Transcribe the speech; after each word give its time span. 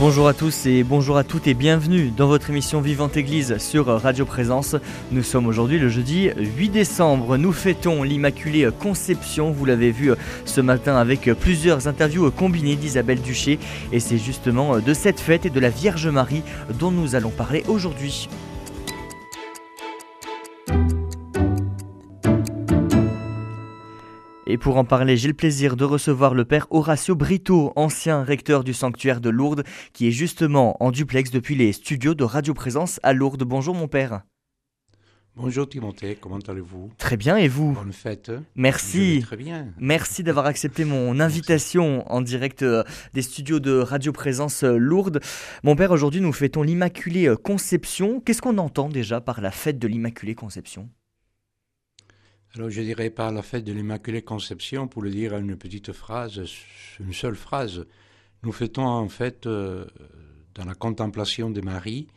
Bonjour 0.00 0.28
à 0.28 0.32
tous 0.32 0.66
et 0.66 0.84
bonjour 0.84 1.16
à 1.16 1.24
toutes 1.24 1.48
et 1.48 1.54
bienvenue 1.54 2.12
dans 2.16 2.28
votre 2.28 2.50
émission 2.50 2.80
Vivante 2.80 3.16
Église 3.16 3.58
sur 3.58 3.86
Radio 3.86 4.24
Présence. 4.24 4.76
Nous 5.10 5.24
sommes 5.24 5.48
aujourd'hui 5.48 5.80
le 5.80 5.88
jeudi 5.88 6.30
8 6.36 6.68
décembre. 6.68 7.36
Nous 7.36 7.50
fêtons 7.50 8.04
l'Immaculée 8.04 8.68
Conception. 8.78 9.50
Vous 9.50 9.64
l'avez 9.64 9.90
vu 9.90 10.12
ce 10.44 10.60
matin 10.60 10.94
avec 10.94 11.28
plusieurs 11.40 11.88
interviews 11.88 12.30
combinées 12.30 12.76
d'Isabelle 12.76 13.20
Duché. 13.20 13.58
Et 13.90 13.98
c'est 13.98 14.18
justement 14.18 14.78
de 14.78 14.94
cette 14.94 15.18
fête 15.18 15.46
et 15.46 15.50
de 15.50 15.58
la 15.58 15.70
Vierge 15.70 16.06
Marie 16.06 16.44
dont 16.78 16.92
nous 16.92 17.16
allons 17.16 17.30
parler 17.30 17.64
aujourd'hui. 17.66 18.28
Et 24.50 24.56
pour 24.56 24.78
en 24.78 24.84
parler, 24.86 25.18
j'ai 25.18 25.28
le 25.28 25.34
plaisir 25.34 25.76
de 25.76 25.84
recevoir 25.84 26.32
le 26.32 26.46
père 26.46 26.68
Horacio 26.70 27.14
Brito, 27.14 27.70
ancien 27.76 28.24
recteur 28.24 28.64
du 28.64 28.72
sanctuaire 28.72 29.20
de 29.20 29.28
Lourdes, 29.28 29.62
qui 29.92 30.08
est 30.08 30.10
justement 30.10 30.82
en 30.82 30.90
duplex 30.90 31.30
depuis 31.30 31.54
les 31.54 31.70
studios 31.74 32.14
de 32.14 32.24
Radio 32.24 32.54
Présence 32.54 32.98
à 33.02 33.12
Lourdes. 33.12 33.42
Bonjour 33.44 33.74
mon 33.74 33.88
père. 33.88 34.22
Bonjour 35.36 35.68
Timothée, 35.68 36.16
comment 36.18 36.38
allez-vous? 36.38 36.90
Très 36.96 37.18
bien, 37.18 37.36
et 37.36 37.46
vous? 37.46 37.72
Bonne 37.72 37.92
fête. 37.92 38.32
Merci. 38.56 39.20
Très 39.22 39.36
bien. 39.36 39.66
Merci 39.78 40.22
d'avoir 40.22 40.46
accepté 40.46 40.86
mon 40.86 41.20
invitation 41.20 42.10
en 42.10 42.22
direct 42.22 42.62
euh, 42.62 42.84
des 43.12 43.22
studios 43.22 43.60
de 43.60 43.76
Radio 43.78 44.12
Présence 44.12 44.64
euh, 44.64 44.78
Lourdes. 44.78 45.20
Mon 45.62 45.76
père, 45.76 45.90
aujourd'hui 45.90 46.22
nous 46.22 46.32
fêtons 46.32 46.62
l'Immaculée 46.62 47.30
Conception. 47.44 48.22
Qu'est-ce 48.22 48.40
qu'on 48.40 48.56
entend 48.56 48.88
déjà 48.88 49.20
par 49.20 49.42
la 49.42 49.50
fête 49.50 49.78
de 49.78 49.86
l'Immaculée 49.86 50.34
Conception? 50.34 50.88
Alors 52.54 52.70
je 52.70 52.80
dirais 52.80 53.10
par 53.10 53.30
la 53.30 53.42
fête 53.42 53.64
de 53.64 53.72
l'Immaculée 53.72 54.22
Conception, 54.22 54.88
pour 54.88 55.02
le 55.02 55.10
dire 55.10 55.34
à 55.34 55.38
une 55.38 55.56
petite 55.56 55.92
phrase, 55.92 56.40
une 56.98 57.12
seule 57.12 57.36
phrase, 57.36 57.86
nous 58.42 58.52
fêtons 58.52 58.86
en 58.86 59.08
fait, 59.08 59.46
euh, 59.46 59.84
dans 60.54 60.64
la 60.64 60.74
contemplation 60.74 61.50
de 61.50 61.60
Marie, 61.60 62.08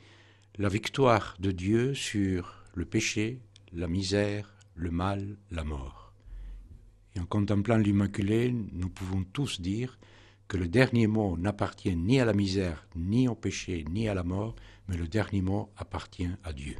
la 0.57 0.69
victoire 0.69 1.35
de 1.39 1.51
Dieu 1.51 1.93
sur 1.93 2.63
le 2.75 2.85
péché, 2.85 3.39
la 3.73 3.87
misère, 3.87 4.55
le 4.75 4.91
mal, 4.91 5.37
la 5.51 5.63
mort. 5.63 6.13
Et 7.15 7.19
en 7.19 7.25
contemplant 7.25 7.77
l'Immaculée, 7.77 8.53
nous 8.71 8.89
pouvons 8.89 9.23
tous 9.23 9.59
dire 9.59 9.99
que 10.47 10.57
le 10.57 10.67
dernier 10.67 11.07
mot 11.07 11.37
n'appartient 11.37 11.95
ni 11.95 12.19
à 12.19 12.25
la 12.25 12.33
misère, 12.33 12.87
ni 12.95 13.27
au 13.27 13.35
péché, 13.35 13.85
ni 13.89 14.07
à 14.07 14.13
la 14.13 14.23
mort, 14.23 14.55
mais 14.87 14.97
le 14.97 15.07
dernier 15.07 15.41
mot 15.41 15.71
appartient 15.77 16.29
à 16.43 16.53
Dieu. 16.53 16.75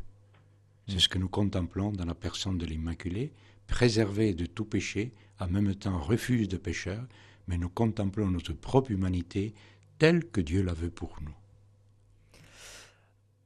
C'est 0.87 0.99
ce 0.99 1.09
que 1.09 1.17
nous 1.17 1.29
contemplons 1.29 1.91
dans 1.91 2.05
la 2.05 2.15
personne 2.15 2.57
de 2.57 2.65
l'Immaculée, 2.65 3.31
préservée 3.67 4.33
de 4.33 4.45
tout 4.45 4.65
péché, 4.65 5.13
en 5.39 5.47
même 5.47 5.73
temps 5.75 5.99
refuge 5.99 6.47
de 6.47 6.57
pécheurs, 6.57 7.07
mais 7.47 7.57
nous 7.57 7.69
contemplons 7.69 8.29
notre 8.29 8.53
propre 8.53 8.91
humanité 8.91 9.53
telle 9.97 10.25
que 10.25 10.41
Dieu 10.41 10.63
la 10.63 10.73
veut 10.73 10.89
pour 10.89 11.17
nous. 11.21 11.35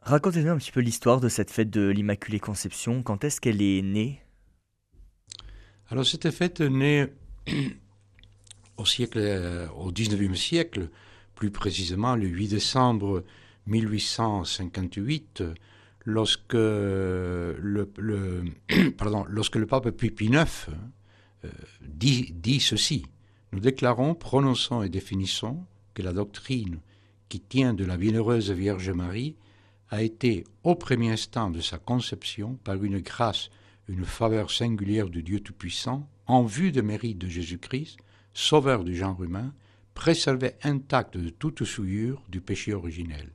Racontez-nous 0.01 0.51
un 0.51 0.57
petit 0.57 0.71
peu 0.71 0.81
l'histoire 0.81 1.19
de 1.19 1.29
cette 1.29 1.49
fête 1.49 1.69
de 1.69 1.89
l'Immaculée 1.89 2.39
Conception. 2.39 3.01
Quand 3.01 3.23
est-ce 3.23 3.41
qu'elle 3.41 3.61
est 3.61 3.81
née? 3.81 4.21
Alors 5.89 6.05
cette 6.05 6.29
fête 6.31 6.61
est 6.61 6.69
née 6.69 7.07
au 8.77 8.85
siècle, 8.85 9.17
euh, 9.17 9.67
au 9.69 9.91
19e 9.91 10.35
siècle, 10.35 10.89
plus 11.33 11.51
précisément 11.51 12.15
le 12.15 12.27
8 12.27 12.47
décembre 12.49 13.23
1858 13.67 15.43
lorsque 16.05 16.53
le, 16.53 17.89
pardon, 18.97 19.25
pape 19.67 19.91
Pie 19.91 20.13
IX 20.25 20.69
euh, 21.43 21.49
dit, 21.81 22.33
dit 22.33 22.59
ceci. 22.59 23.05
Nous 23.51 23.59
déclarons, 23.59 24.15
prononçons 24.15 24.83
et 24.83 24.89
définissons 24.89 25.65
que 25.93 26.01
la 26.01 26.13
doctrine 26.13 26.79
qui 27.29 27.39
tient 27.39 27.73
de 27.73 27.85
la 27.85 27.97
bienheureuse 27.97 28.51
Vierge 28.51 28.91
Marie 28.91 29.35
a 29.89 30.03
été, 30.03 30.43
au 30.63 30.75
premier 30.75 31.11
instant 31.11 31.49
de 31.49 31.61
sa 31.61 31.77
conception, 31.77 32.55
par 32.63 32.83
une 32.83 32.99
grâce, 32.99 33.49
une 33.87 34.05
faveur 34.05 34.51
singulière 34.51 35.09
de 35.09 35.21
Dieu 35.21 35.39
Tout-Puissant, 35.39 36.09
en 36.27 36.43
vue 36.43 36.71
des 36.71 36.81
mérites 36.81 37.19
de 37.19 37.27
Jésus-Christ, 37.27 37.97
sauveur 38.33 38.83
du 38.83 38.95
genre 38.95 39.23
humain, 39.23 39.53
préservée 39.93 40.53
intacte 40.63 41.17
de 41.17 41.29
toute 41.29 41.63
souillure 41.63 42.21
du 42.29 42.41
péché 42.41 42.73
originel, 42.73 43.31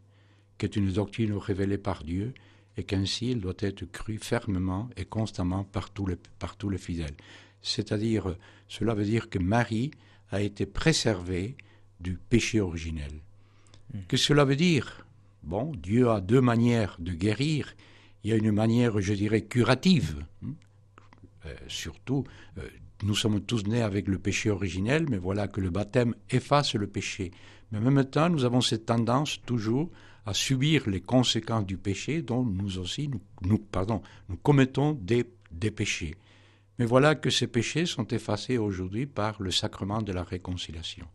qui 0.59 0.67
est 0.67 0.77
une 0.77 0.93
doctrine 0.93 1.33
révélée 1.35 1.79
par 1.79 2.05
Dieu 2.05 2.35
et 2.81 2.85
qu'ainsi 2.85 3.31
il 3.33 3.41
doit 3.41 3.55
être 3.59 3.85
cru 3.85 4.19
fermement 4.19 4.89
et 4.97 5.05
constamment 5.05 5.65
par 5.65 5.91
tous 5.91 6.07
les, 6.07 6.17
par 6.39 6.57
tous 6.57 6.71
les 6.71 6.79
fidèles. 6.79 7.17
C'est-à-dire, 7.63 8.35
cela 8.69 8.95
veut 8.95 9.05
dire 9.05 9.29
que 9.29 9.39
Marie 9.39 9.91
a 10.31 10.41
été 10.41 10.65
préservée 10.65 11.57
du 12.01 12.17
péché 12.17 12.61
originel. 12.61 13.13
Hmm. 13.93 14.01
Que 14.09 14.17
cela 14.17 14.45
veut 14.45 14.57
dire? 14.57 15.07
Bon, 15.43 15.73
Dieu 15.77 16.09
a 16.09 16.21
deux 16.21 16.41
manières 16.41 16.97
de 16.99 17.13
guérir. 17.13 17.75
Il 18.25 18.31
y 18.31 18.33
a 18.33 18.37
une 18.37 18.53
manière, 18.53 19.01
je 19.01 19.13
dirais, 19.13 19.43
curative. 19.43 20.25
Hein. 20.45 20.55
Euh, 21.47 21.55
surtout, 21.69 22.25
euh, 22.59 22.63
nous 23.03 23.15
sommes 23.15 23.41
tous 23.41 23.65
nés 23.65 23.83
avec 23.83 24.09
le 24.09 24.19
péché 24.19 24.51
originel, 24.51 25.07
mais 25.09 25.19
voilà 25.19 25.49
que 25.49 25.61
le 25.61 25.71
baptême 25.71 26.15
efface 26.31 26.75
le 26.75 26.87
péché. 26.87 27.31
Mais 27.71 27.79
en 27.79 27.83
même 27.83 28.05
temps, 28.05 28.29
nous 28.29 28.45
avons 28.45 28.61
cette 28.61 28.87
tendance 28.87 29.41
toujours 29.45 29.91
à 30.27 30.35
subir 30.35 30.89
les 30.89 31.01
conséquences 31.01 31.67
du 31.67 31.77
péché 31.77 32.23
dont 32.23 32.45
nous 32.45 32.79
aussi, 32.79 33.11
nous, 33.43 33.59
pardon, 33.59 34.03
nous 34.29 34.37
commettons 34.37 34.93
des, 34.93 35.25
des 35.51 35.71
péchés. 35.71 36.17
Mais 36.79 36.87
voilà 36.87 37.15
que 37.15 37.31
ces 37.31 37.47
péchés 37.47 37.87
sont 37.87 38.07
effacés 38.09 38.59
aujourd'hui 38.59 39.07
par 39.07 39.41
le 39.43 39.51
sacrement 39.51 40.03
de 40.03 40.13
la 40.13 40.23
réconciliation. 40.23 41.07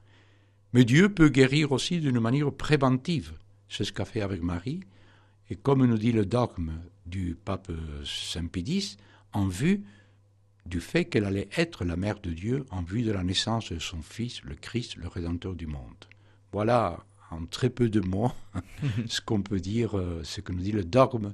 Mais 0.74 0.84
Dieu 0.84 1.10
peut 1.10 1.30
guérir 1.30 1.72
aussi 1.72 2.00
d'une 2.00 2.20
manière 2.20 2.52
préventive. 2.52 3.34
C'est 3.70 3.84
ce 3.84 3.94
qu'a 3.94 4.06
fait 4.06 4.22
avec 4.22 4.42
Marie. 4.42 4.82
Et 5.50 5.56
comme 5.56 5.86
nous 5.86 5.98
dit 5.98 6.12
le 6.12 6.26
dogme 6.26 6.74
du 7.06 7.36
pape 7.36 7.72
Saint 8.04 8.48
Pédis, 8.48 8.98
en 9.32 9.48
vue 9.48 9.84
du 10.66 10.82
fait 10.82 11.06
qu'elle 11.06 11.26
allait 11.26 11.50
être 11.56 11.86
la 11.86 11.96
mère 11.96 12.20
de 12.20 12.32
Dieu, 12.32 12.66
en 12.72 12.82
vue 12.82 13.04
de 13.04 13.12
la 13.12 13.24
naissance 13.24 13.72
de 13.72 13.80
son 13.80 14.02
Fils, 14.02 14.44
le 14.44 14.56
Christ, 14.56 14.98
le 14.98 15.08
Rédempteur 15.08 15.56
du 15.56 15.68
monde. 15.68 16.06
Voilà 16.52 17.06
en 17.32 17.46
très 17.46 17.70
peu 17.70 17.90
de 17.90 18.00
mots 18.00 18.32
ce 19.08 19.22
qu'on 19.22 19.42
peut 19.42 19.60
dire, 19.60 19.98
euh, 19.98 20.22
ce 20.24 20.42
que 20.42 20.52
nous 20.52 20.62
dit 20.62 20.72
le 20.72 20.84
dogme 20.84 21.34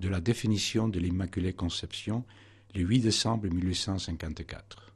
de 0.00 0.08
la 0.08 0.20
définition 0.20 0.88
de 0.88 0.98
l'Immaculée 0.98 1.52
Conception 1.52 2.24
le 2.74 2.82
8 2.82 3.00
décembre 3.00 3.48
1854. 3.48 4.92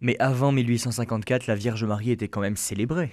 Mais 0.00 0.16
avant 0.18 0.52
1854, 0.52 1.46
la 1.46 1.54
Vierge 1.54 1.84
Marie 1.84 2.10
était 2.10 2.28
quand 2.28 2.40
même 2.40 2.56
célébrée. 2.56 3.12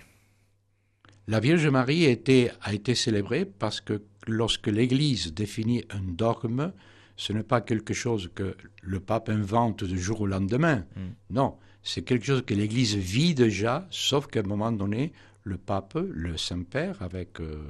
La 1.28 1.40
Vierge 1.40 1.68
Marie 1.68 2.04
était, 2.04 2.52
a 2.62 2.74
été 2.74 2.94
célébrée 2.94 3.46
parce 3.46 3.82
que 3.82 4.04
lorsque 4.28 4.68
l'Église 4.68 5.34
définit 5.34 5.84
un 5.90 6.02
dogme, 6.02 6.72
ce 7.18 7.34
n'est 7.34 7.44
pas 7.44 7.62
quelque 7.62 7.94
chose 7.94 8.30
que 8.36 8.56
le 8.84 9.00
pape 9.00 9.30
invente 9.30 9.84
du 9.84 10.00
jour 10.00 10.22
au 10.22 10.28
lendemain. 10.28 10.86
Hmm. 10.96 11.14
Non, 11.32 11.56
c'est 11.82 12.04
quelque 12.04 12.26
chose 12.26 12.44
que 12.46 12.54
l'Église 12.54 12.96
vit 12.96 13.34
déjà, 13.34 13.88
sauf 13.90 14.28
qu'à 14.28 14.42
un 14.42 14.44
moment 14.44 14.72
donné, 14.72 15.14
le 15.46 15.58
pape, 15.58 15.96
le 15.96 16.36
Saint-Père, 16.38 17.02
avec 17.02 17.40
euh, 17.40 17.64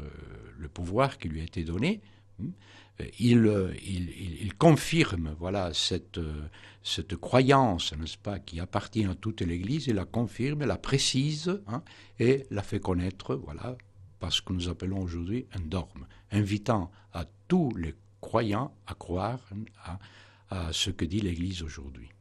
le 0.58 0.68
pouvoir 0.70 1.18
qui 1.18 1.28
lui 1.28 1.42
a 1.42 1.44
été 1.44 1.64
donné, 1.64 2.02
hmm, 2.40 2.50
il, 3.20 3.76
il, 4.42 4.54
confirme 4.56 5.36
voilà, 5.38 5.74
cette, 5.74 6.20
cette 6.82 7.18
croyance, 7.18 7.94
n'est-ce 7.94 8.18
pas, 8.18 8.40
qui 8.40 8.62
appartient 8.62 9.04
à 9.04 9.16
toute 9.16 9.42
l'Église, 9.42 9.88
il 9.88 9.96
la 9.96 10.06
confirme, 10.06 10.64
la 10.64 10.78
précise 10.78 11.62
hein, 11.68 11.84
et 12.20 12.46
la 12.52 12.64
fait 12.64 12.80
connaître, 12.80 13.36
voilà, 13.36 13.78
parce 14.20 14.40
que 14.40 14.54
nous 14.54 14.70
appelons 14.70 15.02
aujourd'hui 15.02 15.46
un 15.54 15.60
dogme, 15.60 16.08
invitant 16.32 16.90
à 17.12 17.26
tous 17.50 17.76
les 17.76 17.96
croyants 18.22 18.74
à 18.88 18.94
croire 18.94 19.42
à 20.50 20.72
ce 20.72 20.90
que 20.90 21.04
dit 21.04 21.20
l'Église 21.20 21.64
aujourd'hui. 21.64 22.15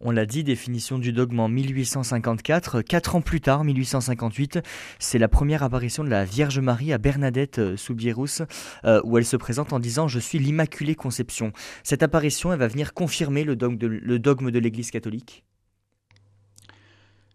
On 0.00 0.10
l'a 0.10 0.26
dit, 0.26 0.44
définition 0.44 0.98
du 0.98 1.12
dogme 1.12 1.40
en 1.40 1.48
1854. 1.48 2.82
Quatre 2.82 3.16
ans 3.16 3.20
plus 3.20 3.40
tard, 3.40 3.64
1858, 3.64 4.60
c'est 4.98 5.18
la 5.18 5.28
première 5.28 5.62
apparition 5.62 6.04
de 6.04 6.10
la 6.10 6.24
Vierge 6.24 6.58
Marie 6.58 6.92
à 6.92 6.98
Bernadette 6.98 7.58
euh, 7.58 7.76
Soubirous, 7.76 8.42
euh, 8.84 9.00
où 9.04 9.18
elle 9.18 9.24
se 9.24 9.36
présente 9.36 9.72
en 9.72 9.78
disant 9.78 10.08
Je 10.08 10.18
suis 10.18 10.38
l'Immaculée 10.38 10.94
Conception. 10.94 11.52
Cette 11.82 12.02
apparition, 12.02 12.52
elle 12.52 12.58
va 12.58 12.68
venir 12.68 12.92
confirmer 12.92 13.44
le 13.44 13.56
dogme 13.56 13.78
de, 13.78 14.58
l'Église 14.58 14.90
catholique? 14.90 15.44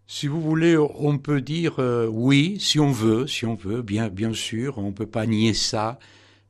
Si 0.06 0.26
vous 0.26 0.40
voulez, 0.40 0.76
on 0.76 1.18
peut 1.18 1.40
dire 1.40 1.76
euh, 1.78 2.06
oui, 2.06 2.58
si 2.60 2.80
on 2.80 2.90
veut, 2.90 3.26
si 3.26 3.46
on 3.46 3.54
veut, 3.54 3.80
bien, 3.80 4.08
bien 4.08 4.32
sûr, 4.32 4.78
on 4.78 4.88
ne 4.88 4.92
peut 4.92 5.06
pas 5.06 5.24
nier 5.24 5.54
ça, 5.54 5.98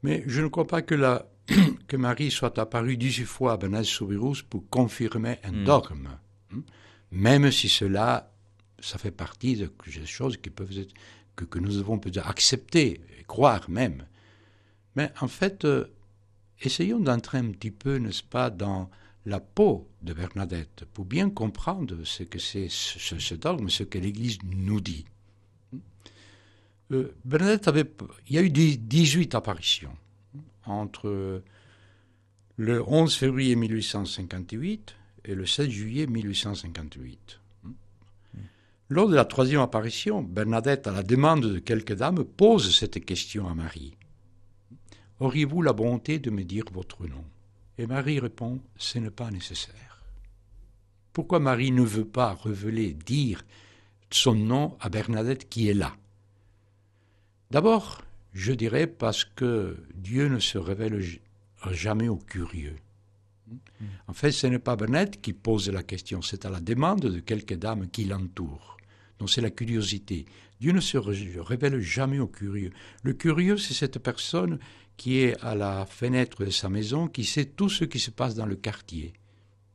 mais 0.03 0.25
je 0.27 0.41
ne 0.41 0.49
crois 0.49 0.67
pas 0.67 0.81
que 0.81 0.95
la 0.95 1.27
que 1.89 1.97
Marie 1.97 2.31
soit 2.31 2.59
apparue 2.59 2.97
18 2.97 3.25
fois 3.25 3.53
à 3.53 3.57
Benaz 3.57 3.85
Soubirous 3.85 4.37
pour 4.49 4.69
confirmer 4.69 5.39
un 5.43 5.53
hmm. 5.53 5.65
dogme, 5.65 6.09
hein. 6.53 6.61
même 7.11 7.51
si 7.51 7.69
cela, 7.69 8.33
ça 8.79 8.99
fait 8.99 9.11
partie 9.11 9.57
de 9.57 9.71
choses 10.05 10.37
qui 10.37 10.51
peuvent 10.51 10.77
être, 10.79 10.95
que, 11.37 11.45
que 11.45 11.59
nous 11.59 11.73
devons 11.73 11.99
peut-être 11.99 12.29
accepter, 12.29 13.01
et 13.19 13.25
croire 13.25 13.69
même. 13.69 14.07
Mais 14.97 15.13
en 15.21 15.29
fait, 15.29 15.65
euh, 15.65 15.87
essayons 16.61 17.01
d'entrer 17.01 17.39
un 17.39 17.51
petit 17.51 17.71
peu, 17.71 17.97
n'est-ce 17.97 18.23
pas, 18.23 18.51
dans 18.51 18.91
la 19.27 19.41
peau 19.41 19.89
de 20.03 20.13
Bernadette 20.13 20.85
pour 20.95 21.05
bien 21.05 21.31
comprendre 21.31 22.05
ce 22.05 22.23
que 22.23 22.39
c'est 22.39 22.69
ce, 22.71 23.35
dogme, 23.35 23.69
ce 23.69 23.83
que 23.83 23.99
l'Église 23.99 24.39
nous 24.45 24.81
dit. 24.81 25.05
Euh, 26.93 27.15
Bernadette 27.25 27.69
avait, 27.69 27.91
il 28.29 28.35
y 28.35 28.39
a 28.39 28.43
eu 28.43 28.51
18 28.51 29.35
apparitions 29.35 29.97
entre 30.67 31.43
le 32.57 32.83
11 32.87 33.15
février 33.15 33.57
1858 33.57 34.95
et 35.25 35.35
le 35.35 35.47
16 35.47 35.69
juillet 35.69 36.07
1858. 36.07 37.41
Lors 38.89 39.09
de 39.09 39.15
la 39.15 39.25
troisième 39.25 39.61
apparition, 39.61 40.23
Bernadette, 40.23 40.89
à 40.89 40.93
la 40.93 41.05
demande 41.05 41.47
de 41.47 41.59
quelques 41.61 41.95
dames, 41.95 42.25
pose 42.25 42.77
cette 42.77 43.05
question 43.05 43.49
à 43.49 43.55
Marie. 43.55 43.97
Auriez-vous 45.21 45.63
la 45.63 45.73
bonté 45.73 46.19
de 46.19 46.31
me 46.31 46.43
dire 46.43 46.65
votre 46.73 47.07
nom? 47.07 47.25
Et 47.79 47.87
Marie 47.87 48.19
répond 48.19 48.61
Ce 48.77 48.99
n'est 48.99 49.11
pas 49.11 49.31
nécessaire. 49.31 50.03
Pourquoi 51.13 51.41
Marie 51.41 51.71
ne 51.71 51.83
veut 51.83 52.05
pas 52.05 52.35
révéler, 52.43 52.93
dire 52.93 53.45
son 54.11 54.35
nom 54.35 54.77
à 54.81 54.89
Bernadette 54.89 55.49
qui 55.49 55.69
est 55.69 55.75
là? 55.75 55.95
D'abord, 57.51 58.03
je 58.33 58.53
dirais 58.53 58.87
parce 58.87 59.25
que 59.25 59.77
Dieu 59.95 60.29
ne 60.29 60.39
se 60.39 60.59
révèle 60.59 61.03
jamais 61.71 62.09
aux 62.09 62.17
curieux. 62.17 62.77
En 64.07 64.13
fait, 64.13 64.31
ce 64.31 64.47
n'est 64.47 64.59
pas 64.59 64.77
Bernadette 64.77 65.21
qui 65.21 65.33
pose 65.33 65.69
la 65.71 65.83
question, 65.83 66.23
c'est 66.23 66.45
à 66.45 66.51
la 66.51 66.61
demande 66.61 67.01
de 67.01 67.21
quelques 67.21 67.55
dames 67.55 67.89
qui 67.89 68.05
l'entourent. 68.05 68.77
Donc 69.19 69.31
c'est 69.31 69.41
la 69.41 69.51
curiosité. 69.51 70.25
Dieu 70.61 70.73
ne 70.73 70.81
se 70.81 70.99
révèle 70.99 71.81
jamais 71.81 72.19
aux 72.19 72.27
curieux. 72.27 72.71
Le 73.03 73.13
curieux, 73.13 73.57
c'est 73.57 73.75
cette 73.75 73.99
personne 73.99 74.59
qui 74.97 75.19
est 75.19 75.39
à 75.41 75.55
la 75.55 75.87
fenêtre 75.87 76.45
de 76.45 76.51
sa 76.51 76.69
maison, 76.69 77.09
qui 77.09 77.25
sait 77.25 77.47
tout 77.47 77.69
ce 77.69 77.85
qui 77.85 77.99
se 77.99 78.11
passe 78.11 78.35
dans 78.35 78.47
le 78.47 78.57
quartier. 78.57 79.15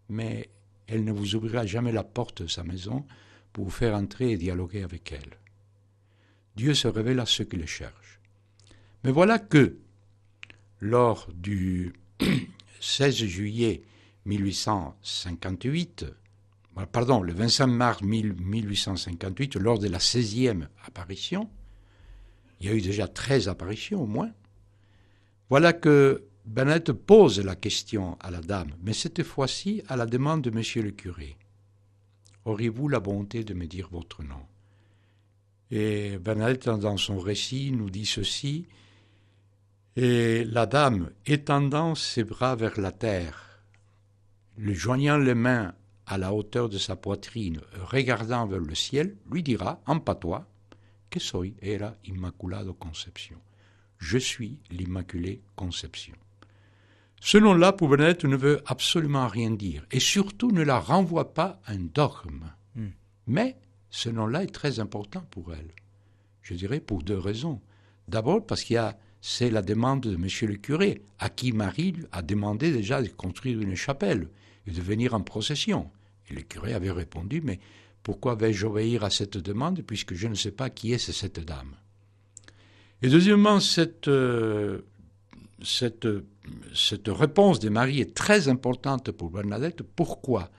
Mais 0.07 0.49
elle 0.87 1.03
ne 1.03 1.11
vous 1.11 1.35
ouvrira 1.35 1.65
jamais 1.65 1.91
la 1.91 2.03
porte 2.03 2.43
de 2.43 2.47
sa 2.47 2.63
maison 2.63 3.05
pour 3.51 3.65
vous 3.65 3.71
faire 3.71 3.95
entrer 3.95 4.31
et 4.31 4.37
dialoguer 4.37 4.83
avec 4.83 5.11
elle. 5.11 5.39
Dieu 6.55 6.73
se 6.73 6.87
révèle 6.87 7.19
à 7.19 7.25
ceux 7.25 7.45
qui 7.45 7.57
le 7.57 7.65
cherchent. 7.65 8.04
Mais 9.05 9.11
voilà 9.11 9.37
que, 9.37 9.77
lors 10.79 11.29
du 11.31 11.93
16 12.79 13.13
juillet 13.25 13.83
1858, 14.25 16.07
pardon, 16.91 17.21
le 17.21 17.31
25 17.31 17.67
mars 17.67 18.01
1858, 18.01 19.57
lors 19.57 19.77
de 19.77 19.89
la 19.89 19.99
16e 19.99 20.67
apparition, 20.87 21.51
il 22.59 22.65
y 22.65 22.69
a 22.69 22.73
eu 22.73 22.81
déjà 22.81 23.07
13 23.07 23.47
apparitions 23.47 24.01
au 24.01 24.07
moins, 24.07 24.31
voilà 25.51 25.71
que 25.71 26.23
Bennett 26.45 26.91
pose 26.91 27.39
la 27.41 27.55
question 27.55 28.17
à 28.21 28.31
la 28.31 28.41
dame, 28.41 28.71
mais 28.81 28.93
cette 28.93 29.21
fois-ci 29.21 29.83
à 29.87 29.97
la 29.97 30.07
demande 30.07 30.41
de 30.41 30.49
monsieur 30.49 30.81
le 30.81 30.89
curé. 30.89 31.37
Auriez-vous 32.45 32.87
la 32.87 32.99
bonté 32.99 33.43
de 33.43 33.53
me 33.53 33.67
dire 33.67 33.87
votre 33.91 34.23
nom? 34.23 34.41
Et 35.69 36.17
Bennett, 36.17 36.67
dans 36.67 36.97
son 36.97 37.19
récit, 37.19 37.71
nous 37.71 37.91
dit 37.91 38.07
ceci 38.07 38.65
Et 39.95 40.43
la 40.43 40.65
dame, 40.65 41.11
étendant 41.25 41.95
ses 41.95 42.25
bras 42.25 42.55
vers 42.55 42.79
la 42.79 42.91
terre, 42.91 43.61
le 44.57 44.73
joignant 44.73 45.17
les 45.17 45.35
mains 45.35 45.73
à 46.05 46.17
la 46.17 46.33
hauteur 46.33 46.67
de 46.67 46.77
sa 46.77 46.95
poitrine, 46.95 47.61
regardant 47.81 48.45
vers 48.45 48.59
le 48.59 48.75
ciel, 48.75 49.15
lui 49.31 49.41
dira 49.41 49.81
en 49.85 49.99
patois 49.99 50.47
que 51.09 51.19
soy 51.19 51.55
era 51.61 51.95
Immaculado 52.03 52.73
Conception. 52.73 53.37
Je 53.97 54.17
suis 54.17 54.59
l'Immaculée 54.69 55.41
Conception. 55.55 56.15
Ce 57.21 57.37
nom-là, 57.37 57.71
pour 57.71 57.87
Bernadette, 57.87 58.25
ne 58.25 58.35
veut 58.35 58.61
absolument 58.65 59.27
rien 59.27 59.51
dire 59.51 59.85
et 59.91 60.01
surtout 60.01 60.51
ne 60.51 60.61
la 60.61 60.77
renvoie 60.77 61.33
pas 61.33 61.61
à 61.65 61.71
un 61.71 61.79
dogme. 61.79 62.51
Hmm. 62.75 62.89
Mais 63.27 63.57
ce 63.89 64.09
nom-là 64.09 64.43
est 64.43 64.53
très 64.53 64.81
important 64.81 65.25
pour 65.31 65.53
elle. 65.53 65.71
Je 66.41 66.53
dirais 66.53 66.81
pour 66.81 67.01
deux 67.01 67.17
raisons. 67.17 67.61
D'abord 68.09 68.45
parce 68.45 68.63
qu'il 68.63 68.75
y 68.75 68.77
a 68.77 68.97
c'est 69.27 69.49
la 69.49 69.63
demande 69.63 70.01
de 70.01 70.13
M. 70.13 70.27
le 70.47 70.55
curé, 70.57 71.01
à 71.17 71.31
qui 71.31 71.51
Marie 71.51 71.95
a 72.11 72.21
demandé 72.21 72.71
déjà 72.71 73.01
de 73.01 73.07
construire 73.07 73.59
une 73.59 73.73
chapelle 73.73 74.29
et 74.67 74.71
de 74.71 74.79
venir 74.79 75.15
en 75.15 75.21
procession. 75.21 75.89
Et 76.29 76.35
le 76.35 76.43
curé 76.43 76.75
avait 76.75 76.91
répondu, 76.91 77.41
mais 77.43 77.59
pourquoi 78.03 78.35
vais-je 78.35 78.67
obéir 78.67 79.03
à 79.03 79.09
cette 79.09 79.39
demande 79.39 79.81
puisque 79.81 80.13
je 80.13 80.27
ne 80.27 80.35
sais 80.35 80.51
pas 80.51 80.69
qui 80.69 80.93
est 80.93 80.99
cette 80.99 81.39
dame? 81.39 81.73
Et 83.01 83.09
deuxièmement, 83.09 83.59
cette, 83.59 84.09
euh, 84.09 84.81
cette 85.63 86.07
réponse 87.07 87.59
de 87.59 87.69
Marie 87.69 88.01
est 88.01 88.13
très 88.13 88.47
importante 88.47 89.09
pour 89.09 89.31
Bernadette. 89.31 89.81
Pourquoi? 89.81 90.51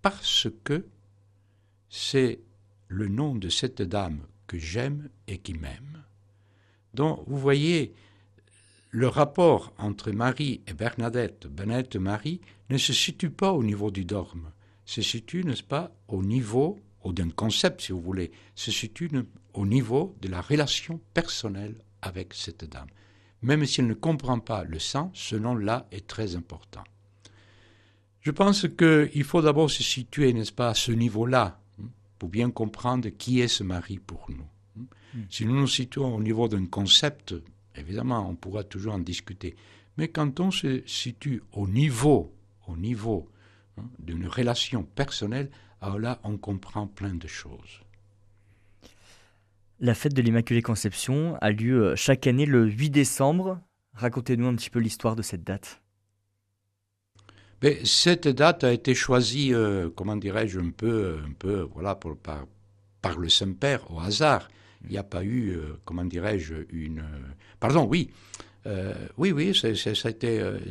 Parce 0.00 0.48
que 0.64 0.86
c'est 1.90 2.40
le 2.88 3.08
nom 3.08 3.34
de 3.34 3.50
cette 3.50 3.82
dame 3.82 4.20
que 4.46 4.56
j'aime 4.56 5.10
et 5.28 5.36
qui 5.36 5.52
m'aime. 5.52 6.04
Donc, 6.94 7.22
vous 7.26 7.38
voyez, 7.38 7.92
le 8.94 9.08
rapport 9.08 9.72
entre 9.76 10.12
Marie 10.12 10.60
et 10.68 10.72
Bernadette, 10.72 11.48
Bernadette 11.48 11.96
et 11.96 11.98
Marie, 11.98 12.40
ne 12.70 12.78
se 12.78 12.92
situe 12.92 13.28
pas 13.28 13.52
au 13.52 13.64
niveau 13.64 13.90
du 13.90 14.04
dogme, 14.04 14.52
se 14.84 15.02
situe, 15.02 15.42
n'est-ce 15.42 15.64
pas, 15.64 15.90
au 16.06 16.22
niveau, 16.22 16.78
ou 17.02 17.12
d'un 17.12 17.30
concept 17.30 17.80
si 17.80 17.90
vous 17.90 18.00
voulez, 18.00 18.30
se 18.54 18.70
situe 18.70 19.10
au 19.52 19.66
niveau 19.66 20.14
de 20.22 20.28
la 20.28 20.40
relation 20.40 21.00
personnelle 21.12 21.74
avec 22.02 22.34
cette 22.34 22.70
dame. 22.70 22.86
Même 23.42 23.66
si 23.66 23.80
elle 23.80 23.88
ne 23.88 23.94
comprend 23.94 24.38
pas 24.38 24.62
le 24.62 24.78
sang, 24.78 25.10
ce 25.12 25.34
nom-là 25.34 25.88
est 25.90 26.06
très 26.06 26.36
important. 26.36 26.84
Je 28.20 28.30
pense 28.30 28.68
qu'il 28.78 29.24
faut 29.24 29.42
d'abord 29.42 29.72
se 29.72 29.82
situer, 29.82 30.32
n'est-ce 30.32 30.52
pas, 30.52 30.68
à 30.68 30.74
ce 30.74 30.92
niveau-là, 30.92 31.60
hein, 31.82 31.88
pour 32.20 32.28
bien 32.28 32.52
comprendre 32.52 33.08
qui 33.08 33.40
est 33.40 33.48
ce 33.48 33.64
mari 33.64 33.98
pour 33.98 34.26
nous. 34.28 34.46
Hein. 34.78 34.84
Hmm. 35.14 35.22
Si 35.30 35.46
nous 35.46 35.58
nous 35.58 35.66
situons 35.66 36.14
au 36.14 36.22
niveau 36.22 36.46
d'un 36.46 36.66
concept, 36.66 37.34
Évidemment, 37.76 38.28
on 38.28 38.36
pourra 38.36 38.64
toujours 38.64 38.94
en 38.94 38.98
discuter. 38.98 39.56
Mais 39.96 40.08
quand 40.08 40.40
on 40.40 40.50
se 40.50 40.82
situe 40.86 41.42
au 41.52 41.68
niveau, 41.68 42.34
au 42.66 42.76
niveau 42.76 43.28
hein, 43.78 43.84
d'une 43.98 44.26
relation 44.26 44.82
personnelle, 44.82 45.50
alors 45.80 45.98
là, 45.98 46.20
on 46.24 46.36
comprend 46.36 46.86
plein 46.86 47.14
de 47.14 47.26
choses. 47.26 47.80
La 49.80 49.94
fête 49.94 50.14
de 50.14 50.22
l'Immaculée 50.22 50.62
Conception 50.62 51.36
a 51.40 51.50
lieu 51.50 51.88
euh, 51.88 51.96
chaque 51.96 52.26
année 52.26 52.46
le 52.46 52.66
8 52.66 52.90
décembre. 52.90 53.60
Racontez-nous 53.94 54.46
un 54.46 54.54
petit 54.54 54.70
peu 54.70 54.78
l'histoire 54.78 55.16
de 55.16 55.22
cette 55.22 55.44
date. 55.44 55.82
Mais 57.62 57.84
cette 57.84 58.28
date 58.28 58.64
a 58.64 58.72
été 58.72 58.94
choisie, 58.94 59.52
euh, 59.54 59.90
comment 59.94 60.16
dirais-je, 60.16 60.60
un 60.60 60.70
peu, 60.70 61.18
un 61.24 61.32
peu 61.32 61.68
voilà, 61.72 61.94
par, 61.94 62.46
par 63.00 63.18
le 63.18 63.28
Saint-Père 63.28 63.90
au 63.90 64.00
hasard 64.00 64.48
il 64.84 64.92
n'y 64.92 64.98
a 64.98 65.02
pas 65.02 65.24
eu, 65.24 65.50
euh, 65.50 65.78
comment 65.84 66.04
dirais-je, 66.04 66.54
une... 66.70 67.00
Euh, 67.00 67.32
pardon, 67.60 67.86
oui. 67.88 68.10
Euh, 68.66 68.94
oui, 69.18 69.32
oui, 69.32 69.58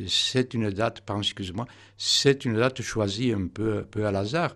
c'est 0.08 0.54
une 0.54 0.70
date, 0.70 1.00
pardon, 1.02 1.22
excuse-moi, 1.22 1.66
c'est 1.96 2.44
une 2.44 2.56
date 2.56 2.82
choisie 2.82 3.32
un 3.32 3.46
peu, 3.46 3.84
peu 3.84 4.06
à 4.06 4.08
hasard. 4.08 4.54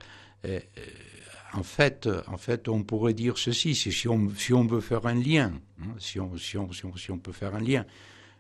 en 1.52 1.62
fait, 1.62 2.08
en 2.26 2.36
fait, 2.36 2.68
on 2.68 2.82
pourrait 2.82 3.14
dire 3.14 3.38
ceci, 3.38 3.76
si 3.76 4.08
on, 4.08 4.28
si 4.36 4.52
on 4.52 4.66
veut 4.66 4.80
faire 4.80 5.06
un 5.06 5.14
lien, 5.14 5.52
hein, 5.80 5.94
si, 5.98 6.18
on, 6.18 6.36
si, 6.36 6.56
on, 6.56 6.72
si, 6.72 7.10
on, 7.12 7.18
peut 7.18 7.32
faire 7.32 7.54
un 7.54 7.60
lien, 7.60 7.86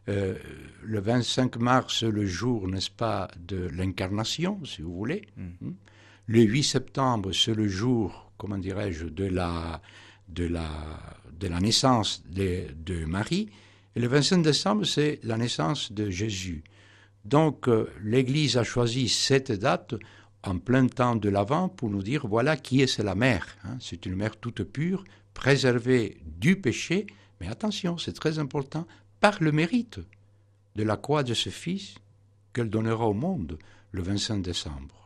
le 0.08 1.00
25 1.00 1.58
mars, 1.58 2.02
le 2.02 2.26
jour, 2.26 2.66
n'est-ce 2.66 2.90
pas, 2.90 3.30
de 3.38 3.68
l'incarnation, 3.68 4.64
si 4.64 4.82
vous 4.82 4.94
voulez. 4.94 5.28
Mm. 5.36 5.42
Hein. 5.64 5.72
Le 6.26 6.42
8 6.42 6.62
septembre, 6.64 7.32
c'est 7.32 7.54
le 7.54 7.68
jour, 7.68 8.32
comment 8.36 8.58
dirais-je, 8.58 9.06
de 9.06 9.24
la, 9.24 9.80
de 10.28 10.46
la, 10.46 10.68
de 11.32 11.48
la 11.48 11.60
naissance 11.60 12.22
de, 12.28 12.66
de, 12.76 13.04
Marie. 13.04 13.48
Et 13.96 14.00
le 14.00 14.08
25 14.08 14.42
décembre, 14.42 14.84
c'est 14.84 15.20
la 15.22 15.36
naissance 15.36 15.92
de 15.92 16.10
Jésus. 16.10 16.62
Donc, 17.24 17.68
euh, 17.68 17.90
l'Église 18.02 18.56
a 18.56 18.64
choisi 18.64 19.08
cette 19.08 19.52
date 19.52 19.94
en 20.44 20.58
plein 20.58 20.86
temps 20.86 21.16
de 21.16 21.28
l'Avent 21.28 21.68
pour 21.68 21.90
nous 21.90 22.02
dire 22.02 22.26
voilà 22.26 22.56
qui 22.56 22.80
est 22.80 22.98
la 22.98 23.14
mère. 23.14 23.46
Hein. 23.64 23.76
C'est 23.80 24.06
une 24.06 24.14
mère 24.14 24.36
toute 24.36 24.62
pure, 24.62 25.04
préservée 25.34 26.18
du 26.24 26.56
péché, 26.56 27.06
mais 27.40 27.48
attention, 27.48 27.98
c'est 27.98 28.12
très 28.12 28.38
important, 28.38 28.86
par 29.20 29.42
le 29.42 29.52
mérite 29.52 30.00
de 30.76 30.82
la 30.84 30.96
croix 30.96 31.22
de 31.22 31.34
ce 31.34 31.50
Fils 31.50 31.96
qu'elle 32.52 32.70
donnera 32.70 33.06
au 33.06 33.14
monde 33.14 33.58
le 33.90 34.02
25 34.02 34.42
décembre. 34.42 34.97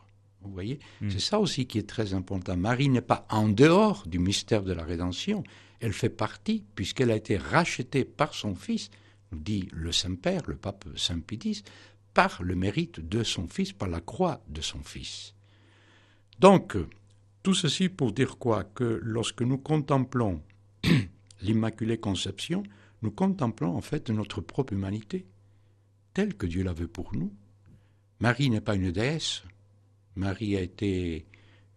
Vous 0.43 0.51
voyez 0.51 0.79
hmm. 1.01 1.09
C'est 1.09 1.19
ça 1.19 1.39
aussi 1.39 1.65
qui 1.65 1.77
est 1.77 1.87
très 1.87 2.13
important. 2.13 2.57
Marie 2.57 2.89
n'est 2.89 3.01
pas 3.01 3.25
en 3.29 3.49
dehors 3.49 4.05
du 4.07 4.19
mystère 4.19 4.63
de 4.63 4.73
la 4.73 4.83
rédemption. 4.83 5.43
Elle 5.79 5.93
fait 5.93 6.09
partie, 6.09 6.63
puisqu'elle 6.75 7.11
a 7.11 7.15
été 7.15 7.37
rachetée 7.37 8.05
par 8.05 8.33
son 8.33 8.55
Fils, 8.55 8.89
nous 9.31 9.39
dit 9.39 9.67
le 9.71 9.91
Saint-Père, 9.91 10.43
le 10.47 10.55
pape 10.55 10.85
Saint 10.95 11.19
Pie 11.19 11.63
par 12.13 12.43
le 12.43 12.55
mérite 12.55 12.99
de 12.99 13.23
son 13.23 13.47
Fils, 13.47 13.73
par 13.73 13.89
la 13.89 13.99
croix 13.99 14.43
de 14.47 14.61
son 14.61 14.83
Fils. 14.83 15.33
Donc, 16.39 16.77
tout 17.41 17.53
ceci 17.53 17.89
pour 17.89 18.11
dire 18.11 18.37
quoi? 18.37 18.63
Que 18.63 18.99
lorsque 19.03 19.41
nous 19.41 19.57
contemplons 19.57 20.41
l'Immaculée 21.41 21.97
Conception, 21.97 22.63
nous 23.01 23.11
contemplons 23.11 23.75
en 23.75 23.81
fait 23.81 24.09
notre 24.09 24.41
propre 24.41 24.73
humanité, 24.73 25.25
telle 26.13 26.35
que 26.35 26.45
Dieu 26.45 26.63
la 26.63 26.73
veut 26.73 26.87
pour 26.87 27.13
nous. 27.15 27.33
Marie 28.19 28.49
n'est 28.49 28.61
pas 28.61 28.75
une 28.75 28.91
déesse. 28.91 29.43
Marie 30.15 30.55
a 30.55 30.61
été 30.61 31.25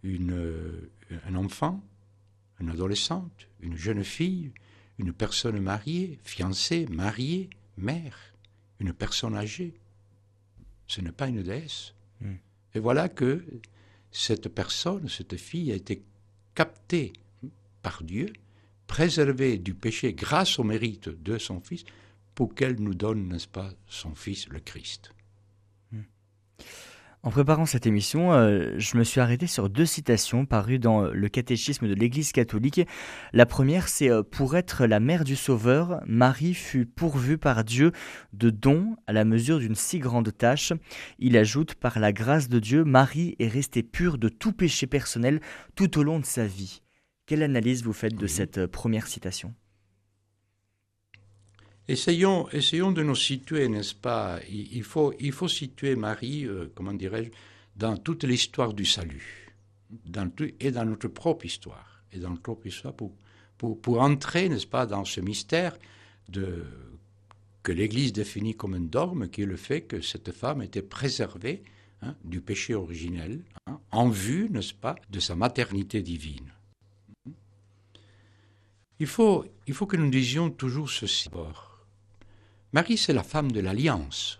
une, 0.03 0.89
un 1.25 1.35
enfant, 1.35 1.83
une 2.59 2.69
adolescente, 2.69 3.47
une 3.61 3.75
jeune 3.75 4.03
fille, 4.03 4.51
une 4.97 5.13
personne 5.13 5.59
mariée, 5.59 6.19
fiancée, 6.23 6.87
mariée, 6.87 7.49
mère, 7.77 8.17
une 8.79 8.93
personne 8.93 9.35
âgée. 9.35 9.73
Ce 10.87 11.01
n'est 11.01 11.11
pas 11.11 11.27
une 11.27 11.43
déesse. 11.43 11.93
Hmm. 12.21 12.35
Et 12.73 12.79
voilà 12.79 13.09
que 13.09 13.43
cette 14.11 14.49
personne, 14.49 15.07
cette 15.07 15.37
fille, 15.37 15.71
a 15.71 15.75
été 15.75 16.03
captée 16.55 17.13
par 17.81 18.03
Dieu, 18.03 18.33
préservée 18.87 19.57
du 19.57 19.73
péché 19.73 20.13
grâce 20.13 20.59
au 20.59 20.63
mérite 20.63 21.09
de 21.09 21.37
son 21.37 21.59
Fils, 21.59 21.83
pour 22.33 22.55
qu'elle 22.55 22.79
nous 22.79 22.93
donne, 22.93 23.27
n'est-ce 23.27 23.47
pas, 23.47 23.71
son 23.87 24.15
Fils, 24.15 24.47
le 24.47 24.59
Christ. 24.59 25.11
En 27.27 27.29
préparant 27.29 27.65
cette 27.65 27.85
émission, 27.85 28.31
euh, 28.31 28.75
je 28.77 28.95
me 28.95 29.03
suis 29.03 29.19
arrêté 29.19 29.47
sur 29.47 29.69
deux 29.69 29.85
citations 29.85 30.45
parues 30.45 30.79
dans 30.79 31.01
le 31.01 31.27
catéchisme 31.27 31.85
de 31.85 31.93
l'Église 31.93 32.31
catholique. 32.31 32.79
La 33.33 33.45
première, 33.45 33.89
c'est 33.89 34.09
euh, 34.09 34.23
Pour 34.23 34.55
être 34.55 34.85
la 34.85 35.01
mère 35.01 35.25
du 35.25 35.35
Sauveur, 35.35 35.99
Marie 36.07 36.53
fut 36.53 36.85
pourvue 36.85 37.37
par 37.37 37.65
Dieu 37.65 37.91
de 38.31 38.49
dons 38.49 38.95
à 39.07 39.11
la 39.11 39.25
mesure 39.25 39.59
d'une 39.59 39.75
si 39.75 39.99
grande 39.99 40.31
tâche. 40.37 40.71
Il 41.19 41.35
ajoute 41.35 41.75
Par 41.75 41.99
la 41.99 42.13
grâce 42.13 42.47
de 42.47 42.59
Dieu, 42.59 42.85
Marie 42.85 43.35
est 43.39 43.49
restée 43.49 43.83
pure 43.83 44.17
de 44.17 44.29
tout 44.29 44.53
péché 44.53 44.87
personnel 44.87 45.41
tout 45.75 45.99
au 45.99 46.03
long 46.03 46.19
de 46.19 46.25
sa 46.25 46.45
vie. 46.45 46.81
Quelle 47.25 47.43
analyse 47.43 47.83
vous 47.83 47.91
faites 47.91 48.15
de 48.15 48.27
cette 48.27 48.59
euh, 48.59 48.67
première 48.69 49.07
citation? 49.07 49.53
Essayons, 51.87 52.49
essayons 52.49 52.91
de 52.91 53.01
nous 53.01 53.15
situer, 53.15 53.69
n'est-ce 53.69 53.95
pas? 53.95 54.39
Il 54.49 54.83
faut, 54.83 55.13
il 55.19 55.31
faut 55.31 55.47
situer 55.47 55.95
Marie, 55.95 56.45
euh, 56.45 56.69
comment 56.75 56.93
dirais-je, 56.93 57.29
dans 57.77 57.95
toute 57.95 58.25
l'histoire 58.25 58.73
du 58.73 58.83
salut, 58.83 59.53
et 60.59 60.71
dans 60.71 60.85
notre 60.85 61.07
propre 61.07 61.45
histoire, 61.45 62.03
et 62.11 62.19
dans 62.19 62.31
notre 62.31 62.41
propre 62.41 62.67
histoire 62.67 62.93
pour, 62.93 63.13
pour, 63.57 64.01
entrer, 64.01 64.49
n'est-ce 64.49 64.67
pas, 64.67 64.85
dans 64.85 65.05
ce 65.05 65.21
mystère 65.21 65.77
de, 66.27 66.65
que 67.63 67.71
l'Église 67.71 68.11
définit 68.11 68.55
comme 68.55 68.73
un 68.73 68.81
dogme, 68.81 69.29
qui 69.29 69.43
est 69.43 69.45
le 69.45 69.55
fait 69.55 69.81
que 69.81 70.01
cette 70.01 70.33
femme 70.33 70.61
était 70.61 70.81
préservée 70.81 71.63
hein, 72.01 72.15
du 72.25 72.41
péché 72.41 72.75
originel, 72.75 73.43
hein, 73.65 73.79
en 73.91 74.09
vue, 74.09 74.49
n'est-ce 74.49 74.73
pas, 74.73 74.95
de 75.09 75.21
sa 75.21 75.35
maternité 75.35 76.01
divine. 76.01 76.51
Il 78.99 79.07
faut, 79.07 79.45
il 79.67 79.73
faut 79.73 79.85
que 79.85 79.95
nous 79.95 80.09
disions 80.09 80.49
toujours 80.49 80.89
ceci. 80.89 81.29
Marie, 82.73 82.97
c'est 82.97 83.13
la 83.13 83.23
femme 83.23 83.51
de 83.51 83.59
l'alliance. 83.59 84.39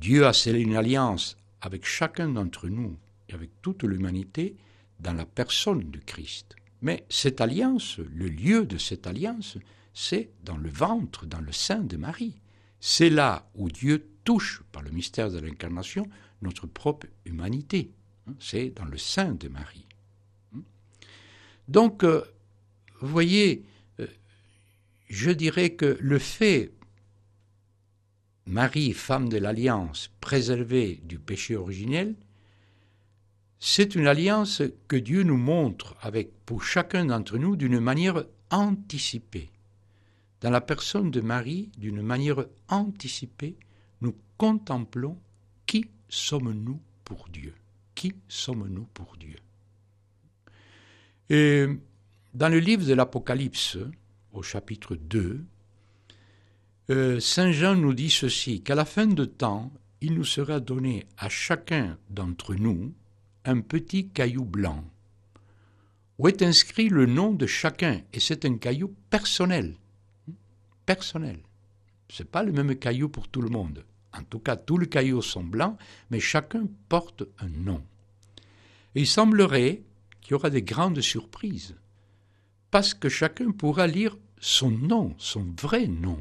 Dieu 0.00 0.26
a 0.26 0.32
scellé 0.32 0.60
une 0.60 0.76
alliance 0.76 1.36
avec 1.60 1.84
chacun 1.84 2.28
d'entre 2.28 2.68
nous 2.68 2.96
et 3.28 3.34
avec 3.34 3.50
toute 3.60 3.82
l'humanité 3.82 4.56
dans 4.98 5.12
la 5.12 5.26
personne 5.26 5.90
du 5.90 6.00
Christ. 6.00 6.56
Mais 6.82 7.04
cette 7.10 7.40
alliance, 7.42 7.98
le 7.98 8.28
lieu 8.28 8.64
de 8.64 8.78
cette 8.78 9.06
alliance, 9.06 9.58
c'est 9.92 10.30
dans 10.44 10.56
le 10.56 10.70
ventre, 10.70 11.26
dans 11.26 11.40
le 11.40 11.52
sein 11.52 11.80
de 11.80 11.98
Marie. 11.98 12.40
C'est 12.80 13.10
là 13.10 13.46
où 13.54 13.68
Dieu 13.68 14.08
touche, 14.24 14.62
par 14.72 14.82
le 14.82 14.90
mystère 14.90 15.30
de 15.30 15.38
l'incarnation, 15.38 16.08
notre 16.40 16.66
propre 16.66 17.06
humanité. 17.26 17.90
C'est 18.38 18.70
dans 18.70 18.86
le 18.86 18.96
sein 18.96 19.32
de 19.34 19.48
Marie. 19.48 19.86
Donc, 21.68 22.04
euh, 22.04 22.24
vous 23.00 23.08
voyez, 23.08 23.64
je 25.10 25.30
dirais 25.30 25.70
que 25.70 25.98
le 26.00 26.18
fait, 26.18 26.72
Marie, 28.46 28.92
femme 28.92 29.28
de 29.28 29.38
l'alliance, 29.38 30.10
préservée 30.20 31.00
du 31.04 31.18
péché 31.18 31.56
originel, 31.56 32.14
c'est 33.58 33.94
une 33.96 34.06
alliance 34.06 34.62
que 34.88 34.96
Dieu 34.96 35.24
nous 35.24 35.36
montre 35.36 35.96
avec 36.00 36.30
pour 36.46 36.62
chacun 36.62 37.04
d'entre 37.04 37.36
nous 37.38 37.56
d'une 37.56 37.80
manière 37.80 38.24
anticipée. 38.50 39.50
Dans 40.40 40.50
la 40.50 40.62
personne 40.62 41.10
de 41.10 41.20
Marie, 41.20 41.70
d'une 41.76 42.02
manière 42.02 42.46
anticipée, 42.68 43.56
nous 44.00 44.14
contemplons 44.38 45.18
qui 45.66 45.90
sommes-nous 46.08 46.80
pour 47.04 47.28
Dieu 47.28 47.54
Qui 47.94 48.14
sommes-nous 48.28 48.86
pour 48.94 49.16
Dieu? 49.18 49.36
Et 51.28 51.66
dans 52.32 52.48
le 52.48 52.58
livre 52.60 52.86
de 52.86 52.94
l'Apocalypse, 52.94 53.76
au 54.32 54.42
chapitre 54.42 54.96
2, 54.96 55.44
euh, 56.90 57.20
Saint 57.20 57.52
Jean 57.52 57.76
nous 57.76 57.94
dit 57.94 58.10
ceci, 58.10 58.62
qu'à 58.62 58.74
la 58.74 58.84
fin 58.84 59.06
de 59.06 59.24
temps, 59.24 59.72
il 60.00 60.14
nous 60.14 60.24
sera 60.24 60.60
donné 60.60 61.06
à 61.18 61.28
chacun 61.28 61.98
d'entre 62.08 62.54
nous 62.54 62.94
un 63.44 63.60
petit 63.60 64.08
caillou 64.08 64.44
blanc, 64.44 64.84
où 66.18 66.28
est 66.28 66.42
inscrit 66.42 66.88
le 66.88 67.06
nom 67.06 67.32
de 67.32 67.46
chacun, 67.46 68.02
et 68.12 68.20
c'est 68.20 68.44
un 68.44 68.56
caillou 68.56 68.94
personnel. 69.08 69.76
Personnel. 70.84 71.40
Ce 72.08 72.22
n'est 72.22 72.28
pas 72.28 72.42
le 72.42 72.52
même 72.52 72.74
caillou 72.76 73.08
pour 73.08 73.28
tout 73.28 73.42
le 73.42 73.50
monde. 73.50 73.84
En 74.12 74.24
tout 74.24 74.40
cas, 74.40 74.56
tous 74.56 74.78
les 74.78 74.88
cailloux 74.88 75.22
sont 75.22 75.44
blancs, 75.44 75.78
mais 76.10 76.18
chacun 76.18 76.66
porte 76.88 77.22
un 77.38 77.48
nom. 77.48 77.82
Et 78.94 79.02
il 79.02 79.06
semblerait 79.06 79.82
qu'il 80.20 80.32
y 80.32 80.34
aura 80.34 80.50
des 80.50 80.62
grandes 80.62 81.00
surprises 81.00 81.76
parce 82.70 82.94
que 82.94 83.08
chacun 83.08 83.50
pourra 83.50 83.86
lire 83.86 84.16
son 84.40 84.70
nom, 84.70 85.14
son 85.18 85.46
vrai 85.60 85.86
nom. 85.86 86.18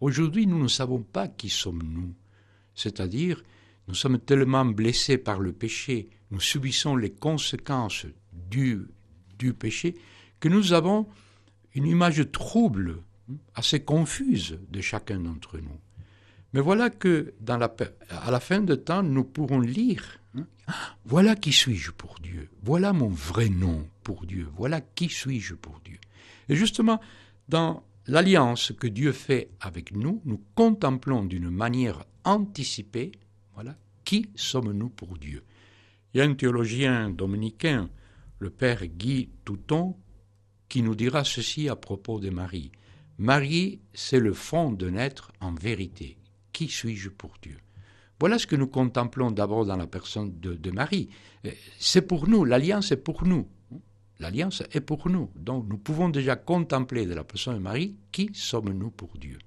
Aujourd'hui, 0.00 0.46
nous 0.46 0.60
ne 0.60 0.68
savons 0.68 1.02
pas 1.02 1.28
qui 1.28 1.48
sommes-nous, 1.48 2.14
c'est-à-dire 2.74 3.42
nous 3.88 3.94
sommes 3.94 4.18
tellement 4.18 4.64
blessés 4.64 5.18
par 5.18 5.40
le 5.40 5.52
péché, 5.52 6.08
nous 6.30 6.40
subissons 6.40 6.96
les 6.96 7.10
conséquences 7.10 8.06
du, 8.32 8.86
du 9.38 9.54
péché, 9.54 9.96
que 10.40 10.48
nous 10.48 10.72
avons 10.72 11.06
une 11.74 11.86
image 11.86 12.30
trouble, 12.32 13.02
assez 13.54 13.80
confuse 13.80 14.58
de 14.68 14.80
chacun 14.80 15.20
d'entre 15.20 15.58
nous. 15.58 15.80
Mais 16.52 16.60
voilà 16.60 16.90
que 16.90 17.34
à 17.40 18.30
la 18.30 18.40
fin 18.40 18.60
de 18.60 18.74
temps, 18.74 19.02
nous 19.02 19.24
pourrons 19.24 19.60
lire 19.60 20.18
Hein? 20.21 20.21
Voilà 21.04 21.36
qui 21.36 21.52
suis-je 21.52 21.90
pour 21.90 22.18
Dieu. 22.20 22.48
Voilà 22.62 22.92
mon 22.92 23.08
vrai 23.08 23.48
nom 23.48 23.88
pour 24.02 24.24
Dieu. 24.26 24.48
Voilà 24.56 24.80
qui 24.80 25.08
suis-je 25.08 25.54
pour 25.54 25.80
Dieu. 25.84 25.98
Et 26.48 26.56
justement, 26.56 27.00
dans 27.48 27.84
l'alliance 28.06 28.72
que 28.72 28.86
Dieu 28.86 29.12
fait 29.12 29.50
avec 29.60 29.94
nous, 29.94 30.22
nous 30.24 30.42
contemplons 30.54 31.24
d'une 31.24 31.50
manière 31.50 32.04
anticipée, 32.24 33.12
voilà, 33.54 33.76
qui 34.04 34.30
sommes-nous 34.34 34.88
pour 34.88 35.18
Dieu. 35.18 35.44
Il 36.14 36.18
y 36.18 36.20
a 36.20 36.24
un 36.24 36.34
théologien 36.34 37.10
dominicain, 37.10 37.90
le 38.38 38.50
père 38.50 38.86
Guy 38.86 39.28
Touton, 39.44 39.96
qui 40.68 40.82
nous 40.82 40.94
dira 40.94 41.24
ceci 41.24 41.68
à 41.68 41.76
propos 41.76 42.18
de 42.18 42.30
Marie. 42.30 42.72
Marie, 43.18 43.80
c'est 43.92 44.20
le 44.20 44.32
fond 44.32 44.72
de 44.72 44.88
naître 44.88 45.32
en 45.40 45.52
vérité. 45.52 46.16
Qui 46.52 46.68
suis-je 46.68 47.08
pour 47.08 47.34
Dieu? 47.42 47.58
Voilà 48.22 48.38
ce 48.38 48.46
que 48.46 48.54
nous 48.54 48.68
contemplons 48.68 49.32
d'abord 49.32 49.66
dans 49.66 49.74
la 49.74 49.88
personne 49.88 50.38
de, 50.38 50.70
Marie. 50.70 51.08
C'est 51.80 52.02
pour 52.02 52.28
nous, 52.28 52.44
l'alliance 52.44 52.92
est 52.92 52.96
pour 52.96 53.24
nous. 53.24 53.48
L'alliance 54.20 54.62
est 54.70 54.80
pour 54.80 55.08
nous. 55.08 55.28
Donc 55.34 55.66
nous 55.68 55.76
pouvons 55.76 56.08
déjà 56.08 56.36
contempler 56.36 57.04
de 57.04 57.14
la 57.14 57.24
personne 57.24 57.56
de 57.56 57.58
Marie 57.58 57.96
qui 58.12 58.30
sommes-nous 58.32 58.92
pour 58.92 59.18
Dieu? 59.18 59.40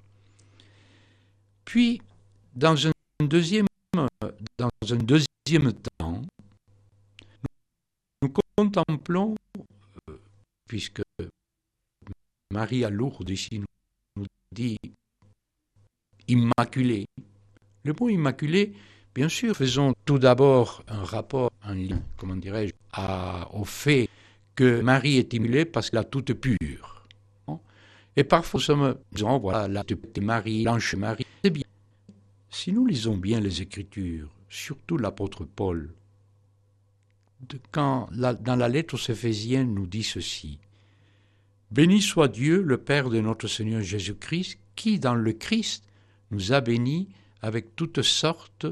Puis, 1.63 2.01
dans 2.53 2.75
un 2.85 2.91
deuxième, 3.23 3.65
dans 3.93 4.69
un 4.91 4.97
deuxième 4.97 5.71
temps, 5.97 6.21
nous 8.21 8.33
contemplons, 8.57 9.35
euh, 10.09 10.17
puisque 10.67 11.01
Marie 12.51 12.83
à 12.83 12.89
Lourdes 12.89 13.29
ici 13.29 13.63
nous 14.17 14.25
dit 14.51 14.77
immaculée, 16.27 17.05
le 17.85 17.93
mot 17.97 18.09
immaculé, 18.09 18.73
bien 19.13 19.29
sûr, 19.29 19.55
faisons 19.55 19.93
tout 20.05 20.17
d'abord 20.17 20.83
un 20.87 21.03
rapport, 21.03 21.51
comment 22.17 22.35
dirais-je, 22.35 22.73
au 23.53 23.63
fait 23.63 24.09
que 24.55 24.81
Marie 24.81 25.17
est 25.17 25.33
immaculée 25.33 25.65
parce 25.65 25.89
qu'elle 25.89 25.99
a 25.99 26.03
toute 26.03 26.33
pure. 26.33 27.07
Et 28.17 28.23
parfois, 28.23 28.57
nous 28.57 28.63
sommes, 28.63 28.95
disons, 29.11 29.37
voilà, 29.37 29.67
la 29.67 29.83
Marie, 30.21 30.63
l'ange 30.63 30.95
Marie, 30.95 31.25
c'est 31.43 31.51
bien. 31.51 31.65
Si 32.49 32.71
nous 32.71 32.87
lisons 32.87 33.17
bien 33.17 33.39
les 33.39 33.61
Écritures, 33.61 34.29
surtout 34.49 34.97
l'apôtre 34.97 35.45
Paul, 35.45 35.93
quand 37.71 38.09
dans 38.11 38.55
la 38.55 38.69
lettre 38.69 38.95
aux 38.95 39.11
Éphésiens 39.11 39.65
nous 39.65 39.85
dit 39.85 40.03
ceci 40.03 40.57
Béni 41.69 42.01
soit 42.01 42.29
Dieu, 42.29 42.63
le 42.63 42.77
Père 42.77 43.09
de 43.09 43.19
notre 43.19 43.47
Seigneur 43.47 43.81
Jésus-Christ, 43.81 44.57
qui, 44.75 44.97
dans 44.97 45.13
le 45.13 45.33
Christ, 45.33 45.83
nous 46.31 46.53
a 46.53 46.61
bénis 46.61 47.09
avec 47.45 47.75
toutes 47.75 48.01
sortes 48.01 48.65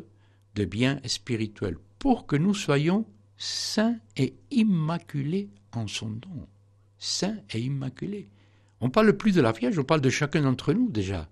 de 0.55 0.65
biens 0.65 0.99
spirituels, 1.05 1.77
pour 1.99 2.25
que 2.25 2.35
nous 2.35 2.55
soyons 2.55 3.05
saints 3.37 3.99
et 4.17 4.33
immaculés 4.49 5.49
en 5.73 5.87
son 5.87 6.09
nom. 6.09 6.47
saint 6.97 7.37
et 7.53 7.59
immaculé. 7.59 8.29
On 8.81 8.89
parle 8.89 9.13
plus 9.13 9.33
de 9.33 9.41
la 9.41 9.51
Vierge, 9.51 9.77
on 9.77 9.83
parle 9.83 10.01
de 10.01 10.09
chacun 10.09 10.41
d'entre 10.41 10.73
nous 10.73 10.89
déjà. 10.89 11.29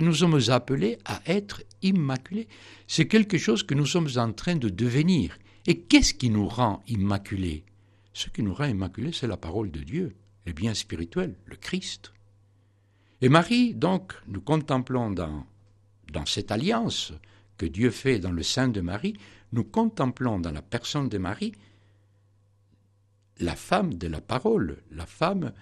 Nous 0.00 0.14
sommes 0.14 0.40
appelés 0.48 0.98
à 1.04 1.20
être 1.26 1.62
immaculés. 1.82 2.46
C'est 2.86 3.08
quelque 3.08 3.38
chose 3.38 3.64
que 3.64 3.74
nous 3.74 3.86
sommes 3.86 4.10
en 4.16 4.32
train 4.32 4.56
de 4.56 4.68
devenir. 4.68 5.36
Et 5.66 5.80
qu'est-ce 5.80 6.14
qui 6.14 6.30
nous 6.30 6.46
rend 6.46 6.82
immaculés? 6.86 7.64
Ce 8.12 8.28
qui 8.28 8.42
nous 8.42 8.54
rend 8.54 8.66
immaculés, 8.66 9.12
c'est 9.12 9.26
la 9.26 9.36
parole 9.36 9.72
de 9.72 9.80
Dieu, 9.80 10.14
le 10.46 10.52
bien 10.52 10.74
spirituel, 10.74 11.34
le 11.46 11.56
Christ. 11.56 12.12
Et 13.22 13.28
Marie, 13.28 13.74
donc, 13.74 14.12
nous 14.28 14.40
contemplons 14.40 15.10
dans, 15.10 15.46
dans 16.14 16.24
cette 16.24 16.50
alliance 16.50 17.12
que 17.58 17.66
Dieu 17.66 17.90
fait 17.90 18.18
dans 18.18 18.32
le 18.32 18.42
sein 18.42 18.68
de 18.68 18.80
Marie, 18.80 19.18
nous 19.52 19.64
contemplons 19.64 20.38
dans 20.40 20.50
la 20.50 20.62
personne 20.62 21.08
de 21.08 21.18
Marie 21.18 21.52
la 23.40 23.56
femme 23.56 23.94
de 23.94 24.06
la 24.06 24.20
parole, 24.20 24.78
la 24.90 25.06
femme 25.06 25.52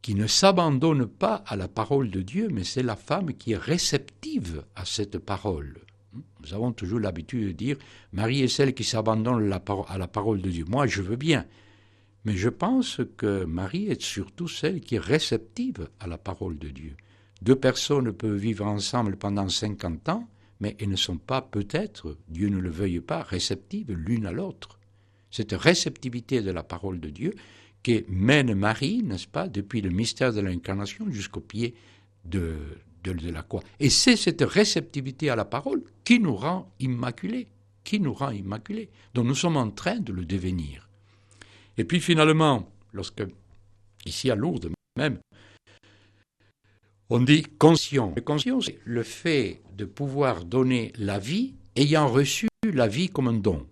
qui 0.00 0.14
ne 0.14 0.26
s'abandonne 0.26 1.06
pas 1.06 1.44
à 1.46 1.56
la 1.56 1.68
parole 1.68 2.10
de 2.10 2.22
Dieu, 2.22 2.48
mais 2.50 2.64
c'est 2.64 2.82
la 2.82 2.96
femme 2.96 3.34
qui 3.34 3.52
est 3.52 3.56
réceptive 3.56 4.64
à 4.74 4.84
cette 4.84 5.18
parole. 5.18 5.78
Nous 6.42 6.54
avons 6.54 6.72
toujours 6.72 6.98
l'habitude 6.98 7.46
de 7.48 7.52
dire 7.52 7.76
Marie 8.12 8.42
est 8.42 8.48
celle 8.48 8.74
qui 8.74 8.84
s'abandonne 8.84 9.52
à 9.52 9.98
la 9.98 10.08
parole 10.08 10.42
de 10.42 10.50
Dieu. 10.50 10.64
Moi, 10.66 10.86
je 10.86 11.02
veux 11.02 11.16
bien. 11.16 11.46
Mais 12.24 12.36
je 12.36 12.48
pense 12.48 13.00
que 13.16 13.44
Marie 13.44 13.86
est 13.86 14.02
surtout 14.02 14.48
celle 14.48 14.80
qui 14.80 14.96
est 14.96 15.00
réceptive 15.00 15.88
à 16.00 16.06
la 16.06 16.18
parole 16.18 16.58
de 16.58 16.68
Dieu. 16.68 16.96
Deux 17.42 17.56
personnes 17.56 18.12
peuvent 18.12 18.36
vivre 18.36 18.64
ensemble 18.64 19.16
pendant 19.16 19.48
50 19.48 20.08
ans, 20.10 20.28
mais 20.60 20.76
elles 20.78 20.88
ne 20.88 20.94
sont 20.94 21.16
pas 21.16 21.42
peut-être, 21.42 22.16
Dieu 22.28 22.48
ne 22.48 22.60
le 22.60 22.70
veuille 22.70 23.00
pas, 23.00 23.22
réceptives 23.22 23.90
l'une 23.90 24.26
à 24.26 24.32
l'autre. 24.32 24.78
Cette 25.32 25.50
réceptivité 25.50 26.40
de 26.40 26.52
la 26.52 26.62
parole 26.62 27.00
de 27.00 27.10
Dieu 27.10 27.34
qui 27.82 28.04
mène 28.08 28.54
Marie, 28.54 29.02
n'est-ce 29.02 29.26
pas, 29.26 29.48
depuis 29.48 29.80
le 29.80 29.90
mystère 29.90 30.32
de 30.32 30.40
l'incarnation 30.40 31.10
jusqu'au 31.10 31.40
pied 31.40 31.74
de, 32.24 32.58
la 33.04 33.42
croix. 33.42 33.64
Et 33.80 33.90
c'est 33.90 34.14
cette 34.14 34.42
réceptivité 34.42 35.28
à 35.28 35.34
la 35.34 35.44
parole 35.44 35.82
qui 36.04 36.20
nous 36.20 36.36
rend 36.36 36.70
immaculés, 36.78 37.48
qui 37.82 37.98
nous 37.98 38.14
rend 38.14 38.30
immaculés, 38.30 38.88
dont 39.14 39.24
nous 39.24 39.34
sommes 39.34 39.56
en 39.56 39.70
train 39.70 39.98
de 39.98 40.12
le 40.12 40.24
devenir. 40.24 40.88
Et 41.76 41.82
puis 41.82 41.98
finalement, 41.98 42.70
lorsque, 42.92 43.24
ici 44.06 44.30
à 44.30 44.36
Lourdes 44.36 44.70
même, 44.96 45.18
on 47.10 47.20
dit 47.20 47.42
conscient. 47.58 48.12
Le 48.16 48.22
conscient, 48.22 48.60
c'est 48.60 48.78
le 48.84 49.02
fait 49.02 49.62
de 49.76 49.84
pouvoir 49.84 50.44
donner 50.44 50.92
la 50.96 51.18
vie 51.18 51.54
ayant 51.76 52.08
reçu 52.08 52.48
la 52.64 52.86
vie 52.88 53.08
comme 53.08 53.28
un 53.28 53.34
don 53.34 53.66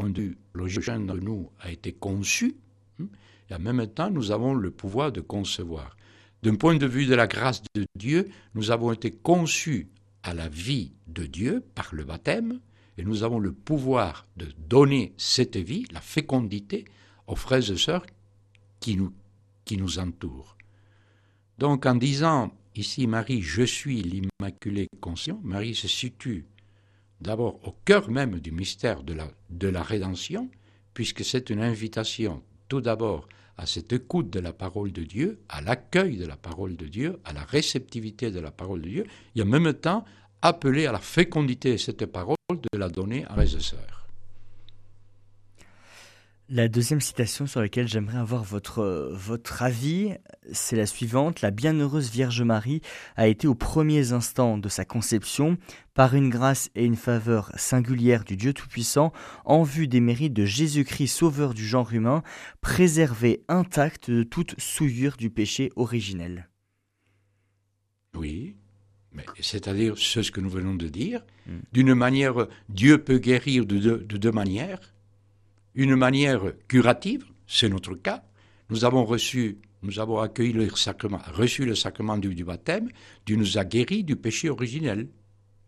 point 0.00 0.10
de 0.10 0.22
vue 0.22 0.38
logique 0.54 0.86
de 0.86 1.20
nous 1.20 1.50
a 1.60 1.70
été 1.70 1.92
conçu, 1.92 2.56
hein, 3.00 3.06
et 3.50 3.54
en 3.54 3.58
même 3.58 3.86
temps, 3.86 4.10
nous 4.10 4.30
avons 4.30 4.54
le 4.54 4.70
pouvoir 4.70 5.12
de 5.12 5.20
concevoir. 5.20 5.96
D'un 6.42 6.54
point 6.54 6.76
de 6.76 6.86
vue 6.86 7.06
de 7.06 7.14
la 7.14 7.26
grâce 7.26 7.62
de 7.74 7.84
Dieu, 7.94 8.28
nous 8.54 8.70
avons 8.70 8.92
été 8.92 9.10
conçus 9.10 9.88
à 10.22 10.32
la 10.32 10.48
vie 10.48 10.92
de 11.06 11.26
Dieu 11.26 11.62
par 11.74 11.90
le 11.92 12.04
baptême, 12.04 12.60
et 12.96 13.04
nous 13.04 13.22
avons 13.22 13.38
le 13.38 13.52
pouvoir 13.52 14.26
de 14.36 14.46
donner 14.68 15.12
cette 15.18 15.56
vie, 15.56 15.84
la 15.92 16.00
fécondité, 16.00 16.86
aux 17.26 17.36
frères 17.36 17.70
et 17.70 17.76
sœurs 17.76 18.06
qui 18.80 18.96
nous 18.96 19.98
entourent. 19.98 20.56
Donc 21.60 21.84
en 21.84 21.94
disant 21.94 22.50
ici 22.74 23.06
Marie, 23.06 23.42
je 23.42 23.62
suis 23.62 24.02
l'Immaculée 24.02 24.88
Conscient, 25.02 25.38
Marie 25.44 25.74
se 25.74 25.88
situe 25.88 26.46
d'abord 27.20 27.60
au 27.68 27.76
cœur 27.84 28.10
même 28.10 28.40
du 28.40 28.50
mystère 28.50 29.02
de 29.02 29.12
la, 29.12 29.28
de 29.50 29.68
la 29.68 29.82
rédemption, 29.82 30.48
puisque 30.94 31.22
c'est 31.22 31.50
une 31.50 31.60
invitation 31.60 32.42
tout 32.68 32.80
d'abord 32.80 33.28
à 33.58 33.66
cette 33.66 33.92
écoute 33.92 34.30
de 34.30 34.40
la 34.40 34.54
parole 34.54 34.90
de 34.90 35.04
Dieu, 35.04 35.38
à 35.50 35.60
l'accueil 35.60 36.16
de 36.16 36.24
la 36.24 36.38
parole 36.38 36.76
de 36.76 36.86
Dieu, 36.86 37.20
à 37.26 37.34
la 37.34 37.44
réceptivité 37.44 38.30
de 38.30 38.40
la 38.40 38.50
parole 38.50 38.80
de 38.80 38.88
Dieu, 38.88 39.04
et 39.36 39.42
en 39.42 39.44
même 39.44 39.74
temps 39.74 40.06
appeler 40.40 40.86
à 40.86 40.92
la 40.92 40.98
fécondité 40.98 41.72
de 41.72 41.76
cette 41.76 42.06
parole, 42.06 42.36
de 42.72 42.78
la 42.78 42.88
donner 42.88 43.26
à 43.26 43.36
mes 43.36 43.46
sœurs. 43.46 43.99
La 46.52 46.66
deuxième 46.66 47.00
citation 47.00 47.46
sur 47.46 47.60
laquelle 47.60 47.86
j'aimerais 47.86 48.18
avoir 48.18 48.42
votre, 48.42 49.12
votre 49.12 49.62
avis, 49.62 50.16
c'est 50.50 50.74
la 50.74 50.86
suivante. 50.86 51.42
La 51.42 51.52
bienheureuse 51.52 52.10
Vierge 52.10 52.42
Marie 52.42 52.80
a 53.14 53.28
été 53.28 53.46
aux 53.46 53.54
premiers 53.54 54.10
instants 54.10 54.58
de 54.58 54.68
sa 54.68 54.84
conception, 54.84 55.58
par 55.94 56.16
une 56.16 56.28
grâce 56.28 56.68
et 56.74 56.84
une 56.84 56.96
faveur 56.96 57.52
singulière 57.54 58.24
du 58.24 58.36
Dieu 58.36 58.52
Tout-Puissant, 58.52 59.12
en 59.44 59.62
vue 59.62 59.86
des 59.86 60.00
mérites 60.00 60.32
de 60.32 60.44
Jésus-Christ, 60.44 61.06
sauveur 61.06 61.54
du 61.54 61.64
genre 61.64 61.92
humain, 61.92 62.24
préservée 62.60 63.44
intacte 63.46 64.10
de 64.10 64.24
toute 64.24 64.58
souillure 64.58 65.16
du 65.16 65.30
péché 65.30 65.70
originel. 65.76 66.48
Oui, 68.12 68.56
mais 69.12 69.24
c'est-à-dire 69.40 69.96
ce 69.96 70.28
que 70.32 70.40
nous 70.40 70.50
venons 70.50 70.74
de 70.74 70.88
dire. 70.88 71.24
Hmm. 71.46 71.60
D'une 71.70 71.94
manière, 71.94 72.48
Dieu 72.68 72.98
peut 72.98 73.18
guérir 73.18 73.66
de 73.66 73.98
deux 73.98 74.32
manières 74.32 74.80
une 75.74 75.96
manière 75.96 76.52
curative, 76.68 77.24
c'est 77.46 77.68
notre 77.68 77.94
cas. 77.94 78.22
Nous 78.70 78.84
avons 78.84 79.04
reçu, 79.04 79.58
nous 79.82 79.98
avons 79.98 80.18
accueilli 80.18 80.52
le 80.52 80.68
sacrement, 80.70 81.20
reçu 81.32 81.64
le 81.64 81.74
sacrement 81.74 82.18
du, 82.18 82.44
baptême, 82.44 82.88
Dieu 83.26 83.36
nous 83.36 83.58
a 83.58 83.64
guéris 83.64 84.04
du 84.04 84.16
péché 84.16 84.48
originel. 84.48 85.08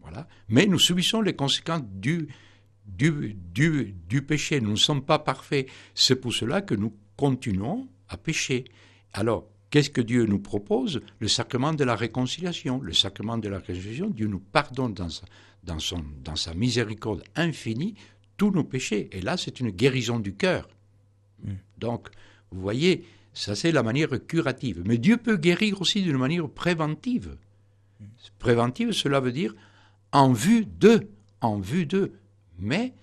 Voilà. 0.00 0.26
Mais 0.48 0.66
nous 0.66 0.78
subissons 0.78 1.20
les 1.20 1.34
conséquences 1.34 1.82
du, 1.84 2.28
péché. 4.26 4.60
Nous 4.60 4.70
ne 4.70 4.76
sommes 4.76 5.02
pas 5.02 5.18
parfaits. 5.18 5.68
C'est 5.94 6.16
pour 6.16 6.32
cela 6.32 6.60
que 6.60 6.74
nous 6.74 6.92
continuons 7.16 7.88
à 8.08 8.16
pécher. 8.16 8.64
Alors, 9.12 9.48
qu'est-ce 9.70 9.90
que 9.90 10.00
Dieu 10.00 10.26
nous 10.26 10.40
propose? 10.40 11.00
Le 11.20 11.28
sacrement 11.28 11.72
de 11.72 11.84
la 11.84 11.94
réconciliation. 11.94 12.80
Le 12.80 12.92
sacrement 12.92 13.38
de 13.38 13.48
la 13.48 13.58
réconciliation, 13.58 14.10
Dieu 14.10 14.26
nous 14.26 14.40
pardonne 14.40 14.94
dans 14.94 16.36
sa 16.36 16.54
miséricorde 16.54 17.22
infinie 17.36 17.94
tous 18.42 18.50
nos 18.50 18.64
péchés. 18.64 19.09
Et 19.12 19.20
là, 19.20 19.37
c'est 19.37 19.61
une 19.61 19.70
guérison 19.70 20.18
du 20.18 20.35
cœur. 20.35 20.68
Donc, 21.78 22.09
vous 22.50 22.61
voyez, 22.61 23.05
ça 23.33 23.55
c'est 23.55 23.70
la 23.70 23.85
manière 23.85 24.11
curative. 24.26 24.83
Mais 24.85 24.98
Dieu 24.98 25.16
peut 25.16 25.37
guérir 25.37 25.81
aussi 25.81 26.02
d'une 26.02 26.18
manière 26.18 26.48
préventive. 26.48 27.37
Préventive, 28.40 28.90
cela 28.90 29.20
veut 29.20 29.31
dire 29.31 29.55
en 30.11 30.33
vue 30.33 30.66
de, 30.66 31.07
en 31.40 31.61
vue 31.61 31.87
de. 31.87 32.14
Mais 32.59 32.94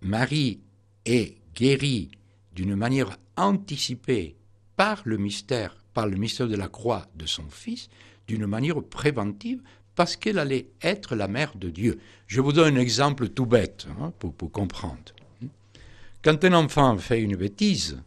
Marie 0.00 0.60
est 1.04 1.36
guérie 1.54 2.10
d'une 2.54 2.74
manière 2.74 3.18
anticipée 3.36 4.34
par 4.76 5.02
le 5.04 5.18
mystère, 5.18 5.76
par 5.92 6.06
le 6.06 6.16
mystère 6.16 6.48
de 6.48 6.56
la 6.56 6.68
croix 6.68 7.06
de 7.16 7.26
son 7.26 7.50
Fils, 7.50 7.90
d'une 8.26 8.46
manière 8.46 8.82
préventive, 8.82 9.60
parce 10.00 10.16
qu'elle 10.16 10.38
allait 10.38 10.68
être 10.80 11.14
la 11.14 11.28
mère 11.28 11.52
de 11.56 11.68
Dieu. 11.68 11.98
Je 12.26 12.40
vous 12.40 12.54
donne 12.54 12.78
un 12.78 12.80
exemple 12.80 13.28
tout 13.28 13.44
bête 13.44 13.86
hein, 14.00 14.14
pour, 14.18 14.32
pour 14.32 14.50
comprendre. 14.50 14.96
Quand 16.24 16.42
un 16.42 16.54
enfant 16.54 16.96
fait 16.96 17.20
une 17.20 17.36
bêtise, 17.36 18.00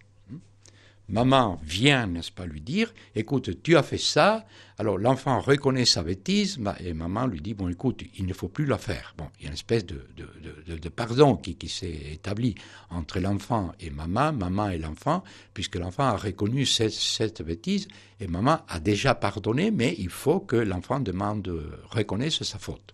Maman 1.10 1.60
vient, 1.64 2.08
n'est-ce 2.08 2.32
pas, 2.32 2.46
lui 2.46 2.62
dire, 2.62 2.94
écoute, 3.14 3.62
tu 3.62 3.76
as 3.76 3.84
fait 3.84 3.98
ça. 3.98 4.46
Alors 4.78 4.98
l'enfant 4.98 5.42
reconnaît 5.42 5.86
sa 5.86 6.02
bêtise 6.02 6.60
et 6.80 6.94
maman 6.94 7.28
lui 7.28 7.42
dit, 7.42 7.54
bon, 7.54 7.68
écoute, 7.68 8.04
il 8.18 8.26
ne 8.26 8.34
faut 8.34 8.48
plus 8.48 8.66
la 8.66 8.78
faire. 8.78 9.14
Bon, 9.18 9.28
il 9.38 9.44
y 9.44 9.46
a 9.46 9.50
une 9.50 9.54
espèce 9.54 9.86
de, 9.86 10.08
de, 10.16 10.90
pardon 10.90 11.36
qui, 11.36 11.56
qui 11.56 11.68
s'est 11.68 12.14
établi 12.14 12.56
entre 12.90 13.20
l'enfant 13.20 13.74
et 13.82 13.90
maman, 13.90 14.32
maman 14.32 14.70
et 14.70 14.78
l'enfant, 14.78 15.24
puisque 15.54 15.76
l'enfant 15.76 16.04
a 16.04 16.16
reconnu 16.16 16.66
cette, 16.66 16.94
cette, 16.94 17.42
bêtise 17.42 17.90
et 18.22 18.28
maman 18.28 18.62
a 18.70 18.80
déjà 18.80 19.14
pardonné, 19.14 19.72
mais 19.72 19.96
il 20.00 20.10
faut 20.10 20.40
que 20.40 20.56
l'enfant 20.56 21.02
demande, 21.02 21.52
reconnaisse 21.90 22.44
sa 22.44 22.60
faute. 22.60 22.94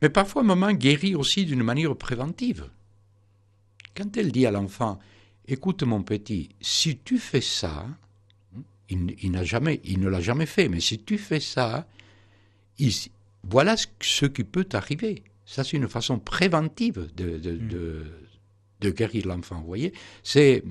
Mais 0.00 0.08
parfois, 0.08 0.44
maman 0.44 0.72
guérit 0.72 1.16
aussi 1.16 1.44
d'une 1.44 1.64
manière 1.64 1.96
préventive. 1.96 2.70
Quand 3.96 4.16
elle 4.16 4.30
dit 4.30 4.46
à 4.46 4.52
l'enfant, 4.52 5.00
écoute 5.48 5.82
mon 5.82 6.02
petit, 6.02 6.50
si 6.60 6.98
tu 6.98 7.18
fais 7.18 7.40
ça, 7.40 7.86
il, 8.90 9.30
n'a 9.30 9.44
jamais, 9.44 9.80
il 9.84 10.00
ne 10.00 10.08
l'a 10.08 10.20
jamais 10.20 10.46
fait, 10.46 10.68
mais 10.68 10.80
si 10.80 10.98
tu 10.98 11.18
fais 11.18 11.40
ça, 11.40 11.86
voilà 13.42 13.76
ce, 13.76 14.26
qui 14.26 14.44
peut 14.44 14.64
t'arriver. 14.64 15.22
Ça, 15.44 15.64
c'est 15.64 15.76
une 15.76 15.88
façon 15.88 16.18
préventive 16.18 17.08
de, 17.16 17.38
de, 17.38 18.04
hmm. 18.82 18.90
guérir 18.90 19.26
l'enfant. 19.26 19.60
Vous 19.60 19.66
voyez, 19.66 19.92
c'est 20.22 20.62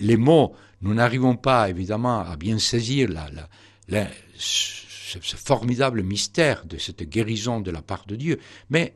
les 0.00 0.16
mots. 0.16 0.54
Nous 0.80 0.94
n'arrivons 0.94 1.36
pas, 1.36 1.68
évidemment, 1.68 2.20
à 2.20 2.36
bien 2.36 2.58
saisir 2.58 3.08
la, 3.08 4.08
ce, 4.36 5.36
formidable 5.36 6.02
mystère 6.02 6.66
de 6.66 6.78
cette 6.78 7.02
guérison 7.02 7.60
de 7.60 7.70
la 7.70 7.82
part 7.82 8.04
de 8.06 8.16
Dieu, 8.16 8.38
mais 8.70 8.94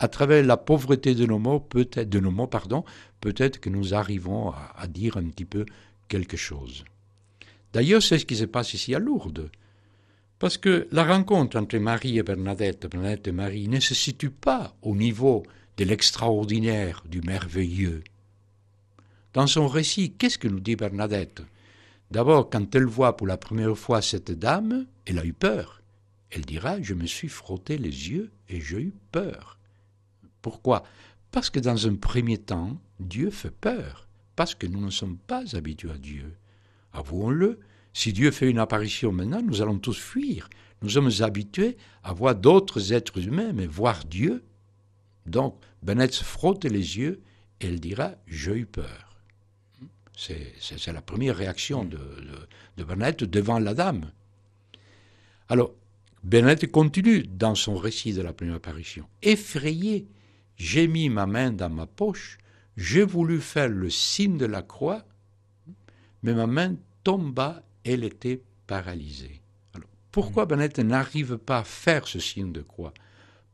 à 0.00 0.08
travers 0.08 0.42
la 0.44 0.56
pauvreté 0.56 1.14
de 1.14 1.26
nos 1.26 1.38
mots, 1.38 1.60
peut-être 1.60 2.08
de 2.08 2.20
nos 2.20 2.30
mots, 2.30 2.46
pardon, 2.46 2.84
peut-être 3.20 3.60
que 3.60 3.68
nous 3.68 3.92
arrivons 3.92 4.50
à, 4.50 4.86
dire 4.88 5.18
un 5.18 5.24
petit 5.24 5.44
peu 5.44 5.66
quelque 6.08 6.38
chose. 6.38 6.84
D'ailleurs, 7.74 8.02
c'est 8.02 8.18
ce 8.18 8.24
qui 8.24 8.34
se 8.34 8.46
passe 8.46 8.72
ici 8.72 8.94
à 8.94 8.98
Lourdes. 8.98 9.50
Parce 10.38 10.56
que 10.56 10.88
la 10.90 11.04
rencontre 11.04 11.58
entre 11.58 11.76
Marie 11.76 12.18
et 12.18 12.22
Bernadette, 12.22 12.86
Bernadette 12.90 13.28
et 13.28 13.32
Marie, 13.32 13.68
ne 13.68 13.78
se 13.78 13.94
situe 13.94 14.30
pas 14.30 14.74
au 14.80 14.96
niveau 14.96 15.42
de 15.76 15.84
l'extraordinaire, 15.84 17.04
du 17.06 17.20
merveilleux. 17.20 18.02
Dans 19.34 19.46
son 19.46 19.68
récit, 19.68 20.12
qu'est-ce 20.12 20.38
que 20.38 20.48
nous 20.48 20.60
dit 20.60 20.76
Bernadette? 20.76 21.42
D'abord, 22.10 22.48
quand 22.48 22.74
elle 22.74 22.86
voit 22.86 23.18
pour 23.18 23.26
la 23.26 23.36
première 23.36 23.76
fois 23.76 24.00
cette 24.00 24.32
dame, 24.32 24.86
elle 25.04 25.18
a 25.18 25.26
eu 25.26 25.34
peur. 25.34 25.82
Elle 26.30 26.46
dira 26.46 26.80
Je 26.80 26.94
me 26.94 27.06
suis 27.06 27.28
frotté 27.28 27.76
les 27.76 28.10
yeux 28.10 28.30
et 28.48 28.62
j'ai 28.62 28.80
eu 28.80 28.94
peur. 29.12 29.59
Pourquoi? 30.42 30.84
Parce 31.30 31.50
que 31.50 31.60
dans 31.60 31.86
un 31.86 31.94
premier 31.94 32.38
temps, 32.38 32.80
Dieu 32.98 33.30
fait 33.30 33.50
peur, 33.52 34.08
parce 34.36 34.54
que 34.54 34.66
nous 34.66 34.80
ne 34.80 34.90
sommes 34.90 35.18
pas 35.18 35.56
habitués 35.56 35.92
à 35.92 35.98
Dieu. 35.98 36.36
Avouons-le, 36.92 37.60
si 37.92 38.12
Dieu 38.12 38.30
fait 38.30 38.50
une 38.50 38.58
apparition 38.58 39.12
maintenant, 39.12 39.42
nous 39.42 39.62
allons 39.62 39.78
tous 39.78 39.98
fuir. 39.98 40.48
Nous 40.82 40.90
sommes 40.90 41.10
habitués 41.20 41.76
à 42.02 42.12
voir 42.12 42.34
d'autres 42.34 42.92
êtres 42.92 43.18
humains, 43.26 43.52
mais 43.52 43.66
voir 43.66 44.04
Dieu. 44.04 44.42
Donc, 45.26 45.56
Bennett 45.82 46.14
frotte 46.14 46.64
les 46.64 46.98
yeux 46.98 47.20
et 47.60 47.66
elle 47.66 47.80
dira 47.80 48.12
J'ai 48.26 48.54
eu 48.54 48.66
peur. 48.66 49.10
C'est 50.16 50.92
la 50.92 51.00
première 51.00 51.36
réaction 51.36 51.84
de, 51.84 51.98
de, 52.76 52.84
Bennett 52.84 53.24
devant 53.24 53.58
la 53.58 53.72
dame. 53.72 54.10
Alors, 55.48 55.72
Bennett 56.22 56.70
continue 56.70 57.22
dans 57.22 57.54
son 57.54 57.76
récit 57.76 58.12
de 58.12 58.20
la 58.20 58.34
première 58.34 58.56
apparition. 58.56 59.06
Effrayé, 59.22 60.06
j'ai 60.60 60.88
mis 60.88 61.08
ma 61.08 61.24
main 61.24 61.52
dans 61.52 61.70
ma 61.70 61.86
poche, 61.86 62.36
j'ai 62.76 63.02
voulu 63.02 63.40
faire 63.40 63.70
le 63.70 63.88
signe 63.88 64.36
de 64.36 64.44
la 64.44 64.60
croix, 64.60 65.06
mais 66.22 66.34
ma 66.34 66.46
main 66.46 66.76
tomba, 67.02 67.62
elle 67.82 68.04
était 68.04 68.42
paralysée. 68.66 69.40
Alors, 69.72 69.88
pourquoi 70.12 70.44
Bennett 70.44 70.78
n'arrive 70.78 71.38
pas 71.38 71.60
à 71.60 71.64
faire 71.64 72.06
ce 72.06 72.18
signe 72.18 72.52
de 72.52 72.60
croix? 72.60 72.92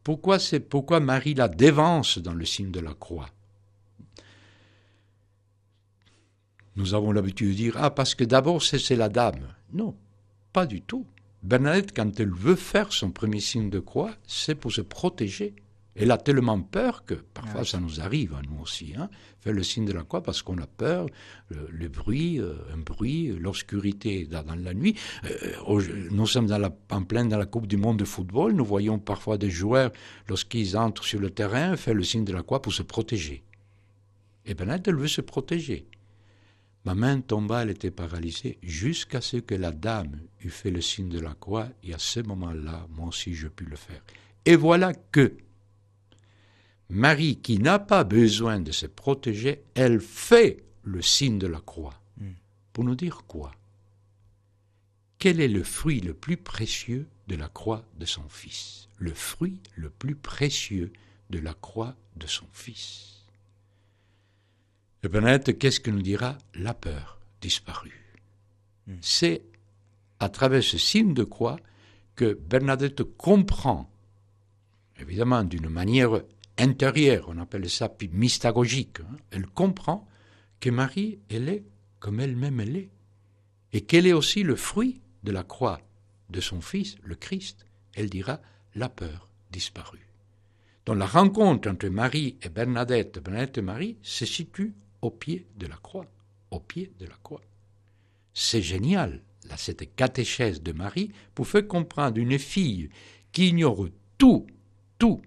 Pourquoi 0.03 0.41
c'est 0.41 0.59
pourquoi 0.59 0.99
Marie 0.99 1.35
la 1.35 1.47
dévance 1.47 2.19
dans 2.19 2.35
le 2.35 2.45
signe 2.45 2.73
de 2.73 2.81
la 2.81 2.95
croix? 2.95 3.31
Nous 6.75 6.95
avons 6.95 7.13
l'habitude 7.13 7.51
de 7.51 7.55
dire 7.55 7.77
Ah, 7.77 7.91
parce 7.91 8.17
que 8.17 8.25
d'abord 8.25 8.65
c'est 8.65 8.97
la 8.97 9.09
dame. 9.09 9.55
Non, 9.73 9.97
pas 10.53 10.67
du 10.67 10.83
tout. 10.83 11.07
Bernadette, 11.45 11.95
quand 11.95 12.19
elle 12.19 12.35
veut 12.35 12.57
faire 12.57 12.93
son 12.93 13.13
premier 13.13 13.39
signe 13.41 13.71
de 13.71 13.79
croix, 13.79 14.17
c'est 14.27 14.57
pour 14.57 14.73
se 14.73 14.81
protéger. 14.81 15.55
Elle 15.99 16.11
a 16.11 16.19
tellement 16.19 16.61
peur 16.61 17.05
que 17.07 17.15
parfois 17.15 17.65
ça 17.65 17.81
nous 17.81 18.01
arrive 18.01 18.35
à 18.35 18.43
nous 18.43 18.61
aussi, 18.61 18.93
hein, 18.97 19.09
faire 19.41 19.55
le 19.55 19.63
signe 19.63 19.87
de 19.87 19.93
la 19.93 20.03
croix 20.03 20.23
parce 20.23 20.43
qu'on 20.43 20.59
a 20.59 20.67
peur, 20.67 21.07
le, 21.51 21.89
bruit, 21.89 22.39
euh, 22.39 22.55
un 22.75 22.79
bruit, 22.79 23.29
l'obscurité 23.29 24.27
dans, 24.27 24.45
la 24.55 24.75
nuit. 24.75 24.95
Euh, 25.25 26.09
nous 26.11 26.27
sommes 26.27 26.47
dans 26.47 26.59
la, 26.59 26.71
en 26.91 27.03
plein 27.03 27.25
dans 27.25 27.39
la 27.39 27.47
Coupe 27.47 27.67
du 27.67 27.79
Monde 27.79 27.99
de 27.99 28.05
football, 28.05 28.53
nous 28.53 28.65
voyons 28.65 28.99
parfois 28.99 29.39
des 29.39 29.49
joueurs, 29.49 29.91
lorsqu'ils 30.29 30.77
entrent 30.77 31.05
sur 31.05 31.19
le 31.19 31.31
terrain, 31.31 31.77
faire 31.77 31.95
le 31.95 32.05
signe 32.05 32.25
de 32.25 32.33
la 32.33 32.43
croix 32.43 32.61
pour 32.61 32.75
se 32.75 32.83
protéger. 32.83 33.43
Et 34.45 34.55
Bernadette, 34.55 34.89
elle 34.89 34.97
veut 34.97 35.09
se 35.09 35.23
protéger. 35.23 35.89
Ma 36.85 36.95
main 36.95 37.21
tomba, 37.21 37.63
elle 37.63 37.71
était 37.71 37.91
paralysée, 37.91 38.59
jusqu'à 38.63 39.21
ce 39.21 39.39
que 39.39 39.55
la 39.55 39.73
dame 39.73 40.21
eût 40.41 40.51
fait 40.51 40.71
le 40.71 40.81
signe 40.81 41.09
de 41.09 41.19
la 41.19 41.35
croix, 41.35 41.69
et 41.83 41.95
à 41.95 41.99
ce 41.99 42.21
moment-là, 42.21 42.87
moi 42.91 43.09
aussi, 43.09 43.35
je 43.35 43.49
pus 43.49 43.65
le 43.65 43.77
faire. 43.77 44.03
Et 44.45 44.55
voilà 44.55 44.93
que 44.95 45.33
Marie, 46.89 47.37
qui 47.37 47.59
n'a 47.59 47.79
pas 47.79 48.05
besoin 48.05 48.61
de 48.61 48.73
se 48.73 48.87
protéger, 48.87 49.63
elle 49.75 50.01
fait 50.01 50.65
le 50.85 51.03
signe 51.03 51.39
de 51.39 51.47
la 51.47 51.61
croix. 51.61 52.01
Hmm. 52.19 52.33
Pour 52.73 52.85
nous 52.85 52.95
dire 52.95 53.25
quoi? 53.27 53.53
Quel 55.19 55.41
est 55.41 55.49
le 55.49 55.65
fruit 55.65 56.01
le 56.01 56.15
plus 56.15 56.37
précieux 56.37 57.09
de 57.27 57.35
la 57.35 57.49
croix 57.49 57.85
de 57.99 58.05
son 58.05 58.29
Fils? 58.29 58.89
Le 58.99 59.13
fruit 59.13 59.61
le 59.75 59.91
plus 59.91 60.15
précieux 60.15 60.93
de 61.31 61.39
la 61.39 61.55
croix 61.55 61.97
de 62.17 62.27
son 62.27 62.47
Fils. 62.53 63.17
Bernadette, 65.03 65.59
qu'est-ce 65.59 65.81
que 65.81 65.91
nous 65.91 66.03
dira 66.03 66.37
La 66.55 66.75
peur 66.75 67.21
disparue? 67.41 68.15
Hmm. 68.87 68.97
C'est 69.01 69.43
à 70.21 70.29
travers 70.29 70.63
ce 70.63 70.79
signe 70.79 71.15
de 71.15 71.25
croix 71.25 71.59
que 72.15 72.35
Bernadette 72.35 73.03
comprend, 73.03 73.91
évidemment 74.99 75.45
d'une 75.45 75.69
manière 75.69 76.23
intérieure, 76.59 77.27
on 77.29 77.39
appelle 77.39 77.69
ça 77.69 77.95
mystagogique, 78.13 79.01
hein. 79.01 79.17
elle 79.31 79.47
comprend 79.47 80.07
que 80.61 80.71
Marie, 80.71 81.19
elle 81.29 81.49
est 81.49 81.65
comme 81.99 82.21
elle-même 82.21 82.61
elle 82.61 82.77
est, 82.77 82.91
et 83.73 83.83
qu'elle 83.83 84.07
est 84.07 84.13
aussi 84.13 84.43
le 84.43 84.57
fruit 84.57 85.01
de 85.23 85.33
la 85.33 85.43
croix 85.43 85.81
de 86.31 86.41
son 86.41 86.61
Fils, 86.61 86.97
le 87.03 87.15
Christ. 87.15 87.67
Elle 87.95 88.11
dira 88.11 88.41
la 88.75 88.89
peur 88.89 89.29
disparue. 89.51 90.07
Donc 90.85 90.99
la 90.99 91.07
rencontre 91.07 91.69
entre 91.69 91.89
Marie 91.89 92.37
et 92.43 92.49
Bernadette, 92.49 93.19
Bernadette 93.19 93.59
et 93.59 93.63
Marie, 93.63 93.97
se 94.03 94.25
situe 94.25 94.75
au 95.03 95.11
pied 95.11 95.47
de 95.57 95.67
la 95.67 95.77
croix, 95.77 96.07
au 96.51 96.61
pied 96.61 96.93
de 96.99 97.07
la 97.07 97.17
croix. 97.23 97.43
C'est 98.33 98.63
génial, 98.63 99.23
là, 99.49 99.57
cette 99.57 99.95
catéchèse 99.97 100.63
de 100.63 100.73
Marie 100.73 101.11
pour 101.35 101.49
faire 101.49 101.67
comprendre 101.67 102.19
une 102.19 102.39
fille 102.39 102.91
qui 103.33 103.49
ignore 103.49 103.89
tout, 104.19 104.47
tout 104.99 105.21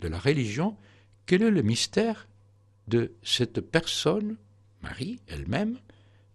de 0.00 0.08
la 0.08 0.18
religion, 0.18 0.76
quel 1.26 1.42
est 1.42 1.50
le 1.50 1.62
mystère 1.62 2.28
de 2.86 3.12
cette 3.22 3.60
personne, 3.60 4.36
Marie 4.82 5.20
elle-même, 5.26 5.78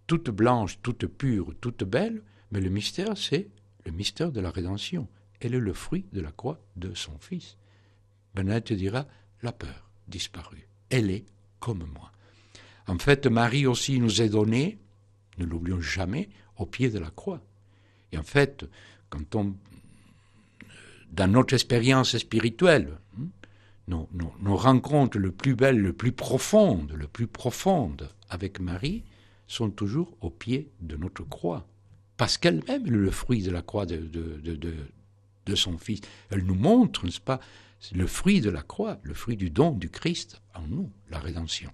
toute 0.08 0.30
blanche, 0.30 0.80
toute 0.82 1.08
pure, 1.08 1.54
toute 1.62 1.84
belle, 1.84 2.21
mais 2.52 2.62
le 2.62 2.69
mystère, 2.69 3.17
c'est 3.17 3.49
le 3.86 3.91
mystère 3.91 4.32
de 4.32 4.41
la 4.41 4.52
rédemption. 4.52 5.08
Elle 5.39 5.56
est 5.56 5.60
le 5.60 5.73
fruit 5.73 6.06
de 6.13 6.21
la 6.21 6.32
croix 6.32 6.60
de 6.76 6.93
son 6.93 7.17
Fils. 7.19 7.58
te 8.36 8.73
dira, 8.73 9.08
la 9.41 9.52
peur 9.52 9.89
disparue. 10.08 10.67
Elle 10.89 11.10
est 11.10 11.26
comme 11.60 11.86
moi. 11.93 12.12
En 12.88 12.97
fait, 12.97 13.26
Marie 13.28 13.65
aussi 13.65 13.99
nous 13.99 14.21
est 14.21 14.30
donnée, 14.30 14.78
ne 15.38 15.45
l'oublions 15.45 15.82
jamais, 15.82 16.30
au 16.58 16.65
pied 16.65 16.89
de 16.89 16.99
la 16.99 17.10
croix. 17.10 17.41
Et 18.12 18.17
en 18.17 18.23
fait, 18.23 18.65
quand 19.10 19.36
on, 19.36 19.56
dans 21.12 21.32
notre 21.32 21.54
expérience 21.54 22.17
spirituelle, 22.17 22.97
nos, 23.88 24.10
nos, 24.13 24.56
rencontres 24.56 25.17
le 25.17 25.32
plus 25.32 25.56
belles, 25.56 25.80
le 25.80 25.93
plus 25.93 26.12
profondes, 26.12 26.93
le 26.93 27.08
plus 27.08 27.28
profondes 27.28 28.10
avec 28.30 28.60
Marie 28.60 29.04
sont 29.48 29.69
toujours 29.69 30.15
au 30.22 30.30
pied 30.30 30.72
de 30.82 30.96
notre 30.96 31.24
croix. 31.24 31.67
Parce 32.17 32.38
qu'elle-même 32.38 32.86
est 32.86 32.89
le 32.89 33.12
fruit 33.12 33.43
de 33.43 33.52
la 33.52 33.62
croix 33.62 33.86
de, 33.86 33.98
de, 33.98 34.39
de, 34.39 34.74
de 35.46 35.56
son 35.56 35.78
Fils. 35.78 36.02
Elle 36.30 36.46
nous 36.46 36.56
montre, 36.56 37.06
n'est-ce 37.06 37.19
pas, 37.19 37.39
le 37.93 38.08
fruit 38.08 38.39
de 38.39 38.50
la 38.50 38.62
croix, 38.62 39.00
le 39.04 39.13
fruit 39.13 39.36
du 39.36 39.50
don 39.50 39.72
du 39.72 39.89
Christ 39.89 40.41
en 40.56 40.67
nous, 40.67 40.91
la 41.10 41.19
rédemption. 41.19 41.72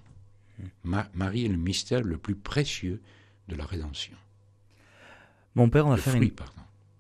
Marie 0.84 1.46
est 1.46 1.50
le 1.50 1.58
mystère 1.58 2.02
le 2.04 2.18
plus 2.18 2.36
précieux 2.36 3.02
de 3.48 3.56
la 3.56 3.66
rédemption. 3.66 4.18
Mon 5.56 5.70
père, 5.70 5.88
on 5.88 5.92
va, 5.92 5.98
faire 5.98 6.16
une... 6.16 6.32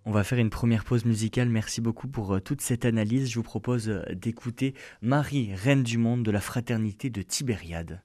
on 0.09 0.11
va 0.11 0.23
faire 0.23 0.39
une 0.39 0.49
première 0.49 0.85
pause 0.85 1.05
musicale. 1.05 1.49
Merci 1.49 1.81
beaucoup 1.81 2.07
pour 2.07 2.33
euh, 2.33 2.39
toute 2.39 2.61
cette 2.61 2.83
analyse. 2.83 3.29
Je 3.29 3.35
vous 3.35 3.43
propose 3.43 3.89
euh, 3.89 4.01
d'écouter 4.11 4.73
Marie, 5.03 5.53
reine 5.53 5.83
du 5.83 5.99
monde 5.99 6.23
de 6.23 6.31
la 6.31 6.41
fraternité 6.41 7.11
de 7.11 7.21
Tibériade. 7.21 8.01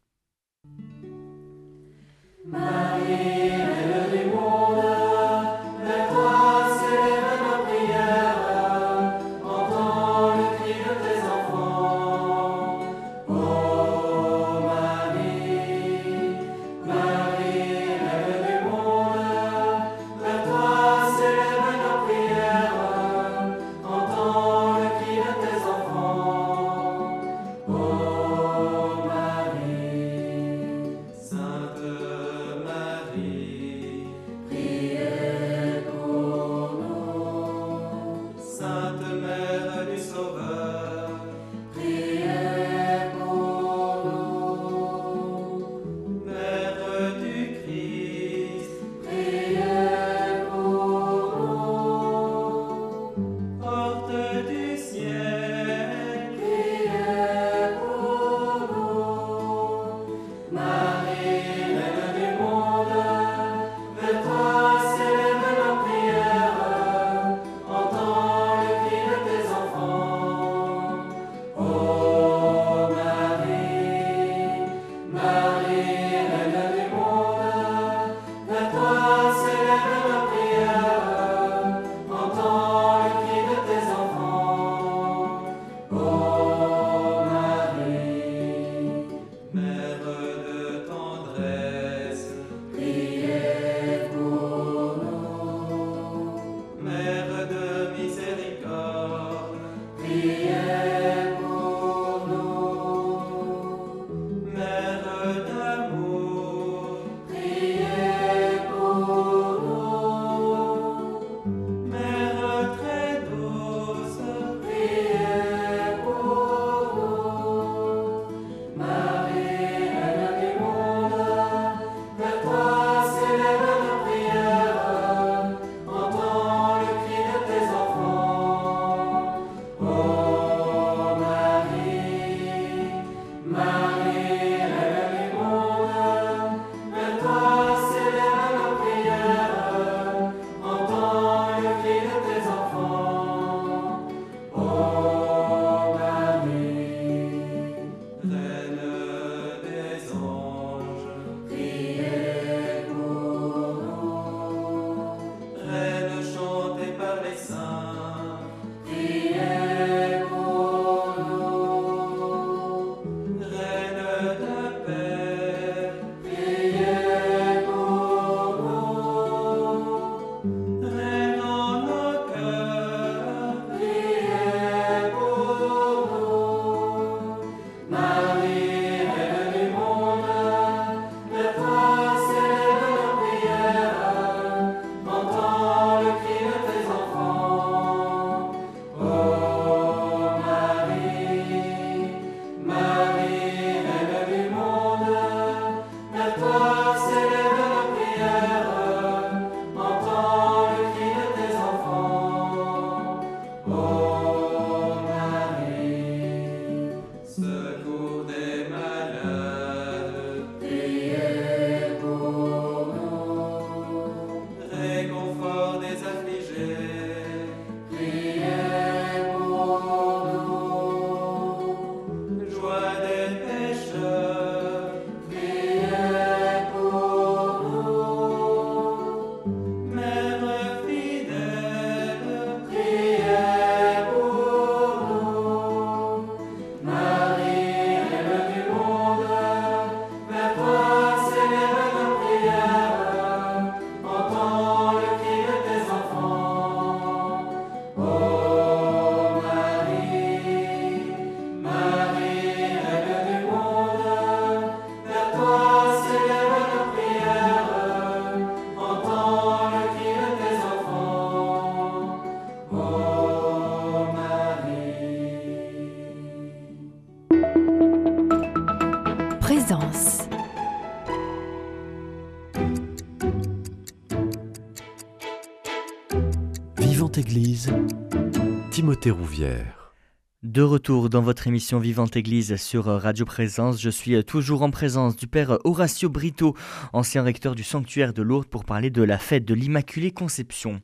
De 280.42 280.62
retour 280.62 281.10
dans 281.10 281.20
votre 281.20 281.46
émission 281.46 281.78
Vivante 281.78 282.16
Église 282.16 282.56
sur 282.56 282.86
Radio 282.86 283.26
Présence, 283.26 283.78
je 283.78 283.90
suis 283.90 284.24
toujours 284.24 284.62
en 284.62 284.70
présence 284.70 285.14
du 285.14 285.26
Père 285.26 285.58
Horacio 285.64 286.08
Brito, 286.08 286.56
ancien 286.94 287.22
recteur 287.22 287.54
du 287.54 287.64
sanctuaire 287.64 288.14
de 288.14 288.22
Lourdes, 288.22 288.46
pour 288.46 288.64
parler 288.64 288.88
de 288.88 289.02
la 289.02 289.18
fête 289.18 289.44
de 289.44 289.52
l'Immaculée 289.52 290.10
Conception. 290.10 290.80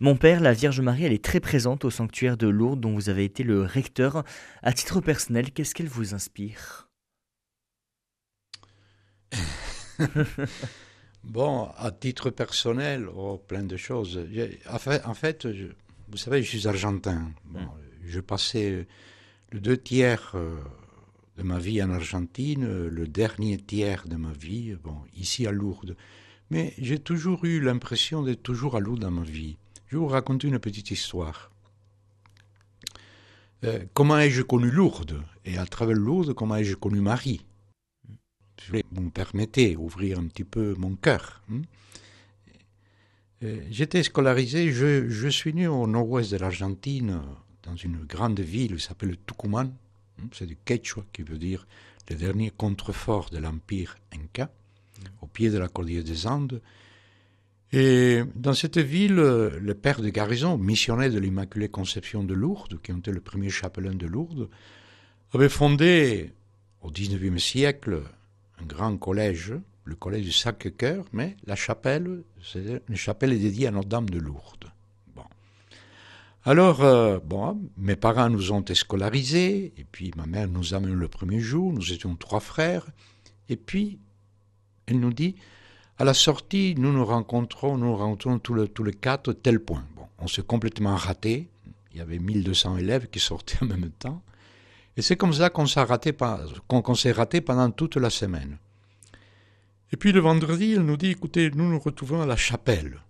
Mon 0.00 0.16
Père, 0.16 0.40
la 0.40 0.54
Vierge 0.54 0.80
Marie, 0.80 1.04
elle 1.04 1.12
est 1.12 1.22
très 1.22 1.40
présente 1.40 1.84
au 1.84 1.90
sanctuaire 1.90 2.38
de 2.38 2.46
Lourdes 2.46 2.80
dont 2.80 2.94
vous 2.94 3.10
avez 3.10 3.24
été 3.24 3.42
le 3.42 3.62
recteur. 3.62 4.24
À 4.62 4.72
titre 4.72 5.02
personnel, 5.02 5.50
qu'est-ce 5.50 5.74
qu'elle 5.74 5.88
vous 5.88 6.14
inspire? 6.14 6.88
Bon, 11.22 11.68
à 11.76 11.90
titre 11.90 12.30
personnel, 12.30 13.06
oh, 13.14 13.36
plein 13.36 13.62
de 13.62 13.76
choses. 13.76 14.18
En 14.70 14.78
fait, 14.78 15.04
en 15.04 15.12
fait 15.12 15.46
vous 16.10 16.16
savez, 16.16 16.42
je 16.42 16.48
suis 16.48 16.68
argentin. 16.68 17.32
Bon, 17.44 17.60
mm. 17.60 17.70
Je 18.06 18.20
passais 18.20 18.86
le 19.50 19.60
deux 19.60 19.76
tiers 19.76 20.32
euh, 20.34 20.58
de 21.36 21.42
ma 21.42 21.58
vie 21.58 21.82
en 21.82 21.90
Argentine, 21.90 22.88
le 22.88 23.06
dernier 23.06 23.58
tiers 23.58 24.06
de 24.06 24.16
ma 24.16 24.32
vie, 24.32 24.74
bon, 24.82 24.96
ici 25.16 25.46
à 25.46 25.52
Lourdes. 25.52 25.96
Mais 26.50 26.74
j'ai 26.78 26.98
toujours 26.98 27.44
eu 27.44 27.60
l'impression 27.60 28.22
d'être 28.22 28.42
toujours 28.42 28.76
à 28.76 28.80
Lourdes 28.80 29.00
dans 29.00 29.10
ma 29.10 29.22
vie. 29.22 29.56
Je 29.86 29.96
vais 29.96 30.00
vous 30.00 30.08
raconter 30.08 30.48
une 30.48 30.58
petite 30.58 30.90
histoire. 30.90 31.50
Euh, 33.64 33.84
comment 33.92 34.18
ai-je 34.18 34.42
connu 34.42 34.70
Lourdes? 34.70 35.22
Et 35.44 35.58
à 35.58 35.66
travers 35.66 35.96
Lourdes, 35.96 36.34
comment 36.34 36.56
ai-je 36.56 36.74
connu 36.74 37.00
Marie? 37.00 37.44
Vous 38.92 39.02
me 39.02 39.10
permettez 39.10 39.74
d'ouvrir 39.74 40.18
un 40.18 40.26
petit 40.26 40.44
peu 40.44 40.74
mon 40.76 40.94
cœur. 40.94 41.42
Hein. 41.50 41.62
Euh, 43.42 43.60
j'étais 43.70 44.02
scolarisé, 44.02 44.70
je, 44.70 45.28
suis 45.28 45.54
né 45.54 45.66
au 45.66 45.86
nord-ouest 45.86 46.32
de 46.32 46.36
l'Argentine, 46.36 47.22
dans 47.62 47.76
une 47.76 48.04
grande 48.04 48.40
ville 48.40 48.76
qui 48.76 48.82
s'appelle 48.82 49.16
Tucumán. 49.26 49.72
Hein. 50.18 50.28
C'est 50.32 50.46
du 50.46 50.56
quechua 50.56 51.04
qui 51.12 51.22
veut 51.22 51.38
dire 51.38 51.66
le 52.10 52.16
dernier 52.16 52.50
contrefort 52.50 53.30
de 53.30 53.38
l'empire 53.38 53.96
inca, 54.12 54.50
au 55.22 55.26
pied 55.26 55.48
de 55.48 55.58
la 55.58 55.68
cordillère 55.68 56.04
des 56.04 56.26
Andes. 56.26 56.60
Et 57.72 58.22
dans 58.34 58.52
cette 58.52 58.78
ville, 58.78 59.14
le 59.14 59.74
père 59.74 60.02
de 60.02 60.08
garnison, 60.08 60.58
missionnaire 60.58 61.10
de 61.10 61.18
l'Immaculée 61.18 61.68
Conception 61.68 62.24
de 62.24 62.34
Lourdes, 62.34 62.80
qui 62.82 62.90
était 62.90 63.12
le 63.12 63.20
premier 63.20 63.48
chapelain 63.48 63.94
de 63.94 64.06
Lourdes, 64.06 64.50
avait 65.32 65.48
fondé 65.48 66.32
au 66.82 66.90
XIXe 66.90 67.42
siècle 67.42 68.02
un 68.60 68.66
grand 68.66 68.96
collège, 68.96 69.54
le 69.84 69.94
collège 69.94 70.24
du 70.24 70.32
Sacré-Cœur, 70.32 71.04
mais 71.12 71.36
la 71.46 71.56
chapelle, 71.56 72.22
c'est 72.42 72.82
une 72.88 72.96
chapelle 72.96 73.38
dédiée 73.38 73.66
à 73.66 73.70
Notre-Dame 73.70 74.10
de 74.10 74.18
Lourdes. 74.18 74.70
Bon. 75.14 75.24
Alors, 76.44 76.82
euh, 76.82 77.18
bon, 77.24 77.60
mes 77.76 77.96
parents 77.96 78.30
nous 78.30 78.52
ont 78.52 78.64
scolarisés, 78.72 79.72
et 79.76 79.84
puis 79.90 80.12
ma 80.16 80.26
mère 80.26 80.48
nous 80.48 80.74
a 80.74 80.76
amenés 80.76 80.94
le 80.94 81.08
premier 81.08 81.40
jour, 81.40 81.72
nous 81.72 81.92
étions 81.92 82.14
trois 82.14 82.40
frères, 82.40 82.86
et 83.48 83.56
puis 83.56 83.98
elle 84.86 85.00
nous 85.00 85.12
dit, 85.12 85.36
à 85.98 86.04
la 86.04 86.14
sortie, 86.14 86.74
nous 86.78 86.92
nous 86.92 87.04
rencontrons, 87.04 87.76
nous 87.76 87.96
rencontrons 87.96 88.38
tous 88.38 88.84
les, 88.84 88.94
quatre 88.94 89.32
tel 89.32 89.60
point. 89.60 89.84
Bon, 89.96 90.06
on 90.18 90.28
s'est 90.28 90.42
complètement 90.42 90.96
raté, 90.96 91.48
il 91.92 91.98
y 91.98 92.00
avait 92.00 92.18
1200 92.18 92.76
élèves 92.78 93.08
qui 93.08 93.20
sortaient 93.20 93.58
en 93.62 93.66
même 93.66 93.90
temps, 93.90 94.22
et 94.96 95.02
c'est 95.02 95.16
comme 95.16 95.32
ça 95.32 95.50
qu'on 95.50 95.66
s'est 95.66 95.82
raté 97.12 97.40
pendant 97.40 97.70
toute 97.70 97.96
la 97.96 98.10
semaine. 98.10 98.58
Et 99.92 99.96
puis 99.96 100.12
le 100.12 100.20
vendredi, 100.20 100.72
elle 100.72 100.82
nous 100.82 100.96
dit, 100.96 101.10
écoutez, 101.10 101.50
nous 101.50 101.68
nous 101.68 101.78
retrouvons 101.78 102.22
à 102.22 102.26
la 102.26 102.36
chapelle. 102.36 103.00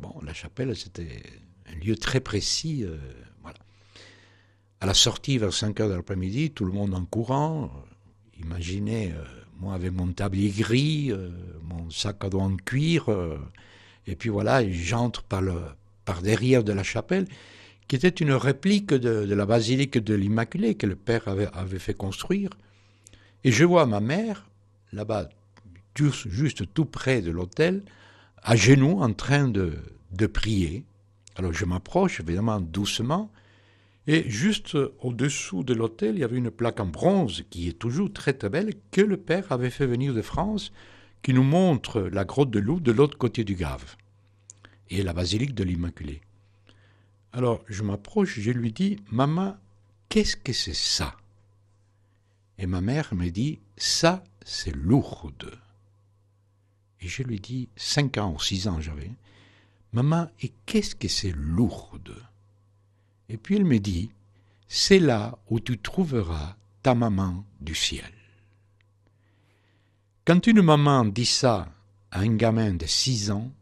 Bon, 0.00 0.14
la 0.24 0.32
chapelle, 0.32 0.76
c'était 0.76 1.22
un 1.66 1.84
lieu 1.84 1.96
très 1.96 2.20
précis. 2.20 2.84
Euh, 2.84 2.96
voilà. 3.42 3.58
À 4.80 4.86
la 4.86 4.94
sortie, 4.94 5.38
vers 5.38 5.52
5 5.52 5.80
heures 5.80 5.88
de 5.88 5.94
l'après-midi, 5.94 6.50
tout 6.50 6.64
le 6.64 6.72
monde 6.72 6.94
en 6.94 7.04
courant. 7.04 7.70
imaginez, 8.38 9.12
euh, 9.12 9.24
moi 9.58 9.74
avec 9.74 9.92
mon 9.92 10.12
tablier 10.12 10.50
gris, 10.50 11.10
euh, 11.10 11.30
mon 11.62 11.90
sac 11.90 12.24
à 12.24 12.28
dos 12.28 12.40
en 12.40 12.56
cuir, 12.56 13.06
et 14.06 14.16
puis 14.16 14.28
voilà, 14.28 14.68
j'entre 14.70 15.22
par, 15.22 15.42
par 16.04 16.22
derrière 16.22 16.64
de 16.64 16.72
la 16.72 16.82
chapelle 16.82 17.26
qui 17.92 17.96
était 17.96 18.08
une 18.08 18.32
réplique 18.32 18.94
de, 18.94 19.34
la 19.34 19.44
basilique 19.44 19.98
de 19.98 20.14
l'Immaculée 20.14 20.76
que 20.76 20.86
le 20.86 20.96
père 20.96 21.28
avait, 21.28 21.78
fait 21.78 21.92
construire. 21.92 22.48
Et 23.44 23.52
je 23.52 23.64
vois 23.64 23.84
ma 23.84 24.00
mère, 24.00 24.48
là-bas, 24.94 25.28
juste 25.96 26.72
tout 26.74 26.84
près 26.84 27.22
de 27.22 27.30
l'autel, 27.30 27.82
à 28.42 28.56
genoux, 28.56 29.00
en 29.00 29.12
train 29.12 29.48
de, 29.48 29.76
prier. 30.32 30.84
Alors 31.36 31.52
je 31.52 31.64
m'approche, 31.64 32.20
évidemment, 32.20 32.60
doucement, 32.60 33.30
et 34.06 34.28
juste 34.28 34.76
au-dessous 35.00 35.62
de 35.62 35.74
l'autel, 35.74 36.16
il 36.16 36.20
y 36.20 36.24
avait 36.24 36.38
une 36.38 36.50
plaque 36.50 36.80
en 36.80 36.86
bronze 36.86 37.44
qui 37.50 37.68
est 37.68 37.78
toujours 37.78 38.12
très 38.12 38.32
très 38.32 38.48
belle, 38.48 38.74
que 38.90 39.00
le 39.00 39.16
père 39.16 39.52
avait 39.52 39.70
fait 39.70 39.86
venir 39.86 40.12
de 40.12 40.22
France, 40.22 40.72
qui 41.22 41.32
nous 41.32 41.44
montre 41.44 42.00
la 42.00 42.24
grotte 42.24 42.50
de 42.50 42.58
loup 42.58 42.80
de 42.80 42.90
l'autre 42.90 43.16
côté 43.16 43.44
du 43.44 43.54
Gave, 43.54 43.96
et 44.90 45.02
la 45.02 45.12
basilique 45.12 45.54
de 45.54 45.62
l'Immaculée. 45.62 46.20
Alors 47.32 47.64
je 47.68 47.82
m'approche, 47.82 48.40
je 48.40 48.50
lui 48.50 48.72
dis 48.72 48.96
Maman, 49.10 49.56
qu'est-ce 50.08 50.36
que 50.36 50.52
c'est 50.52 50.74
ça? 50.74 51.16
Et 52.58 52.66
ma 52.66 52.80
mère 52.80 53.14
me 53.14 53.30
dit 53.30 53.60
Ça, 53.76 54.24
c'est 54.44 54.74
Lourdes. 54.74 55.61
Je 57.14 57.22
lui 57.24 57.40
dis 57.40 57.68
Cinq 57.76 58.16
ans 58.16 58.32
ou 58.32 58.40
six 58.40 58.68
ans 58.68 58.80
j'avais 58.80 59.10
Maman, 59.92 60.30
et 60.40 60.50
qu'est-ce 60.64 60.94
que 60.94 61.08
c'est 61.08 61.32
Lourdes 61.32 62.16
Et 63.28 63.36
puis 63.36 63.56
elle 63.56 63.66
me 63.66 63.78
dit 63.78 64.10
C'est 64.66 64.98
là 64.98 65.38
où 65.50 65.60
tu 65.60 65.76
trouveras 65.76 66.56
ta 66.82 66.94
maman 66.94 67.44
du 67.60 67.74
ciel. 67.74 68.10
Quand 70.24 70.46
une 70.46 70.62
maman 70.62 71.04
dit 71.04 71.26
ça 71.26 71.70
à 72.10 72.20
un 72.20 72.34
gamin 72.34 72.72
de 72.72 72.86
six 72.86 73.30
ans, 73.30 73.52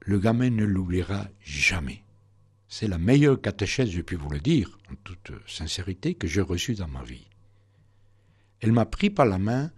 le 0.00 0.18
gamin 0.18 0.50
ne 0.50 0.64
l'oubliera 0.64 1.28
jamais. 1.40 2.02
C'est 2.66 2.88
la 2.88 2.98
meilleure 2.98 3.40
catéchèse, 3.40 3.90
je 3.90 4.02
puis 4.02 4.16
vous 4.16 4.30
le 4.30 4.40
dire, 4.40 4.76
en 4.90 4.96
toute 5.04 5.30
sincérité, 5.46 6.14
que 6.14 6.26
j'ai 6.26 6.40
reçue 6.40 6.74
dans 6.74 6.88
ma 6.88 7.04
vie. 7.04 7.28
Elle 8.58 8.72
m'a 8.72 8.86
pris 8.86 9.10
par 9.10 9.26
la 9.26 9.38
main 9.38 9.70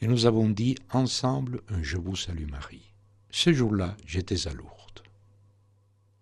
et 0.00 0.06
nous 0.06 0.26
avons 0.26 0.48
dit 0.48 0.76
ensemble 0.90 1.62
un 1.68 1.82
Je 1.82 1.96
vous 1.96 2.16
salue 2.16 2.48
Marie. 2.50 2.92
Ce 3.30 3.52
jour-là, 3.52 3.96
j'étais 4.06 4.48
à 4.48 4.52
Lourdes. 4.52 5.02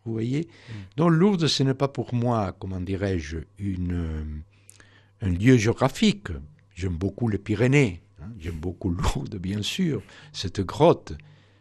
Vous 0.04 0.12
voyez? 0.12 0.48
Mm. 0.48 0.72
Donc 0.96 1.10
Lourdes, 1.12 1.46
ce 1.46 1.62
n'est 1.62 1.74
pas 1.74 1.88
pour 1.88 2.14
moi, 2.14 2.56
comment 2.58 2.80
dirais-je, 2.80 3.38
une, 3.58 4.42
un 5.20 5.28
lieu 5.30 5.56
géographique. 5.56 6.28
J'aime 6.74 6.96
beaucoup 6.96 7.28
les 7.28 7.38
Pyrénées, 7.38 8.02
hein. 8.20 8.30
j'aime 8.38 8.58
beaucoup 8.58 8.90
Lourdes, 8.90 9.36
bien 9.36 9.62
sûr, 9.62 10.02
cette 10.32 10.60
grotte. 10.60 11.12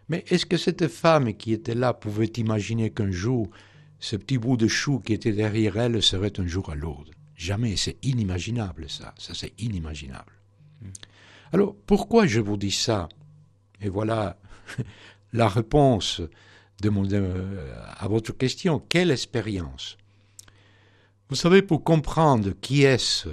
Mais 0.10 0.24
est-ce 0.28 0.46
que 0.46 0.58
cette 0.58 0.88
femme 0.88 1.34
qui 1.34 1.54
était 1.54 1.76
là 1.76 1.94
pouvait 1.94 2.32
imaginer 2.38 2.92
qu'un 2.92 3.12
jour 3.12 3.50
ce 4.00 4.16
petit 4.16 4.38
bout 4.38 4.58
de 4.58 4.68
chou 4.68 5.00
qui 5.00 5.14
était 5.14 5.34
derrière 5.34 5.78
elle 5.78 6.02
serait 6.02 6.40
un 6.40 6.48
jour 6.48 6.70
à 6.70 6.76
Lourdes? 6.76 7.12
Jamais, 7.36 7.76
c'est 7.76 7.98
inimaginable 8.04 8.90
ça, 8.90 9.14
ça 9.18 9.34
c'est 9.34 9.54
inimaginable. 9.60 10.32
Alors 11.54 11.76
pourquoi 11.86 12.26
je 12.26 12.40
vous 12.40 12.58
dis 12.58 12.72
ça? 12.72 13.10
Et 13.82 13.90
voilà 13.90 14.38
la 15.34 15.48
réponse 15.48 16.22
mon, 16.86 17.08
à 17.98 18.08
votre 18.08 18.34
question. 18.34 18.80
Quelle 18.88 19.12
expérience? 19.12 19.98
Vous 21.30 21.36
savez, 21.36 21.62
pour 21.62 21.84
comprendre 21.84 22.52
qui 22.62 22.84
est 22.84 23.28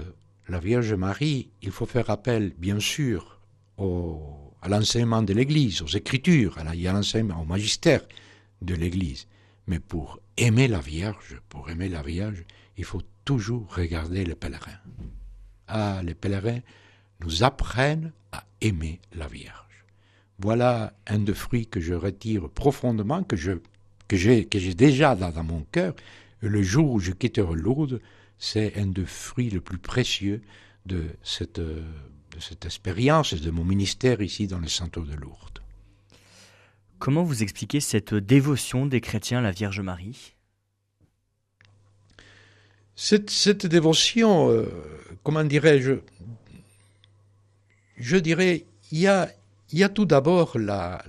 la 0.48 0.59
Vierge 0.59 0.94
Marie, 0.94 1.50
il 1.62 1.70
faut 1.70 1.87
faire 1.87 2.11
appel, 2.11 2.53
bien 2.59 2.81
sûr, 2.81 3.38
au, 3.79 4.53
à 4.62 4.68
l'enseignement 4.68 5.22
de 5.22 5.33
l'Église, 5.33 5.83
aux 5.83 5.87
Écritures, 5.87 6.59
à 6.59 6.64
l'enseignement, 6.64 7.40
au 7.40 7.44
magistère 7.44 8.03
de 8.62 8.74
l'Église. 8.74 9.27
Mais 9.66 9.79
pour 9.79 10.18
aimer 10.37 10.68
la 10.68 10.81
Vierge, 10.81 11.40
pour 11.48 11.70
aimer 11.70 11.88
la 11.88 12.03
Vierge, 12.03 12.44
il 12.77 12.85
faut 12.85 13.03
toujours 13.24 13.74
regarder 13.74 14.24
les 14.24 14.35
pèlerins. 14.35 14.81
Ah, 15.68 16.03
les 16.05 16.14
pèlerins 16.14 16.61
nous 17.25 17.43
apprennent 17.43 18.13
à 18.33 18.45
aimer 18.61 19.01
la 19.15 19.27
Vierge. 19.27 19.85
Voilà 20.39 20.95
un 21.07 21.19
des 21.19 21.35
fruits 21.35 21.67
que 21.67 21.81
je 21.81 21.95
retire 21.95 22.49
profondément, 22.51 23.23
que 23.23 23.37
je 23.37 23.53
que 24.09 24.17
j'ai 24.17 24.45
que 24.47 24.59
j'ai 24.59 24.75
déjà 24.75 25.15
dans, 25.15 25.45
mon 25.45 25.63
cœur. 25.73 25.95
le 26.41 26.63
jour 26.63 26.91
où 26.93 27.01
je 27.01 27.13
quitterai 27.13 27.55
Lourdes, 27.55 28.01
c'est 28.39 28.77
un 28.77 28.87
des 28.87 29.07
fruits 29.07 29.51
les 29.51 29.61
plus 29.61 29.79
précieux 29.79 30.43
de 30.85 31.05
cette 31.23 31.61
de 31.61 32.41
cette 32.41 32.65
expérience 32.67 33.33
de 33.35 33.51
mon 33.51 33.65
ministère 33.65 34.21
ici 34.21 34.47
dans 34.47 34.59
le 34.59 34.69
centre 34.69 35.01
de 35.01 35.15
Lourdes. 35.15 35.61
Comment 36.99 37.23
vous 37.23 37.43
expliquez 37.43 37.81
cette 37.81 38.15
dévotion 38.15 38.87
des 38.87 39.01
chrétiens 39.01 39.39
à 39.39 39.43
la 39.43 39.51
Vierge 39.53 39.81
Marie? 39.81 40.35
Cette, 42.97 43.67
dévotion, 43.67 44.51
euh, 44.51 44.67
comment 45.23 45.45
dirais-je? 45.45 45.95
Je 47.96 48.16
dirais, 48.16 48.66
il 48.92 48.98
y 48.98 49.07
a, 49.09 49.88
tout 49.88 50.04
d'abord 50.04 50.59
la, 50.59 51.02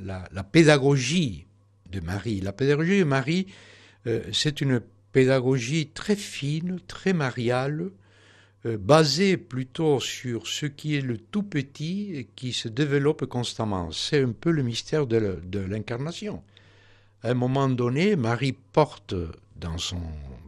pédagogie 0.51 1.45
de 1.91 1.99
Marie. 1.99 2.41
La 2.41 2.53
pédagogie 2.53 2.99
de 2.99 3.03
Marie, 3.03 3.47
Euh, 4.07 4.21
c'est 4.31 4.61
une 4.61 4.81
pédagogie 5.11 5.87
très 5.87 6.15
fine, 6.15 6.79
très 6.87 7.13
mariale, 7.13 7.89
euh, 8.65 8.77
basée 8.77 9.37
plutôt 9.37 9.99
sur 9.99 10.47
ce 10.47 10.65
qui 10.65 10.95
est 10.95 11.01
le 11.01 11.17
tout 11.17 11.43
petit 11.43 12.15
et 12.15 12.25
qui 12.35 12.53
se 12.53 12.67
développe 12.67 13.25
constamment. 13.25 13.91
C'est 13.91 14.21
un 14.21 14.31
peu 14.31 14.51
le 14.51 14.63
mystère 14.63 15.07
de 15.07 15.59
l'incarnation. 15.59 16.43
À 17.23 17.31
un 17.31 17.33
moment 17.33 17.69
donné, 17.69 18.15
Marie 18.15 18.53
porte 18.53 19.15
dans 19.55 19.77
son 19.77 20.01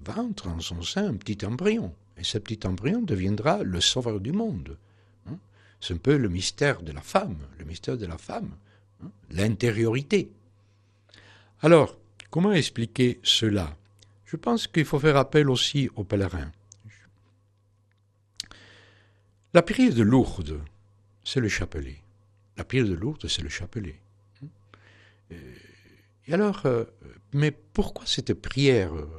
ventre, 0.06 0.48
dans 0.48 0.60
son 0.60 0.82
sein, 0.84 1.08
un 1.08 1.16
petit 1.16 1.46
embryon. 1.46 1.94
Et 2.18 2.24
ce 2.24 2.38
petit 2.38 2.66
embryon 2.66 3.02
deviendra 3.02 3.64
le 3.64 3.82
sauveur 3.82 4.20
du 4.20 4.32
monde. 4.32 4.78
C'est 5.80 5.94
un 5.94 5.98
peu 5.98 6.18
le 6.18 6.30
mystère 6.30 6.82
de 6.82 6.92
la 6.92 7.02
femme, 7.02 7.38
le 7.60 7.66
mystère 7.66 7.98
de 7.98 8.06
la 8.06 8.18
femme, 8.18 8.56
hein, 9.04 9.12
l'intériorité. 9.30 10.32
Alors, 11.62 11.98
comment 12.30 12.52
expliquer 12.52 13.20
cela? 13.24 13.78
Je 14.26 14.36
pense 14.36 14.68
qu'il 14.68 14.86
faut 14.86 15.00
faire 15.00 15.18
appel 15.18 15.50
aussi 15.50 15.90
aux 15.96 16.04
pèlerins. 16.04 16.52
La 19.54 19.62
prière 19.62 19.94
de 19.94 20.04
Lourdes, 20.04 20.62
c'est 21.24 21.40
le 21.40 21.48
chapelet. 21.48 22.02
La 22.58 22.64
prière 22.64 22.86
de 22.86 22.94
Lourdes, 22.94 23.28
c'est 23.28 23.42
le 23.42 23.50
chapelet. 23.50 24.00
Et 25.32 26.34
alors, 26.34 26.66
euh, 26.66 26.84
mais 27.34 27.52
pourquoi 27.52 28.06
cette 28.06 28.34
prière 28.34 28.94
euh, 28.94 29.10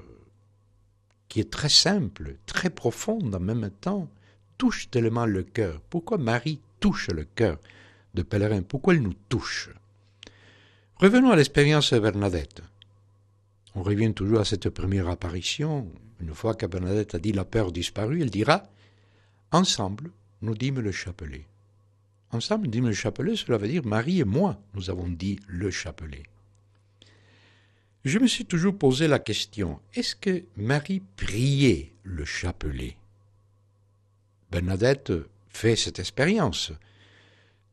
qui 1.29 1.40
est 1.40 1.51
très 1.51 1.68
simple, 1.68 2.37
très 2.47 2.71
profonde 2.71 3.35
en 3.35 3.40
même 3.40 3.71
temps, 3.81 4.09
touche 4.59 4.90
tellement 4.90 5.25
le 5.25 5.44
cœur 5.44 5.81
Pourquoi 5.88 6.18
Marie 6.18 6.61
touche 6.81 7.09
le 7.09 7.25
cœur 7.25 7.59
de 8.15 8.23
pèlerin? 8.23 8.63
Pourquoi 8.63 8.94
elle 8.94 9.02
nous 9.02 9.15
touche? 9.29 9.71
Revenons 10.96 11.31
à 11.31 11.37
l'expérience 11.37 11.92
de 11.92 12.00
Bernadette. 12.00 12.61
On 13.75 13.83
revient 13.83 14.13
toujours 14.13 14.40
à 14.40 14.44
cette 14.44 14.69
première 14.71 15.09
apparition. 15.09 15.90
Une 16.21 16.35
fois 16.35 16.54
que 16.54 16.67
Bernadette 16.67 17.15
a 17.15 17.19
dit 17.21 17.33
la 17.33 17.44
peur 17.44 17.71
disparue, 17.71 18.21
elle 18.21 18.31
dira 18.31 18.65
Ensemble, 19.52 20.11
nous 20.42 20.56
dîmes 20.56 20.81
le 20.81 20.90
chapelet. 20.90 21.46
Ensemble, 22.33 22.69
dîmes 22.69 22.88
le 22.88 22.94
chapelet, 22.94 23.37
cela 23.37 23.56
veut 23.56 23.69
dire 23.69 23.87
Marie 23.87 24.21
et 24.21 24.25
moi, 24.25 24.61
nous 24.75 24.90
avons 24.90 25.09
dit 25.09 25.38
le 25.46 25.71
chapelet. 25.71 26.25
Je 28.04 28.19
me 28.19 28.27
suis 28.27 28.44
toujours 28.44 28.77
posé 28.77 29.06
la 29.06 29.19
question, 29.19 29.81
est-ce 29.94 30.17
que 30.17 30.44
Marie 30.56 31.02
priait 31.17 31.92
le 32.02 32.25
chapelet? 32.25 32.96
Bernadette 34.51 35.13
fait 35.49 35.77
cette 35.77 35.99
expérience. 35.99 36.73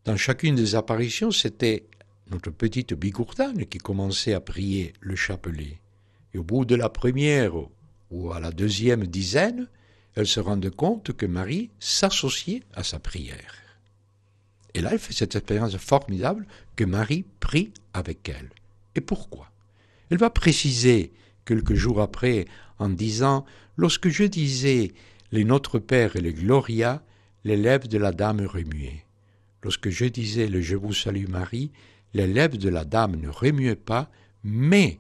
Dans 0.04 0.18
chacune 0.18 0.56
des 0.56 0.76
apparitions, 0.76 1.32
c'était 1.32 1.86
notre 2.30 2.52
petite 2.52 2.94
bigourdane 2.94 3.66
qui 3.66 3.78
commençait 3.78 4.34
à 4.34 4.42
prier 4.42 4.94
le 5.00 5.16
chapelet. 5.16 5.80
Et 6.34 6.38
au 6.38 6.44
bout 6.44 6.66
de 6.66 6.76
la 6.76 6.90
première 6.90 7.54
ou 8.12 8.32
à 8.32 8.40
la 8.40 8.52
deuxième 8.52 9.08
dizaine, 9.08 9.68
elle 10.16 10.28
se 10.28 10.40
rendait 10.40 10.72
compte 10.72 11.14
que 11.14 11.26
Marie 11.26 11.70
s'associait 11.80 12.64
à 12.74 12.84
sa 12.84 13.00
prière. 13.00 13.56
Et 14.74 14.82
là, 14.82 14.90
elle 14.92 15.00
fait 15.00 15.14
cette 15.14 15.36
expérience 15.36 15.78
formidable 15.78 16.46
que 16.76 16.84
Marie 16.84 17.26
prie 17.40 17.72
avec 17.94 18.28
elle. 18.28 18.50
Et 18.96 19.02
pourquoi? 19.02 19.50
Elle 20.10 20.18
va 20.18 20.30
préciser 20.30 21.14
quelques 21.46 21.76
jours 21.76 22.02
après 22.02 22.46
en 22.80 22.90
disant 22.90 23.46
Lorsque 23.78 24.10
je 24.10 24.24
disais 24.24 24.94
les 25.32 25.44
Notre 25.44 25.80
Père 25.80 26.16
et 26.16 26.22
les 26.22 26.34
Gloria, 26.34 27.04
les 27.44 27.58
lèvres 27.58 27.88
de 27.88 27.98
la 27.98 28.12
dame 28.12 28.42
remuaient. 28.42 29.06
Lorsque 29.64 29.90
je 29.90 30.06
disais 30.06 30.48
le 30.48 30.62
Je 30.62 30.76
vous 30.76 30.94
salue 30.94 31.28
Marie, 31.28 31.72
les 32.14 32.28
lèvres 32.28 32.58
de 32.58 32.70
la 32.70 32.86
dame 32.86 33.16
ne 33.16 33.30
remuaient 33.30 33.76
pas, 33.76 34.10
mais 34.44 35.00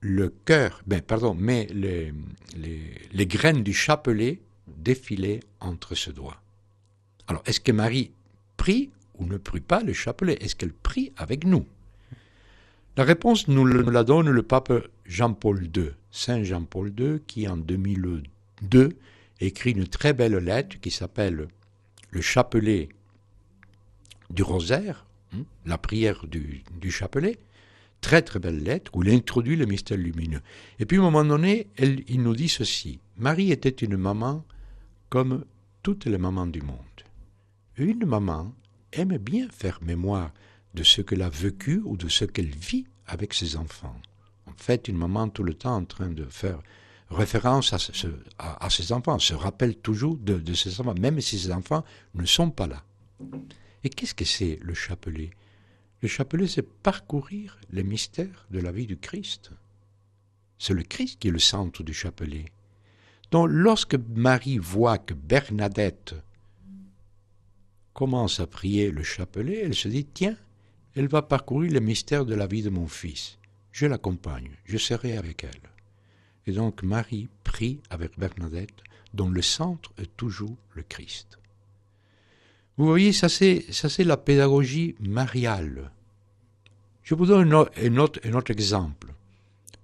le 0.00 0.28
cœur, 0.44 0.82
ben 0.86 1.00
pardon, 1.00 1.34
mais 1.38 1.68
les, 1.72 3.26
graines 3.26 3.62
du 3.62 3.72
chapelet 3.72 4.40
défilaient 4.66 5.40
entre 5.60 5.94
ses 5.94 6.12
doigts. 6.12 6.42
Alors, 7.28 7.42
est-ce 7.46 7.60
que 7.60 7.72
Marie 7.72 8.10
prie 8.56 8.90
ou 9.18 9.26
ne 9.26 9.36
prie 9.36 9.60
pas 9.60 9.82
le 9.82 9.92
chapelet? 9.92 10.36
Est-ce 10.40 10.56
qu'elle 10.56 10.72
prie 10.72 11.12
avec 11.16 11.46
nous? 11.46 11.64
La 12.96 13.04
réponse 13.04 13.48
nous 13.48 13.64
la 13.64 14.04
donne 14.04 14.28
le 14.28 14.42
pape 14.42 14.72
Jean-Paul 15.06 15.70
II, 15.74 15.90
Saint 16.10 16.42
Jean-Paul 16.42 16.92
II, 16.98 17.20
qui 17.26 17.46
en 17.48 17.56
2002 17.56 18.90
écrit 19.46 19.72
une 19.72 19.86
très 19.86 20.12
belle 20.12 20.36
lettre 20.36 20.78
qui 20.80 20.90
s'appelle 20.90 21.48
Le 22.10 22.20
chapelet 22.20 22.88
du 24.30 24.42
rosaire, 24.42 25.06
hein, 25.34 25.42
la 25.66 25.78
prière 25.78 26.26
du, 26.26 26.62
chapelet, 26.90 27.38
très 28.00 28.22
très 28.22 28.38
belle 28.38 28.62
lettre 28.62 28.90
où 28.94 29.02
il 29.02 29.10
introduit 29.10 29.56
le 29.56 29.66
mystère 29.66 29.98
lumineux. 29.98 30.42
Et 30.78 30.86
puis 30.86 30.96
à 30.96 31.00
un 31.00 31.04
moment 31.04 31.24
donné, 31.24 31.68
il 31.78 32.22
nous 32.22 32.34
dit 32.34 32.48
ceci 32.48 32.98
Marie 33.16 33.52
était 33.52 33.68
une 33.68 33.96
maman 33.96 34.44
comme 35.08 35.44
toutes 35.82 36.06
les 36.06 36.18
mamans 36.18 36.46
du 36.46 36.62
monde. 36.62 36.78
Une 37.76 38.06
maman 38.06 38.52
aime 38.92 39.16
bien 39.18 39.48
faire 39.50 39.78
mémoire 39.82 40.32
de 40.74 40.82
ce 40.82 41.02
qu'elle 41.02 41.22
a 41.22 41.28
vécu 41.28 41.82
ou 41.84 41.96
de 41.96 42.08
ce 42.08 42.24
qu'elle 42.24 42.54
vit 42.54 42.86
avec 43.06 43.34
ses 43.34 43.56
enfants. 43.56 44.00
En 44.46 44.52
fait, 44.56 44.88
une 44.88 44.96
maman 44.96 45.28
tout 45.28 45.42
le 45.42 45.54
temps 45.54 45.76
en 45.76 45.84
train 45.84 46.08
de 46.08 46.24
faire 46.24 46.60
référence 47.12 47.72
à, 47.72 48.70
ses 48.70 48.92
enfants, 48.92 49.18
se 49.18 49.34
rappelle 49.34 49.76
toujours 49.76 50.16
de, 50.16 50.38
de, 50.38 50.54
ses 50.54 50.80
enfants, 50.80 50.94
même 50.98 51.20
si 51.20 51.38
ses 51.38 51.52
enfants 51.52 51.84
ne 52.14 52.26
sont 52.26 52.50
pas 52.50 52.66
là. 52.66 52.84
Et 53.84 53.88
qu'est-ce 53.88 54.14
que 54.14 54.24
c'est 54.24 54.58
le 54.62 54.74
chapelet? 54.74 55.30
Le 56.00 56.08
chapelet, 56.08 56.46
c'est 56.46 56.62
parcourir 56.62 57.58
les 57.70 57.84
mystères 57.84 58.46
de 58.50 58.60
la 58.60 58.72
vie 58.72 58.86
du 58.86 58.96
Christ. 58.96 59.50
C'est 60.58 60.74
le 60.74 60.82
Christ 60.82 61.18
qui 61.18 61.28
est 61.28 61.32
le 61.32 61.38
centre 61.38 61.82
du 61.82 61.94
chapelet. 61.94 62.46
Donc 63.30 63.48
lorsque 63.50 63.94
Marie 63.94 64.58
voit 64.58 64.98
que 64.98 65.14
Bernadette 65.14 66.14
commence 67.94 68.40
à 68.40 68.46
prier 68.46 68.90
le 68.90 69.02
chapelet, 69.02 69.62
elle 69.64 69.74
se 69.74 69.88
dit, 69.88 70.04
tiens, 70.04 70.36
elle 70.94 71.08
va 71.08 71.22
parcourir 71.22 71.72
le 71.72 71.80
mystère 71.80 72.26
de 72.26 72.34
la 72.34 72.46
vie 72.46 72.62
de 72.62 72.70
mon 72.70 72.86
fils. 72.86 73.38
Je 73.70 73.86
l'accompagne, 73.86 74.50
je 74.64 74.76
serai 74.76 75.16
avec 75.16 75.44
elle. 75.44 75.71
Et 76.46 76.52
donc 76.52 76.82
Marie 76.82 77.28
prie 77.44 77.80
avec 77.90 78.18
Bernadette, 78.18 78.82
dont 79.14 79.28
le 79.28 79.42
centre 79.42 79.92
est 79.98 80.16
toujours 80.16 80.56
le 80.74 80.82
Christ. 80.82 81.38
Vous 82.76 82.86
voyez, 82.86 83.12
ça 83.12 83.28
c'est, 83.28 83.64
ça 83.70 83.88
c'est 83.88 84.04
la 84.04 84.16
pédagogie 84.16 84.96
mariale. 84.98 85.90
Je 87.02 87.14
vous 87.14 87.26
donne 87.26 87.52
un 87.52 87.96
autre, 87.98 88.50
exemple. 88.50 89.12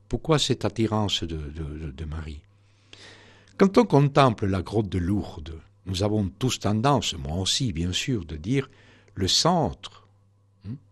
Pourquoi 0.09 0.39
cette 0.39 0.65
attirance 0.65 1.23
de, 1.23 1.37
de, 1.37 1.91
de 1.91 2.05
Marie? 2.05 2.41
Quand 3.59 3.77
on 3.77 3.85
contemple 3.85 4.47
la 4.47 4.63
grotte 4.63 4.89
de 4.89 4.99
Lourdes, 4.99 5.61
nous 5.87 6.03
avons 6.03 6.29
tous 6.29 6.61
tendance, 6.61 7.15
moi 7.15 7.37
aussi 7.37 7.73
bien 7.73 7.93
sûr, 7.93 8.25
de 8.25 8.37
dire 8.37 8.71
le 9.15 9.29
centre 9.29 10.07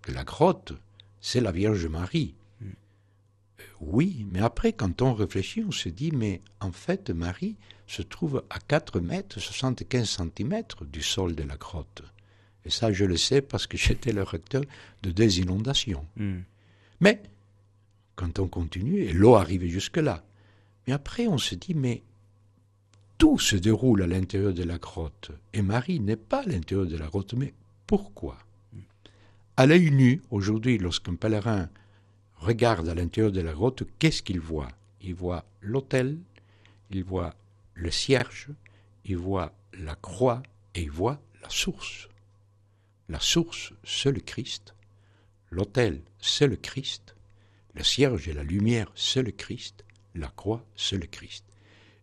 que 0.02 0.12
la 0.12 0.24
grotte, 0.24 0.72
c'est 1.20 1.40
la 1.40 1.52
Vierge 1.52 1.86
Marie. 1.86 2.34
Oui, 3.80 4.26
mais 4.30 4.40
après, 4.40 4.72
quand 4.72 5.02
on 5.02 5.14
réfléchit, 5.14 5.64
on 5.66 5.70
se 5.70 5.88
dit, 5.88 6.12
mais 6.12 6.40
en 6.61 6.72
fait, 6.72 7.11
Marie 7.11 7.57
se 7.86 8.02
trouve 8.02 8.44
à 8.50 8.59
4 8.59 9.00
mètres 9.00 9.40
75 9.40 10.09
centimètres 10.09 10.84
du 10.84 11.02
sol 11.02 11.34
de 11.34 11.42
la 11.42 11.57
grotte. 11.57 12.02
Et 12.64 12.70
ça, 12.70 12.92
je 12.92 13.04
le 13.04 13.16
sais 13.16 13.42
parce 13.42 13.66
que 13.66 13.76
j'étais 13.78 14.12
le 14.12 14.22
recteur 14.22 14.62
de 15.02 15.11
des 15.11 15.40
inondations. 15.40 16.07
Hmm. 16.16 16.40
Mais, 17.00 17.22
quand 18.14 18.38
on 18.38 18.48
continue, 18.48 19.02
et 19.02 19.12
l'eau 19.12 19.36
arrive 19.36 19.66
jusque-là. 19.66 20.24
Mais 20.86 20.92
après, 20.92 21.26
on 21.26 21.38
se 21.38 21.54
dit, 21.54 21.74
mais 21.74 22.02
tout 23.18 23.38
se 23.38 23.57
déroule 23.57 24.02
à 24.02 24.07
l'intérieur 24.07 24.52
de 24.52 24.62
la 24.62 24.78
grotte. 24.78 25.30
Et 25.52 25.62
Marie 25.62 26.00
n'est 26.00 26.16
pas 26.16 26.42
à 26.42 26.46
l'intérieur 26.46 26.86
de 26.86 26.96
la 26.96 27.07
grotte. 27.07 27.34
Mais 27.34 27.54
pourquoi? 27.86 28.38
À 29.57 29.64
l'œil 29.66 29.90
nu, 29.90 30.22
aujourd'hui, 30.30 30.76
lorsqu'un 30.76 31.14
pèlerin 31.14 31.70
regarde 32.37 32.89
à 32.89 32.95
l'intérieur 32.95 33.32
de 33.32 33.41
la 33.41 33.53
grotte, 33.53 33.84
qu'est-ce 33.99 34.22
qu'il 34.22 34.41
voit? 34.41 34.68
Il 35.01 35.14
voit 35.14 35.45
l'autel, 35.61 36.18
il 36.91 37.05
voit 37.05 37.34
le 37.74 37.91
cierge, 37.91 38.49
il 39.05 39.16
voit 39.16 39.53
la 39.72 39.95
croix 39.95 40.43
et 40.74 40.82
il 40.82 40.91
voit 40.91 41.20
la 41.43 41.51
source. 41.51 42.09
La 43.09 43.20
source, 43.20 43.72
c'est 43.84 44.12
le 44.12 44.20
Christ. 44.20 44.74
L'autel, 45.51 46.03
c'est 46.18 46.47
le 46.47 46.57
Christ. 46.57 47.14
Le 47.74 47.84
cierge 47.84 48.28
et 48.28 48.32
la 48.32 48.43
lumière, 48.43 48.91
c'est 48.95 49.22
le 49.22 49.32
Christ. 49.32 49.84
La 50.14 50.28
croix, 50.28 50.64
c'est 50.74 50.99
le 50.99 51.07
Christ. 51.07 51.45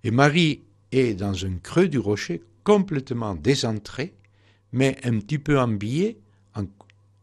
Et 0.03 0.11
Marie 0.11 0.63
est 0.91 1.13
dans 1.13 1.45
un 1.45 1.57
creux 1.57 1.87
du 1.87 1.97
rocher, 1.97 2.43
complètement 2.63 3.35
décentrée, 3.35 4.13
mais 4.71 4.97
un 5.03 5.19
petit 5.19 5.39
peu 5.39 5.59
embillée 5.59 6.19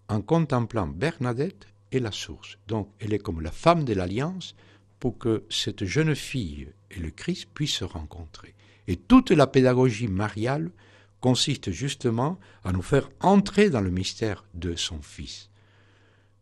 en 0.09 0.23
contemplant 0.23 0.89
Bernadette 0.89 1.70
et 1.93 2.01
la 2.01 2.13
source. 2.13 2.59
Donc 2.69 2.91
elle 2.99 3.15
est 3.15 3.19
comme 3.19 3.41
la 3.41 3.51
femme 3.51 3.85
de 3.85 3.95
l'alliance 3.95 4.55
pour 4.99 5.19
que 5.19 5.45
cette 5.49 5.85
jeune 5.85 6.15
fille 6.15 6.69
et 6.91 7.01
le 7.01 7.11
Christ 7.11 7.49
puissent 7.53 7.77
se 7.77 7.85
rencontrer. 7.85 8.55
Et 8.87 8.97
toute 8.97 9.31
la 9.31 9.47
pédagogie 9.47 10.09
mariale 10.09 10.71
consiste 11.21 11.71
justement 11.71 12.39
à 12.65 12.73
nous 12.73 12.83
faire 12.83 13.11
entrer 13.21 13.71
dans 13.71 13.81
le 13.81 13.91
mystère 13.91 14.45
de 14.55 14.75
son 14.75 15.01
Fils. 15.03 15.51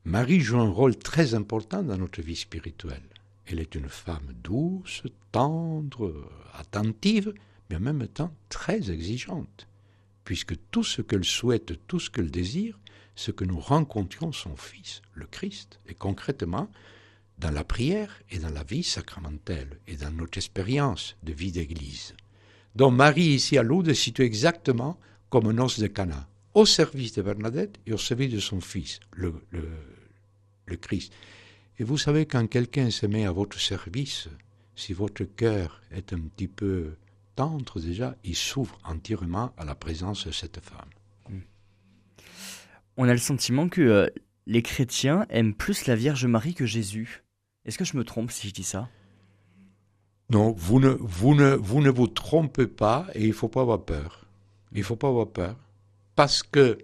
Marie 0.05 0.41
joue 0.41 0.59
un 0.59 0.71
rôle 0.71 0.97
très 0.97 1.35
important 1.35 1.83
dans 1.83 1.99
notre 1.99 2.23
vie 2.23 2.37
spirituelle. 2.37 3.03
Elle 3.47 3.61
est 3.61 3.75
une 3.75 3.89
femme 3.89 4.33
douce, 4.43 5.03
tendre, 5.33 6.31
attentive, 6.55 7.35
mais 7.69 7.77
en 7.77 7.81
même 7.81 8.07
temps 8.09 8.35
très 8.49 8.91
exigeante, 8.91 9.69
puisque 10.25 10.55
tout 10.71 10.85
ce 10.85 11.03
qu'elle 11.03 11.25
souhaite, 11.25 11.87
tout 11.87 12.01
ce 12.01 12.11
qu'elle 12.11 12.31
désire, 12.31 12.79
c'est 13.19 13.35
que 13.35 13.45
nous 13.45 13.59
rencontrions 13.59 14.31
son 14.31 14.55
Fils, 14.55 15.03
le 15.15 15.27
Christ, 15.27 15.81
et 15.89 15.95
concrètement, 15.95 16.71
dans 17.39 17.51
la 17.51 17.65
prière 17.65 18.23
et 18.31 18.39
dans 18.39 18.51
la 18.51 18.63
vie 18.63 18.85
sacramentelle 18.85 19.81
et 19.89 19.97
dans 19.97 20.13
notre 20.13 20.39
expérience 20.39 21.17
de 21.25 21.33
vie 21.33 21.51
d'Église. 21.51 22.15
Donc 22.77 22.95
Marie 22.95 23.35
ici 23.35 23.59
à 23.59 23.65
Lourdes 23.65 23.89
est 23.89 23.95
située 23.95 24.25
exactement 24.25 25.01
comme 25.31 25.49
un 25.49 25.59
os 25.59 25.81
de 25.81 25.89
Cana, 25.89 26.29
au 26.55 26.65
service 26.65 27.13
de 27.15 27.23
Bernadette 27.23 27.81
et 27.87 27.93
au 27.93 27.99
service 27.99 28.33
de 28.33 28.39
son 28.39 28.61
Fils, 28.61 29.01
le, 29.11 29.35
le, 29.51 29.69
le 30.67 30.77
Christ. 30.77 31.13
Et 31.81 31.85
vous 31.85 31.99
savez, 31.99 32.25
quand 32.25 32.47
quelqu'un 32.47 32.91
se 32.91 33.07
met 33.07 33.27
à 33.27 33.33
votre 33.33 33.59
service, 33.59 34.29
si 34.77 34.93
votre 34.93 35.25
cœur 35.25 35.83
est 35.91 36.13
un 36.13 36.21
petit 36.21 36.47
peu 36.47 36.95
tendre 37.35 37.81
déjà, 37.81 38.15
il 38.23 38.37
s'ouvre 38.37 38.79
entièrement 38.85 39.53
à 39.57 39.65
la 39.65 39.75
présence 39.75 40.29
de 40.29 40.31
cette 40.31 40.61
femme. 40.61 40.91
On 43.01 43.09
a 43.09 43.13
le 43.13 43.19
sentiment 43.19 43.69
que 43.69 43.81
euh, 43.81 44.07
les 44.47 44.61
chrétiens 44.61 45.25
aiment 45.31 45.55
plus 45.55 45.87
la 45.87 45.95
Vierge 45.95 46.27
Marie 46.27 46.55
que 46.55 46.67
Jésus. 46.67 47.23
Est-ce 47.65 47.79
que 47.79 47.85
je 47.85 47.97
me 47.97 48.03
trompe 48.03 48.33
si 48.33 48.49
je 48.49 48.53
dis 48.53 48.65
ça? 48.65 48.89
Non, 50.31 50.53
vous 50.59 50.81
ne, 50.81 50.89
vous, 50.99 51.37
ne, 51.37 51.55
vous 51.55 51.81
ne 51.81 51.91
vous 51.91 52.09
trompez 52.09 52.67
pas 52.67 53.07
et 53.15 53.23
il 53.23 53.29
ne 53.29 53.33
faut 53.33 53.47
pas 53.47 53.61
avoir 53.61 53.85
peur. 53.85 54.27
Il 54.73 54.79
ne 54.79 54.85
faut 54.85 54.97
pas 54.97 55.07
avoir 55.07 55.29
peur. 55.29 55.55
Parce 56.17 56.43
que 56.43 56.77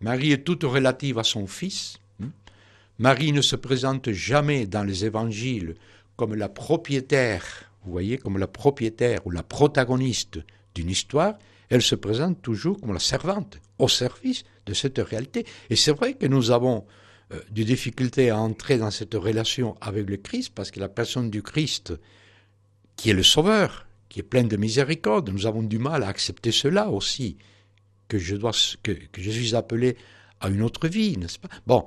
Marie 0.00 0.32
est 0.32 0.42
toute 0.42 0.64
relative 0.64 1.20
à 1.20 1.24
son 1.24 1.46
Fils. 1.46 1.98
Marie 2.98 3.30
ne 3.30 3.40
se 3.40 3.54
présente 3.54 4.10
jamais 4.10 4.66
dans 4.66 4.82
les 4.82 5.04
évangiles 5.04 5.76
comme 6.16 6.34
la 6.34 6.48
propriétaire, 6.48 7.70
vous 7.84 7.92
voyez, 7.92 8.18
comme 8.18 8.38
la 8.38 8.48
propriétaire 8.48 9.24
ou 9.24 9.30
la 9.30 9.44
protagoniste 9.44 10.40
d'une 10.74 10.90
histoire, 10.90 11.38
elle 11.68 11.80
se 11.80 11.94
présente 11.94 12.42
toujours 12.42 12.78
comme 12.80 12.92
la 12.92 12.98
servante, 12.98 13.60
au 13.80 13.88
service 13.88 14.44
de 14.66 14.74
cette 14.74 14.98
réalité. 14.98 15.46
Et 15.70 15.76
c'est 15.76 15.92
vrai 15.92 16.14
que 16.14 16.26
nous 16.26 16.50
avons 16.50 16.86
euh, 17.32 17.40
des 17.50 17.64
difficultés 17.64 18.30
à 18.30 18.38
entrer 18.38 18.78
dans 18.78 18.90
cette 18.90 19.14
relation 19.14 19.76
avec 19.80 20.08
le 20.08 20.16
Christ, 20.16 20.52
parce 20.54 20.70
que 20.70 20.80
la 20.80 20.88
personne 20.88 21.30
du 21.30 21.42
Christ, 21.42 21.92
qui 22.96 23.10
est 23.10 23.14
le 23.14 23.22
Sauveur, 23.22 23.86
qui 24.08 24.20
est 24.20 24.24
pleine 24.24 24.48
de 24.48 24.56
miséricorde, 24.56 25.30
nous 25.30 25.46
avons 25.46 25.62
du 25.62 25.78
mal 25.78 26.02
à 26.02 26.08
accepter 26.08 26.52
cela 26.52 26.90
aussi, 26.90 27.36
que 28.08 28.18
je, 28.18 28.34
dois, 28.34 28.52
que, 28.82 28.92
je 29.16 29.30
suis 29.30 29.54
appelé 29.54 29.96
à 30.40 30.48
une 30.48 30.62
autre 30.62 30.88
vie, 30.88 31.16
n'est-ce 31.16 31.38
pas? 31.38 31.48
Bon, 31.66 31.86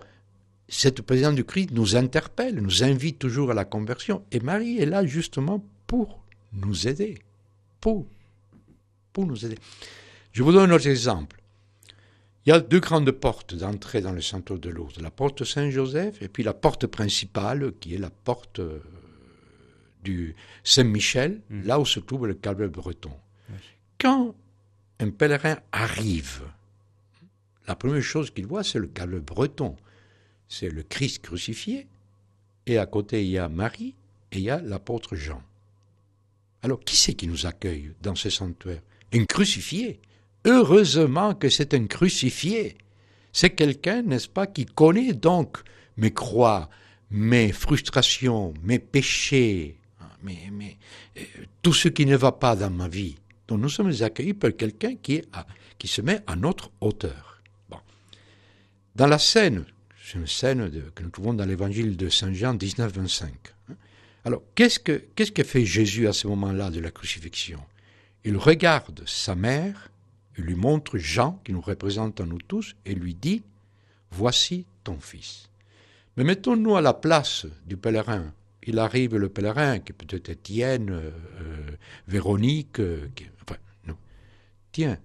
cette 0.70 1.02
présence 1.02 1.36
du 1.36 1.44
Christ 1.44 1.72
nous 1.72 1.98
interpelle, 1.98 2.56
nous 2.56 2.84
invite 2.84 3.20
toujours 3.20 3.52
à 3.52 3.54
la 3.54 3.66
conversion. 3.66 4.24
Et 4.32 4.40
Marie 4.40 4.80
est 4.80 4.86
là 4.86 5.06
justement 5.06 5.64
pour 5.86 6.24
nous 6.54 6.88
aider. 6.88 7.18
Pour, 7.82 8.08
pour 9.12 9.26
nous 9.26 9.46
aider. 9.46 9.58
Je 10.32 10.42
vous 10.42 10.54
donne 10.54 10.72
un 10.72 10.76
autre 10.76 10.88
exemple. 10.88 11.43
Il 12.46 12.50
y 12.50 12.52
a 12.52 12.60
deux 12.60 12.80
grandes 12.80 13.12
portes 13.12 13.56
d'entrée 13.56 14.02
dans 14.02 14.12
le 14.12 14.22
centre 14.22 14.58
de 14.58 14.70
Lourdes. 14.70 15.00
La 15.02 15.12
porte 15.12 15.44
Saint-Joseph 15.44 16.22
et 16.22 16.28
puis 16.28 16.44
la 16.44 16.54
porte 16.54 16.88
principale 16.88 17.74
qui 17.80 17.96
est 17.96 18.00
la 18.00 18.10
porte 18.10 18.60
euh, 18.60 18.80
du 20.04 20.36
Saint-Michel, 20.64 21.42
mmh. 21.50 21.62
là 21.64 21.80
où 21.80 21.86
se 21.86 22.00
trouve 22.00 22.28
le 22.28 22.34
calvaire 22.34 22.70
breton. 22.70 23.14
Quand 23.98 24.36
un 25.00 25.10
pèlerin 25.12 25.58
arrive, 25.72 26.42
la 27.68 27.76
première 27.76 28.02
chose 28.02 28.30
qu'il 28.32 28.46
voit, 28.46 28.64
c'est 28.64 28.80
le 28.80 28.88
calvaire 28.88 29.22
breton 29.22 29.78
c'est 30.54 30.70
le 30.70 30.84
Christ 30.84 31.24
crucifié, 31.24 31.88
et 32.68 32.78
à 32.78 32.86
côté 32.86 33.26
il 33.26 33.32
y 33.32 33.38
a 33.40 33.50
Marie 33.50 33.96
et 34.32 34.38
il 34.38 34.44
y 34.44 34.50
a 34.50 34.62
l'apôtre 34.62 35.16
Jean. 35.16 35.42
Alors 36.62 36.80
qui 36.80 36.96
c'est 36.96 37.16
qui 37.16 37.28
nous 37.28 37.46
accueille 37.46 37.94
dans 38.02 38.16
ce 38.16 38.30
sanctuaire? 38.30 38.82
Un 39.14 39.26
crucifié. 39.26 40.00
Heureusement 40.46 41.34
que 41.36 41.50
c'est 41.50 41.74
un 41.74 41.86
crucifié. 41.86 42.78
C'est 43.32 43.52
quelqu'un, 43.52 44.02
n'est-ce 44.02 44.28
pas, 44.28 44.48
qui 44.48 44.66
connaît 44.66 45.14
donc 45.14 45.58
mes 45.98 46.12
croix, 46.12 46.70
mes 47.10 47.52
frustrations, 47.52 48.54
mes 48.64 48.80
péchés, 48.80 49.78
mais, 50.22 50.78
euh, 51.18 51.22
tout 51.62 51.74
ce 51.74 51.88
qui 51.88 52.06
ne 52.06 52.16
va 52.16 52.32
pas 52.32 52.56
dans 52.56 52.70
ma 52.70 52.88
vie. 52.88 53.18
Donc 53.48 53.60
nous 53.60 53.70
sommes 53.70 53.94
accueillis 54.02 54.34
par 54.34 54.56
quelqu'un 54.56 54.96
qui, 54.96 55.24
se 55.86 56.02
met 56.02 56.22
à 56.28 56.36
notre 56.36 56.72
hauteur. 56.80 57.42
Bon. 57.70 57.80
Dans 58.96 59.08
la 59.08 59.20
scène 59.20 59.66
c'est 60.04 60.18
une 60.20 60.28
scène 60.28 60.70
que 60.94 61.02
nous 61.02 61.10
trouvons 61.10 61.34
dans 61.34 61.46
l'évangile 61.46 61.96
de 61.96 62.10
Saint 62.10 62.34
Jean 62.34 62.54
19, 62.54 62.94
25. 62.94 63.34
Alors, 64.26 64.44
qu'est-ce 64.54 64.80
que, 64.80 65.04
qu'est-ce 65.16 65.32
que 65.32 65.44
fait 65.44 65.66
Jésus 65.66 66.08
à 66.08 66.14
ce 66.14 66.28
moment-là 66.28 66.70
de 66.70 66.82
la 66.82 66.92
crucifixion? 66.92 67.60
Il 68.26 68.36
regarde 68.36 69.04
sa 69.06 69.36
mère, 69.36 69.90
il 70.38 70.46
lui 70.46 70.56
montre 70.56 70.98
Jean, 70.98 71.40
qui 71.44 71.54
nous 71.54 71.62
représente 71.62 72.22
à 72.22 72.26
nous 72.26 72.40
tous, 72.40 72.76
et 72.86 72.96
lui 72.96 73.16
dit 73.16 73.44
Voici 74.12 74.66
ton 74.84 75.00
fils. 75.00 75.50
Mais 76.18 76.24
mettons-nous 76.24 76.76
à 76.76 76.82
la 76.82 76.94
place 76.94 77.46
du 77.66 77.78
pèlerin. 77.78 78.34
Il 78.66 78.80
arrive 78.80 79.18
le 79.18 79.30
pèlerin, 79.30 79.80
qui 79.80 79.94
peut-être 79.94 80.30
Étienne, 80.30 80.90
euh, 80.92 81.12
Véronique, 82.08 82.80
euh, 82.80 83.10
qui, 83.16 83.26
enfin, 83.42 83.60
non. 83.88 83.98
Tiens, 84.72 85.00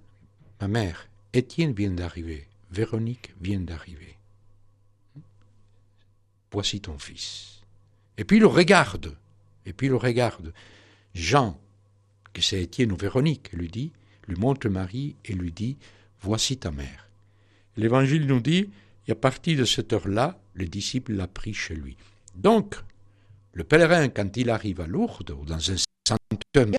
ma 0.61 0.69
mère, 0.69 1.09
Étienne 1.33 1.73
vient 1.73 1.91
d'arriver, 1.91 2.47
Véronique 2.71 3.35
vient 3.41 3.61
d'arriver 3.61 4.19
voici 6.53 6.81
ton 6.81 6.99
fils. 6.99 7.63
Et 8.17 8.25
puis 8.25 8.39
il 8.39 8.41
le 8.41 8.47
regarde, 8.47 9.17
et 9.67 9.73
puis 9.73 9.87
il 9.87 9.91
le 9.91 9.97
regarde. 9.97 10.53
Jean, 11.15 11.61
que 12.33 12.43
c'est 12.43 12.63
Étienne 12.63 12.93
ou 12.93 12.97
Véronique, 12.97 13.53
lui 13.53 13.69
dit, 13.69 13.93
lui 14.29 14.37
montre 14.37 14.69
Marie 14.69 15.17
et 15.25 15.33
lui 15.33 15.53
dit, 15.53 15.77
voici 16.21 16.57
ta 16.57 16.71
mère. 16.71 17.09
L'évangile 17.77 18.27
nous 18.27 18.41
dit, 18.41 18.71
et 19.07 19.13
à 19.13 19.15
partir 19.15 19.59
de 19.59 19.65
cette 19.65 19.93
heure-là, 19.93 20.39
le 20.55 20.67
disciple 20.67 21.13
l'a 21.13 21.27
pris 21.27 21.55
chez 21.55 21.75
lui. 21.75 21.97
Donc, 22.37 22.77
le 23.53 23.65
pèlerin, 23.65 24.09
quand 24.09 24.37
il 24.37 24.51
arrive 24.51 24.81
à 24.81 24.87
Lourdes 24.87 25.31
ou 25.31 25.45
dans 25.45 25.71
un 25.71 25.77
sanctuaire, 26.07 26.79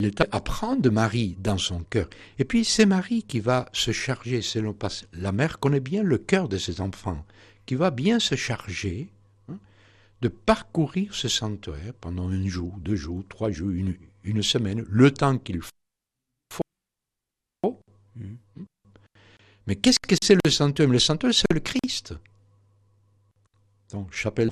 il 0.00 0.06
est 0.06 0.20
à 0.20 0.40
prendre 0.40 0.88
Marie 0.90 1.36
dans 1.38 1.58
son 1.58 1.82
cœur. 1.82 2.08
Et 2.38 2.44
puis 2.44 2.64
c'est 2.64 2.86
Marie 2.86 3.22
qui 3.22 3.40
va 3.40 3.68
se 3.72 3.90
charger, 3.92 4.40
selon 4.40 4.74
la 5.12 5.32
mère 5.32 5.58
connaît 5.58 5.80
bien 5.80 6.02
le 6.02 6.16
cœur 6.16 6.48
de 6.48 6.56
ses 6.56 6.80
enfants 6.80 7.24
qui 7.66 7.74
va 7.74 7.90
bien 7.90 8.18
se 8.18 8.34
charger 8.34 9.10
hein, 9.48 9.58
de 10.22 10.28
parcourir 10.28 11.14
ce 11.14 11.28
sanctuaire 11.28 11.92
pendant 12.00 12.28
un 12.28 12.46
jour, 12.48 12.76
deux 12.78 12.96
jours, 12.96 13.22
trois 13.28 13.50
jours, 13.50 13.70
une, 13.70 13.94
une 14.24 14.42
semaine, 14.42 14.84
le 14.88 15.10
temps 15.12 15.38
qu'il 15.38 15.60
faut. 15.60 15.70
Mais 19.66 19.76
qu'est-ce 19.76 20.00
que 20.00 20.16
c'est 20.22 20.36
le 20.44 20.50
sanctuaire 20.50 20.88
Le 20.88 20.98
sanctuaire, 20.98 21.34
c'est 21.34 21.52
le 21.52 21.60
Christ. 21.60 22.14
Donc, 23.92 24.12
chapelle, 24.12 24.50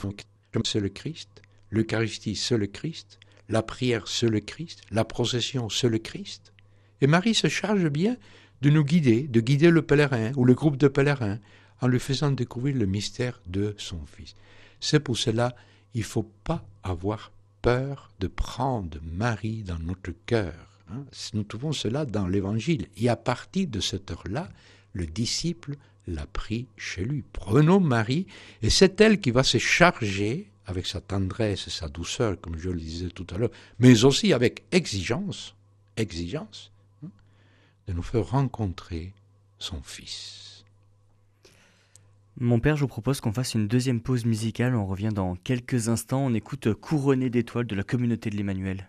c'est 0.64 0.80
le 0.80 0.88
Christ. 0.88 1.42
L'Eucharistie, 1.70 2.36
c'est 2.36 2.58
le 2.58 2.66
Christ. 2.66 3.18
La 3.48 3.62
prière, 3.62 4.08
c'est 4.08 4.28
le 4.28 4.40
Christ. 4.40 4.82
La 4.90 5.04
procession, 5.04 5.68
c'est 5.68 5.88
le 5.88 5.98
Christ. 5.98 6.52
Et 7.00 7.06
Marie 7.06 7.34
se 7.34 7.48
charge 7.48 7.88
bien 7.88 8.16
de 8.60 8.70
nous 8.70 8.84
guider, 8.84 9.22
de 9.22 9.40
guider 9.40 9.70
le 9.70 9.82
pèlerin 9.82 10.32
ou 10.36 10.44
le 10.44 10.54
groupe 10.54 10.76
de 10.76 10.88
pèlerins 10.88 11.38
en 11.80 11.86
lui 11.86 12.00
faisant 12.00 12.32
découvrir 12.32 12.76
le 12.76 12.86
mystère 12.86 13.40
de 13.46 13.74
son 13.78 14.04
Fils. 14.06 14.34
C'est 14.80 15.00
pour 15.00 15.16
cela 15.16 15.54
il 15.94 16.00
ne 16.00 16.06
faut 16.06 16.30
pas 16.44 16.64
avoir 16.82 17.32
peur 17.62 18.10
de 18.20 18.26
prendre 18.26 18.98
Marie 19.02 19.62
dans 19.62 19.78
notre 19.78 20.12
cœur. 20.26 20.67
Hein. 20.90 21.04
Nous 21.34 21.42
trouvons 21.42 21.72
cela 21.72 22.04
dans 22.04 22.26
l'Évangile. 22.26 22.88
Et 22.96 23.08
à 23.08 23.16
partir 23.16 23.68
de 23.68 23.80
cette 23.80 24.10
heure-là, 24.10 24.48
le 24.92 25.06
disciple 25.06 25.76
l'a 26.06 26.26
pris 26.26 26.66
chez 26.76 27.04
lui. 27.04 27.22
Prenons 27.32 27.80
Marie, 27.80 28.26
et 28.62 28.70
c'est 28.70 29.00
elle 29.00 29.20
qui 29.20 29.30
va 29.30 29.42
se 29.42 29.58
charger, 29.58 30.50
avec 30.66 30.86
sa 30.86 31.00
tendresse 31.00 31.66
et 31.66 31.70
sa 31.70 31.88
douceur, 31.88 32.38
comme 32.40 32.58
je 32.58 32.68
le 32.68 32.78
disais 32.78 33.08
tout 33.08 33.26
à 33.34 33.38
l'heure, 33.38 33.50
mais 33.78 34.04
aussi 34.04 34.34
avec 34.34 34.64
exigence, 34.70 35.54
exigence, 35.96 36.70
hein, 37.02 37.08
de 37.86 37.94
nous 37.94 38.02
faire 38.02 38.28
rencontrer 38.28 39.14
son 39.58 39.82
Fils. 39.82 40.64
Mon 42.38 42.60
père, 42.60 42.76
je 42.76 42.82
vous 42.82 42.88
propose 42.88 43.20
qu'on 43.20 43.32
fasse 43.32 43.54
une 43.54 43.66
deuxième 43.66 44.00
pause 44.00 44.24
musicale. 44.24 44.76
On 44.76 44.86
revient 44.86 45.10
dans 45.12 45.34
quelques 45.34 45.88
instants. 45.88 46.26
On 46.26 46.34
écoute 46.34 46.72
Couronné 46.74 47.30
d'étoiles 47.30 47.66
de 47.66 47.74
la 47.74 47.82
communauté 47.82 48.30
de 48.30 48.36
l'Emmanuel. 48.36 48.88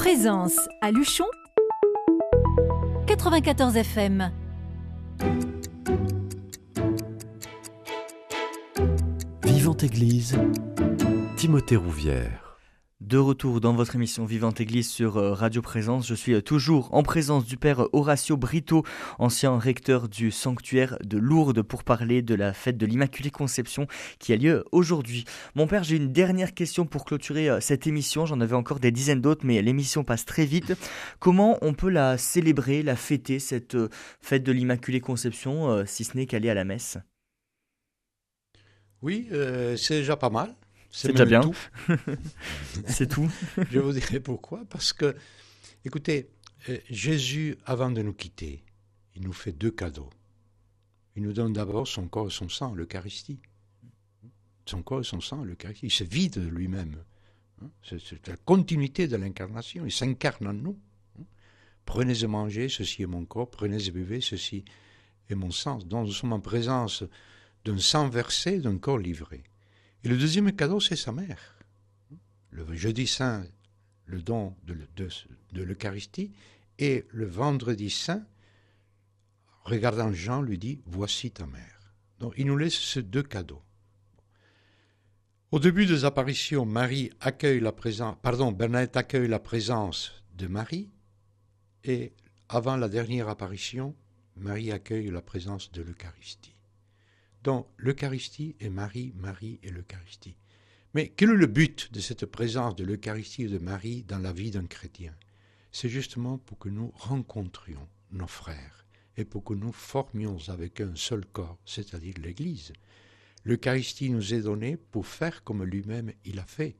Présence 0.00 0.56
à 0.80 0.90
Luchon 0.90 1.26
94 3.06 3.76
FM. 3.76 4.32
Vivante 9.44 9.82
Église, 9.82 10.38
Timothée 11.36 11.76
Rouvière. 11.76 12.49
De 13.10 13.18
retour 13.18 13.60
dans 13.60 13.72
votre 13.72 13.96
émission 13.96 14.24
Vivante 14.24 14.60
Église 14.60 14.88
sur 14.88 15.16
euh, 15.16 15.32
Radio 15.32 15.62
Présence, 15.62 16.06
je 16.06 16.14
suis 16.14 16.32
euh, 16.32 16.40
toujours 16.40 16.94
en 16.94 17.02
présence 17.02 17.44
du 17.44 17.56
père 17.56 17.92
Horacio 17.92 18.36
Brito, 18.36 18.84
ancien 19.18 19.58
recteur 19.58 20.08
du 20.08 20.30
sanctuaire 20.30 20.96
de 21.02 21.18
Lourdes, 21.18 21.62
pour 21.62 21.82
parler 21.82 22.22
de 22.22 22.36
la 22.36 22.52
fête 22.52 22.76
de 22.76 22.86
l'Immaculée 22.86 23.32
Conception 23.32 23.88
qui 24.20 24.32
a 24.32 24.36
lieu 24.36 24.64
aujourd'hui. 24.70 25.24
Mon 25.56 25.66
père, 25.66 25.82
j'ai 25.82 25.96
une 25.96 26.12
dernière 26.12 26.54
question 26.54 26.86
pour 26.86 27.04
clôturer 27.04 27.50
euh, 27.50 27.58
cette 27.60 27.88
émission. 27.88 28.26
J'en 28.26 28.40
avais 28.40 28.54
encore 28.54 28.78
des 28.78 28.92
dizaines 28.92 29.20
d'autres, 29.20 29.44
mais 29.44 29.60
l'émission 29.60 30.04
passe 30.04 30.24
très 30.24 30.46
vite. 30.46 30.74
Comment 31.18 31.58
on 31.62 31.74
peut 31.74 31.90
la 31.90 32.16
célébrer, 32.16 32.84
la 32.84 32.94
fêter, 32.94 33.40
cette 33.40 33.76
fête 34.20 34.44
de 34.44 34.52
l'Immaculée 34.52 35.00
Conception, 35.00 35.84
si 35.84 36.04
ce 36.04 36.16
n'est 36.16 36.26
qu'aller 36.26 36.50
à 36.50 36.54
la 36.54 36.64
messe? 36.64 36.96
Oui, 39.02 39.26
c'est 39.76 39.96
déjà 39.96 40.16
pas 40.16 40.30
mal. 40.30 40.54
C'est 40.90 41.12
déjà 41.12 41.24
bien. 41.24 41.50
c'est 42.86 43.08
tout. 43.08 43.30
Je 43.70 43.78
vous 43.78 43.92
dirai 43.92 44.20
pourquoi. 44.20 44.64
Parce 44.68 44.92
que, 44.92 45.16
écoutez, 45.84 46.30
euh, 46.68 46.78
Jésus, 46.90 47.56
avant 47.64 47.90
de 47.90 48.02
nous 48.02 48.12
quitter, 48.12 48.64
il 49.14 49.22
nous 49.22 49.32
fait 49.32 49.52
deux 49.52 49.70
cadeaux. 49.70 50.10
Il 51.16 51.22
nous 51.22 51.32
donne 51.32 51.52
d'abord 51.52 51.86
son 51.86 52.08
corps 52.08 52.28
et 52.28 52.32
son 52.32 52.48
sang, 52.48 52.74
l'Eucharistie. 52.74 53.40
Son 54.66 54.82
corps 54.82 55.00
et 55.00 55.04
son 55.04 55.20
sang, 55.20 55.44
l'Eucharistie. 55.44 55.86
Il 55.86 55.92
se 55.92 56.04
vide 56.04 56.34
de 56.34 56.48
lui-même. 56.48 56.96
Hein. 57.62 57.70
C'est 57.82 58.26
la 58.26 58.36
continuité 58.36 59.06
de 59.06 59.16
l'incarnation. 59.16 59.84
Il 59.84 59.92
s'incarne 59.92 60.46
en 60.48 60.52
nous. 60.52 60.78
Hein. 61.18 61.24
Prenez 61.84 62.24
et 62.24 62.26
mangez, 62.26 62.68
ceci 62.68 63.02
est 63.02 63.06
mon 63.06 63.24
corps. 63.24 63.50
Prenez 63.50 63.86
et 63.86 63.90
buvez, 63.90 64.20
ceci 64.20 64.64
est 65.28 65.34
mon 65.34 65.50
sang. 65.50 65.78
Donc 65.78 66.06
nous 66.06 66.12
sommes 66.12 66.32
en 66.32 66.40
présence 66.40 67.04
d'un 67.64 67.78
sang 67.78 68.08
versé, 68.08 68.58
d'un 68.58 68.78
corps 68.78 68.98
livré. 68.98 69.44
Et 70.04 70.08
le 70.08 70.16
deuxième 70.16 70.52
cadeau, 70.52 70.80
c'est 70.80 70.96
sa 70.96 71.12
mère. 71.12 71.58
Le 72.50 72.74
jeudi 72.74 73.06
saint, 73.06 73.46
le 74.06 74.22
don 74.22 74.56
de, 74.64 75.62
l'Eucharistie, 75.62 76.32
et 76.78 77.04
le 77.10 77.26
vendredi 77.26 77.90
saint, 77.90 78.24
regardant 79.64 80.12
Jean, 80.12 80.42
lui 80.42 80.58
dit 80.58 80.80
Voici 80.86 81.30
ta 81.30 81.46
mère. 81.46 81.94
Donc 82.18 82.34
il 82.36 82.46
nous 82.46 82.56
laisse 82.56 82.78
ces 82.78 83.02
deux 83.02 83.22
cadeaux. 83.22 83.62
Au 85.50 85.58
début 85.58 85.84
des 85.84 86.04
apparitions, 86.04 86.64
Marie 86.64 87.10
accueille 87.20 87.60
la 87.60 87.72
présence, 87.72 88.16
pardon, 88.22 88.52
Bernadette 88.52 88.96
accueille 88.96 89.28
la 89.28 89.40
présence 89.40 90.12
de 90.34 90.46
Marie, 90.46 90.90
et 91.84 92.12
avant 92.48 92.76
la 92.76 92.88
dernière 92.88 93.28
apparition, 93.28 93.96
Marie 94.36 94.70
accueille 94.70 95.10
la 95.10 95.22
présence 95.22 95.70
de 95.72 95.82
l'Eucharistie. 95.82 96.54
Donc 97.42 97.68
l'Eucharistie 97.76 98.56
est 98.60 98.70
Marie, 98.70 99.12
Marie 99.16 99.58
et 99.62 99.70
l'Eucharistie. 99.70 100.36
Mais 100.92 101.08
quel 101.08 101.30
est 101.30 101.34
le 101.34 101.46
but 101.46 101.92
de 101.92 102.00
cette 102.00 102.26
présence 102.26 102.74
de 102.74 102.84
l'Eucharistie 102.84 103.44
et 103.44 103.48
de 103.48 103.58
Marie 103.58 104.02
dans 104.02 104.18
la 104.18 104.32
vie 104.32 104.50
d'un 104.50 104.66
chrétien? 104.66 105.14
C'est 105.72 105.88
justement 105.88 106.38
pour 106.38 106.58
que 106.58 106.68
nous 106.68 106.92
rencontrions 106.96 107.88
nos 108.10 108.26
frères 108.26 108.86
et 109.16 109.24
pour 109.24 109.44
que 109.44 109.54
nous 109.54 109.72
formions 109.72 110.38
avec 110.48 110.80
un 110.80 110.96
seul 110.96 111.24
corps, 111.26 111.58
c'est-à-dire 111.64 112.14
l'Église. 112.20 112.72
L'Eucharistie 113.44 114.10
nous 114.10 114.34
est 114.34 114.42
donnée 114.42 114.76
pour 114.76 115.06
faire 115.06 115.44
comme 115.44 115.64
lui-même 115.64 116.12
il 116.24 116.38
a 116.40 116.44
fait. 116.44 116.76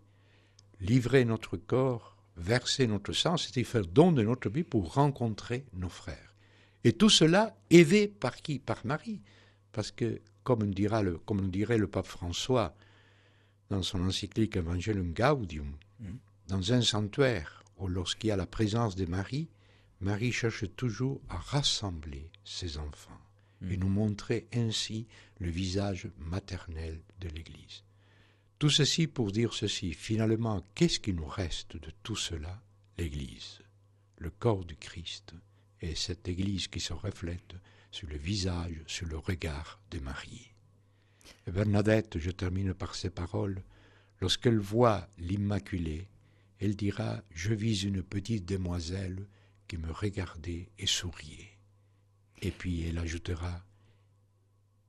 Livrer 0.80 1.24
notre 1.24 1.56
corps, 1.56 2.16
verser 2.36 2.86
notre 2.86 3.12
sang, 3.12 3.36
c'est-à-dire 3.36 3.66
faire 3.66 3.86
don 3.86 4.12
de 4.12 4.22
notre 4.22 4.50
vie 4.50 4.64
pour 4.64 4.94
rencontrer 4.94 5.64
nos 5.72 5.88
frères. 5.88 6.34
Et 6.84 6.92
tout 6.92 7.10
cela 7.10 7.56
aidé 7.70 8.08
par 8.08 8.36
qui? 8.36 8.58
Par 8.58 8.84
Marie. 8.84 9.22
Parce 9.72 9.92
que 9.92 10.20
comme, 10.42 10.72
dira 10.72 11.02
le, 11.02 11.18
comme 11.18 11.50
dirait 11.50 11.78
le 11.78 11.86
pape 11.86 12.06
François 12.06 12.74
dans 13.68 13.82
son 13.82 14.02
encyclique 14.02 14.56
Evangelium 14.56 15.12
Gaudium, 15.12 15.76
mm. 16.00 16.10
dans 16.48 16.72
un 16.72 16.82
sanctuaire 16.82 17.62
où 17.78 17.86
lorsqu'il 17.86 18.28
y 18.28 18.32
a 18.32 18.36
la 18.36 18.46
présence 18.46 18.96
de 18.96 19.06
Marie, 19.06 19.48
Marie 20.00 20.32
cherche 20.32 20.64
toujours 20.76 21.20
à 21.28 21.36
rassembler 21.36 22.30
ses 22.44 22.78
enfants 22.78 23.20
et 23.62 23.76
mm. 23.76 23.80
nous 23.80 23.88
montrer 23.88 24.48
ainsi 24.52 25.06
le 25.38 25.50
visage 25.50 26.08
maternel 26.18 27.00
de 27.20 27.28
l'Église. 27.28 27.84
Tout 28.58 28.70
ceci 28.70 29.06
pour 29.06 29.32
dire 29.32 29.54
ceci, 29.54 29.94
finalement, 29.94 30.62
qu'est-ce 30.74 31.00
qui 31.00 31.14
nous 31.14 31.26
reste 31.26 31.76
de 31.76 31.90
tout 32.02 32.16
cela 32.16 32.60
L'Église, 32.98 33.60
le 34.18 34.28
corps 34.28 34.66
du 34.66 34.76
Christ, 34.76 35.34
et 35.80 35.94
cette 35.94 36.28
Église 36.28 36.68
qui 36.68 36.80
se 36.80 36.92
reflète 36.92 37.54
sur 37.90 38.08
le 38.08 38.16
visage, 38.16 38.82
sur 38.86 39.06
le 39.06 39.18
regard 39.18 39.80
de 39.90 39.98
Marie. 39.98 40.52
Et 41.46 41.50
Bernadette, 41.50 42.18
je 42.18 42.30
termine 42.30 42.74
par 42.74 42.94
ces 42.94 43.10
paroles, 43.10 43.62
lorsqu'elle 44.20 44.58
voit 44.58 45.08
l'Immaculée, 45.18 46.08
elle 46.58 46.76
dira 46.76 47.22
Je 47.30 47.54
vis 47.54 47.84
une 47.84 48.02
petite 48.02 48.44
demoiselle 48.46 49.26
qui 49.66 49.78
me 49.78 49.90
regardait 49.90 50.68
et 50.78 50.86
souriait. 50.86 51.56
Et 52.42 52.50
puis 52.50 52.86
elle 52.86 52.98
ajoutera 52.98 53.64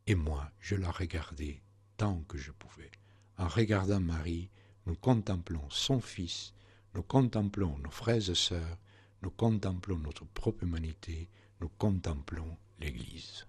Et 0.07 0.15
moi, 0.15 0.51
je 0.59 0.75
la 0.75 0.91
regardais 0.91 1.61
tant 1.97 2.21
que 2.23 2.37
je 2.37 2.51
pouvais. 2.51 2.91
En 3.37 3.47
regardant 3.47 3.99
Marie, 3.99 4.49
nous 4.85 4.95
contemplons 4.95 5.69
son 5.69 6.01
Fils, 6.01 6.53
nous 6.93 7.03
contemplons 7.03 7.77
nos 7.79 7.91
frères 7.91 8.29
et 8.29 8.35
sœurs, 8.35 8.77
nous 9.21 9.31
contemplons 9.31 9.97
notre 9.97 10.25
propre 10.25 10.63
humanité, 10.63 11.29
nous 11.59 11.69
contemplons 11.77 12.57
l'Église. 12.79 13.45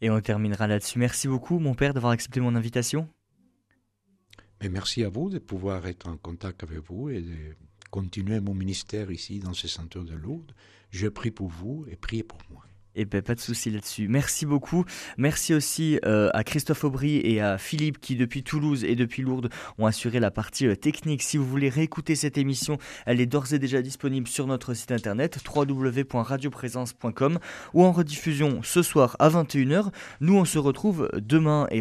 Et 0.00 0.10
on 0.10 0.20
terminera 0.20 0.66
là-dessus. 0.66 0.98
Merci 0.98 1.28
beaucoup, 1.28 1.58
mon 1.58 1.74
père, 1.74 1.94
d'avoir 1.94 2.12
accepté 2.12 2.40
mon 2.40 2.54
invitation. 2.54 3.08
Mais 4.60 4.68
merci 4.68 5.04
à 5.04 5.08
vous 5.08 5.30
de 5.30 5.38
pouvoir 5.38 5.86
être 5.86 6.08
en 6.08 6.16
contact 6.16 6.62
avec 6.62 6.78
vous 6.78 7.08
et 7.08 7.20
de 7.20 7.56
continuer 7.90 8.40
mon 8.40 8.54
ministère 8.54 9.10
ici 9.10 9.38
dans 9.38 9.54
ce 9.54 9.68
centre 9.68 10.00
de 10.00 10.14
Lourdes. 10.14 10.54
Je 10.90 11.08
prie 11.08 11.30
pour 11.30 11.48
vous 11.48 11.84
et 11.88 11.96
priez 11.96 12.22
pour 12.22 12.38
moi. 12.50 12.64
Eh 12.94 13.06
ben, 13.06 13.22
pas 13.22 13.34
de 13.34 13.40
souci 13.40 13.70
là-dessus. 13.70 14.06
Merci 14.06 14.44
beaucoup. 14.44 14.84
Merci 15.16 15.54
aussi 15.54 15.98
euh, 16.04 16.28
à 16.34 16.44
Christophe 16.44 16.84
Aubry 16.84 17.16
et 17.24 17.40
à 17.40 17.56
Philippe 17.56 17.98
qui 17.98 18.16
depuis 18.16 18.42
Toulouse 18.42 18.84
et 18.84 18.96
depuis 18.96 19.22
Lourdes 19.22 19.48
ont 19.78 19.86
assuré 19.86 20.20
la 20.20 20.30
partie 20.30 20.66
euh, 20.66 20.76
technique. 20.76 21.22
Si 21.22 21.38
vous 21.38 21.46
voulez 21.46 21.70
réécouter 21.70 22.16
cette 22.16 22.36
émission, 22.36 22.76
elle 23.06 23.22
est 23.22 23.26
d'ores 23.26 23.54
et 23.54 23.58
déjà 23.58 23.80
disponible 23.80 24.28
sur 24.28 24.46
notre 24.46 24.74
site 24.74 24.92
internet 24.92 25.38
www.radioprésence.com 25.42 27.38
ou 27.72 27.82
en 27.82 27.92
rediffusion 27.92 28.60
ce 28.62 28.82
soir 28.82 29.16
à 29.20 29.30
21h. 29.30 29.86
Nous 30.20 30.36
on 30.36 30.44
se 30.44 30.58
retrouve 30.58 31.08
demain 31.14 31.66
et 31.70 31.80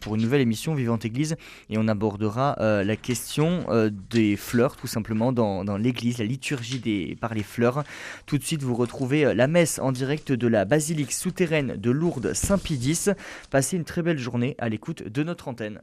pour 0.00 0.16
une 0.16 0.22
nouvelle 0.22 0.40
émission 0.40 0.74
Vivante 0.74 1.04
Église 1.04 1.36
et 1.70 1.78
on 1.78 1.86
abordera 1.86 2.56
euh, 2.58 2.82
la 2.82 2.96
question 2.96 3.64
des 4.10 4.34
fleurs 4.34 4.76
tout 4.76 4.88
simplement 4.88 5.32
dans, 5.32 5.64
dans 5.64 5.76
l'église, 5.76 6.18
la 6.18 6.24
liturgie 6.24 6.80
des, 6.80 7.16
par 7.20 7.34
les 7.34 7.44
fleurs. 7.44 7.84
Tout 8.26 8.38
de 8.38 8.42
suite 8.42 8.64
vous 8.64 8.74
retrouvez 8.74 9.34
la 9.34 9.46
messe 9.46 9.78
en 9.78 9.92
direct 9.92 10.32
de 10.32 10.47
la 10.48 10.64
basilique 10.64 11.12
souterraine 11.12 11.76
de 11.76 11.90
Lourdes 11.90 12.34
Saint-Pidis. 12.34 13.06
Passez 13.50 13.76
une 13.76 13.84
très 13.84 14.02
belle 14.02 14.18
journée 14.18 14.54
à 14.58 14.68
l'écoute 14.68 15.02
de 15.02 15.22
notre 15.22 15.48
antenne. 15.48 15.80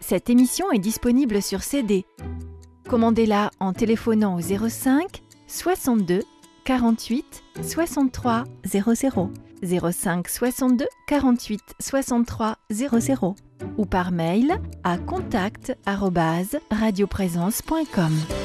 Cette 0.00 0.28
émission 0.28 0.70
est 0.70 0.78
disponible 0.78 1.40
sur 1.40 1.62
CD. 1.62 2.04
Commandez-la 2.88 3.50
en 3.58 3.72
téléphonant 3.72 4.36
au 4.36 4.40
05 4.40 5.22
62 5.46 6.20
48 6.64 7.42
63 7.62 8.44
00 8.66 9.30
05 9.62 10.28
62 10.28 10.86
48 11.06 11.60
63 11.80 12.58
00 12.70 13.34
ou 13.78 13.86
par 13.86 14.12
mail 14.12 14.60
à 14.82 14.98
contact 14.98 15.74
radioprésence.com. 15.86 18.43